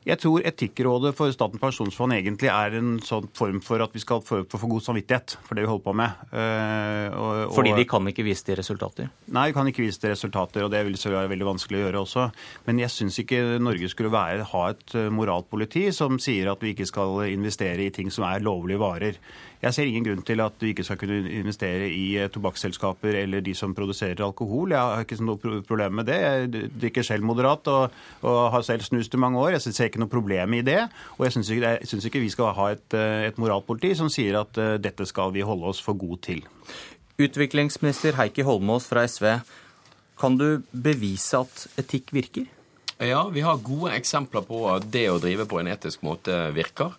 [0.07, 4.21] Jeg tror Etikkrådet for Statens pensjonsfond egentlig er en sånn form for at vi skal
[4.23, 6.21] få for god samvittighet for det vi holder på med.
[6.31, 9.09] Eh, og, og, Fordi de kan ikke vise til resultater?
[9.35, 12.03] Nei, de kan ikke vise til resultater, og det vil være veldig vanskelig å gjøre
[12.05, 12.29] også.
[12.69, 16.73] Men jeg syns ikke Norge skulle være, ha et eh, moralpoliti som sier at vi
[16.73, 19.19] ikke skal investere i ting som er lovlige varer.
[19.59, 23.43] Jeg ser ingen grunn til at du ikke skal kunne investere i eh, tobakksselskaper eller
[23.43, 24.71] de som produserer alkohol.
[24.71, 26.19] Jeg har ikke noe problem med det.
[26.23, 29.57] Jeg drikker selv moderat og, og har selv snust i mange år.
[29.57, 30.83] Jeg ser ikke noe problem i det.
[31.17, 34.57] Og jeg syns ikke, ikke, vi skal ha et, eh, et moralpoliti som sier at
[34.57, 36.43] uh, dette skal vi holde oss for god til.
[37.19, 39.39] Utviklingsminister Heikki Holmås fra SV,
[40.19, 42.45] kan du bevise at etikk virker?
[42.99, 46.95] Ja, vi har gode eksempler på at det å drive på en etisk måte virker.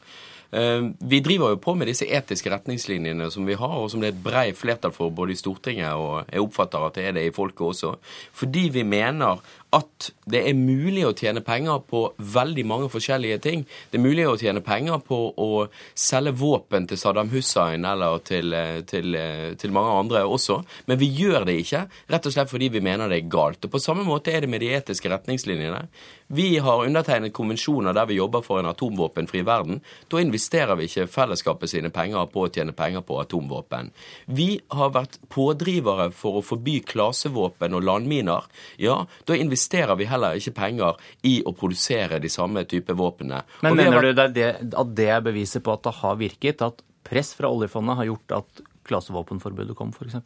[0.50, 4.10] Eh, vi driver jo på med disse etiske retningslinjene som vi har, og som det
[4.10, 7.26] er et brei flertall for både i Stortinget og jeg oppfatter at det er det
[7.28, 7.92] i folket også.
[8.34, 9.44] Fordi vi mener
[9.76, 13.64] at det er mulig å tjene penger på veldig mange forskjellige ting.
[13.90, 18.52] Det er mulig å tjene penger på å selge våpen til Saddam Hussein eller til,
[18.52, 22.50] eh, til, eh, til, mange andre også, men vi gjør det ikke, rett og slett
[22.50, 23.64] fordi vi mener det er galt.
[23.64, 25.88] Og På samme måte er det med de etiske retningslinjene.
[26.32, 29.80] Vi har undertegnet konvensjoner der vi jobber for en atomvåpenfri verden.
[30.08, 33.90] Da investerer vi ikke fellesskapet sine penger på å tjene penger på atomvåpen.
[34.26, 38.46] Vi har vært pådrivere for å forby klasevåpen og landminer.
[38.78, 43.42] Ja, da investerer investerer vi heller ikke penger i å produsere de samme type våpnene.
[43.62, 46.62] Men mener du det, at det er beviset på at det har virket?
[46.62, 50.16] At press fra oljefondet har gjort at klasevåpenforbudet kom, f.eks.?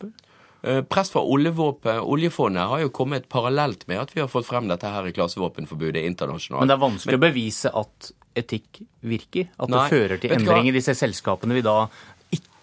[0.64, 4.88] Eh, press fra oljefondet har jo kommet parallelt med at vi har fått frem dette
[4.88, 6.62] her i klasevåpenforbudet internasjonalt.
[6.62, 9.50] Men det er vanskelig Men, å bevise at etikk virker?
[9.58, 11.84] At nei, det fører til endring i disse selskapene vi da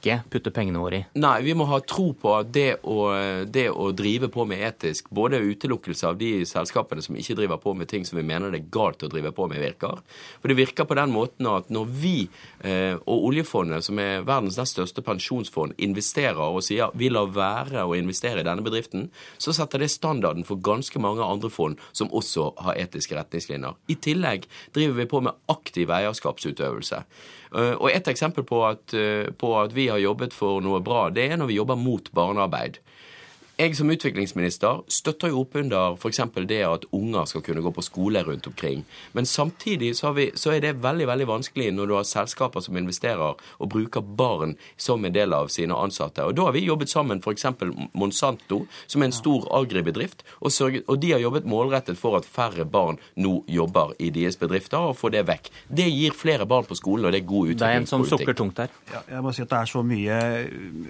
[0.02, 1.04] ikke putte pengene våre i?
[1.22, 2.98] Nei, vi må ha tro på at det å,
[3.46, 7.76] det å drive på med etisk, både utelukkelse av de selskapene som ikke driver på
[7.78, 10.02] med ting som vi mener det er galt å drive på med, virker.
[10.42, 12.16] For det virker på den måten at når vi
[12.66, 17.86] eh, og oljefondet, som er verdens nest største pensjonsfond, investerer og sier vi lar være
[17.86, 19.10] å investere i denne bedriften,
[19.42, 23.78] så setter det standarden for ganske mange andre fond som også har etiske retningslinjer.
[23.92, 27.04] I tillegg driver vi på med aktiv eierskapsutøvelse.
[27.52, 31.10] Eh, og Et eksempel på at, eh, på at vi har jobbet for noe bra,
[31.10, 32.80] det er når vi jobber mot barnearbeid
[33.62, 36.22] jeg som utviklingsminister støtter jo opp under f.eks.
[36.50, 38.84] det at unger skal kunne gå på skole rundt omkring.
[39.14, 42.80] Men samtidig så, vi, så, er det veldig veldig vanskelig når du har selskaper som
[42.80, 46.26] investerer og bruker barn som en del av sine ansatte.
[46.26, 47.46] Og Da har vi jobbet sammen f.eks.
[47.94, 52.26] Monsanto, som er en stor agribedrift, og, sørget, og de har jobbet målrettet for at
[52.26, 55.52] færre barn nå jobber i deres bedrifter, og får det vekk.
[55.70, 57.68] Det gir flere barn på skolen, og det er god utviklingspolitikk.
[57.68, 58.74] Det er en som sukker tungt her.
[58.90, 60.20] Ja, jeg må si at det er så mye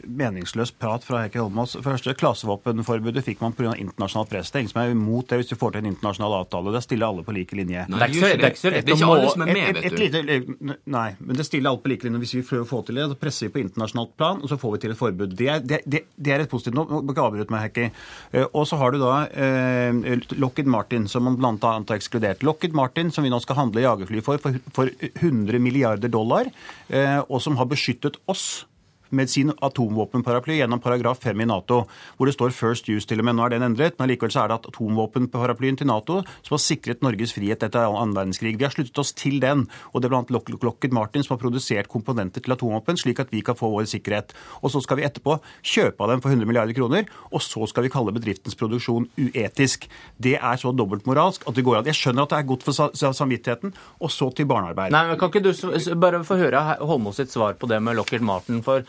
[0.07, 1.75] meningsløst prat fra Heikki Holmås.
[1.83, 3.73] Første klassevåpen våpenforbudet fikk man pga.
[3.77, 4.51] internasjonalt press.
[4.51, 6.73] Det er ingen som er imot det hvis du får til en internasjonal avtale.
[6.75, 7.85] Da stiller alle på like linje.
[7.89, 11.45] Nei, det er ikke så, det er ikke så lett å måle Nei, men det
[11.47, 12.21] stiller alle på like linje.
[12.25, 14.59] Hvis vi prøver å få til det, så presser vi på internasjonalt plan, og så
[14.61, 15.35] får vi til et forbud.
[15.37, 17.89] Det er, det, det, det er et positivt Nå må ikke avbryte meg, Hekki.
[18.31, 21.75] Eh, og så har du da eh, Lockheed Martin, som man bl.a.
[21.77, 22.45] har ekskludert.
[22.47, 26.49] Lockheed Martin, som vi nå skal handle jagerfly for, for, for 100 milliarder dollar,
[26.89, 28.65] eh, og som har beskyttet oss
[29.11, 31.85] med sin atomvåpenparaply gjennom paragraf 5 i Nato,
[32.17, 33.35] hvor det står 'first use' til og med.
[33.35, 36.57] Nå er den endret, men likevel så er det at atomvåpenparaplyen til Nato som har
[36.57, 38.57] sikret Norges frihet etter annen verdenskrig.
[38.57, 41.87] Vi har sluttet oss til den, og det er blant Lockheed Martin som har produsert
[41.87, 44.33] komponenter til atomvåpen, slik at vi kan få vår sikkerhet.
[44.63, 47.83] Og så skal vi etterpå kjøpe av dem for 100 milliarder kroner, og så skal
[47.83, 49.87] vi kalle bedriftens produksjon uetisk.
[50.17, 51.85] Det er så dobbeltmoralsk at det går an.
[51.85, 54.91] Jeg skjønner at det er godt for samvittigheten, og så til barnearbeid.
[54.91, 58.21] Nei, men Kan ikke du bare få høre Holmås sitt svar på det med Lockheed
[58.21, 58.61] Martin?
[58.63, 58.85] for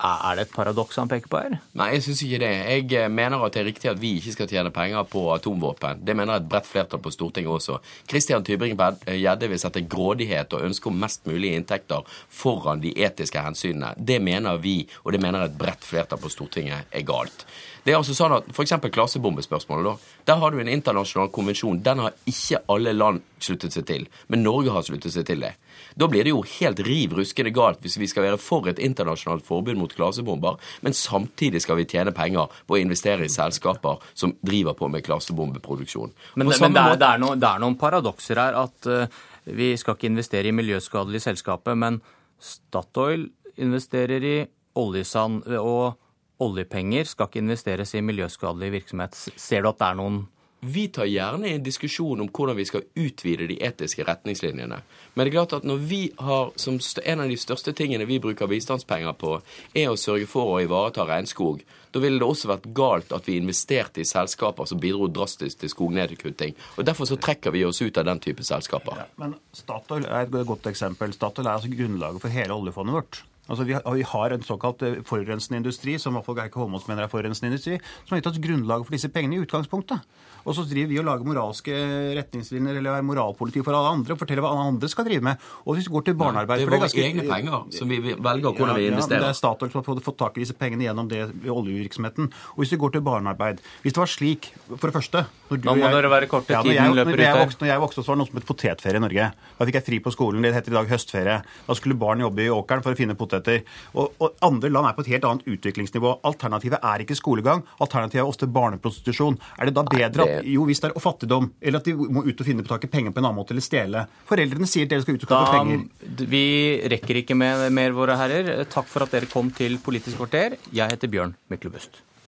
[0.00, 1.56] er det et paradoks han peker på her?
[1.76, 2.50] Nei, jeg syns ikke det.
[2.56, 6.00] Jeg eh, mener at det er riktig at vi ikke skal tjene penger på atomvåpen.
[6.06, 7.78] Det mener et bredt flertall på Stortinget også.
[8.08, 13.92] Christian Tybring-Gjedde vil sette grådighet og ønske om mest mulig inntekter foran de etiske hensynene.
[13.96, 17.44] Det mener vi, og det mener et bredt flertall på Stortinget, er galt.
[17.84, 18.74] Det er altså sånn at F.eks.
[18.92, 19.86] klassebombespørsmålet.
[19.86, 21.80] da, Der har du en internasjonal konvensjon.
[21.82, 25.54] Den har ikke alle land sluttet seg til, men Norge har sluttet seg til det.
[25.98, 29.46] Da blir det jo helt riv ruskende galt hvis vi skal være for et internasjonalt
[29.46, 34.34] forbud mot klasebomber, men samtidig skal vi tjene penger på å investere i selskaper som
[34.46, 36.14] driver på med klasebombeproduksjon.
[36.34, 38.58] Men, men det, er, det, er noen, det, er, noen paradokser her.
[38.60, 42.00] At uh, vi skal ikke investere i miljøskadelige selskaper, men
[42.40, 43.28] Statoil
[43.60, 44.36] investerer i
[44.80, 45.98] oljesand, og
[46.40, 49.16] oljepenger skal ikke investeres i miljøskadelig virksomhet.
[49.36, 50.22] Ser du at det er noen
[50.60, 54.80] vi tar gjerne en diskusjon om hvordan vi skal utvide de etiske retningslinjene.
[55.14, 58.20] Men det er klart at når vi har, som en av de største tingene vi
[58.20, 59.38] bruker bistandspenger på,
[59.74, 63.38] er å sørge for å ivareta regnskog, da ville det også vært galt at vi
[63.40, 66.54] investerte i selskaper som bidro drastisk til skognedkutting.
[66.76, 69.00] Og Derfor så trekker vi oss ut av den type selskaper.
[69.00, 71.16] Ja, men Statoil er et godt eksempel.
[71.16, 73.24] Statoil er altså grunnlaget for hele oljefondet vårt.
[73.50, 77.02] Altså, vi, har, en såkalt eh, forurensende industri, som i hvert fall Geike Holmås mener
[77.02, 80.04] er forurensende industri, som har gitt oss grunnlaget for disse pengene i utgangspunktet.
[80.46, 81.74] Og så driver vi og lager moralske
[82.16, 85.36] retningslinjer eller er moralpoliti for alle andre og forteller hva alle andre skal drive med.
[85.66, 88.52] Og hvis vi går til barnearbeid Det er våre ganske- egne penger som vi velger
[88.54, 89.20] hvordan vi ja, vi investerer.
[89.20, 92.30] det er Statoil som har fått- tak i disse pengene gjennom det oljevirksomheten.
[92.56, 95.62] Og hvis vi går til barnearbeid Hvis det var slik, for det første når du
[95.68, 97.46] Da må jeg- dere være korte, Ja, når tiden jeg, løper ut her.
[97.60, 99.32] når jeg vokste, så var det noe som het potetferie i Norge.
[99.58, 100.42] Da fikk jeg fri på skolen.
[100.42, 101.42] Det heter i dag høstferie.
[101.66, 103.62] Da skulle barn jobbe i åkeren for å finne poteter.
[103.94, 106.20] Og, og andre land er på et helt annet utviklingsnivå.
[106.22, 107.62] Alternativet er ikke skolegang.
[107.80, 109.38] Alternativet er ofte barneprostitusjon.
[109.58, 112.42] Er det da bedre at jo, hvis det er fattigdom, eller at de må ut
[112.42, 114.04] og finne på taket penger på en annen måte, eller stjele?
[114.28, 116.28] Foreldrene sier dere skal ut og skaffe penger.
[116.34, 116.44] vi
[116.92, 118.52] rekker ikke med mer, våre herrer.
[118.70, 120.58] Takk for at dere kom til Politisk kvarter.
[120.74, 122.02] Jeg heter Bjørn Myklebust.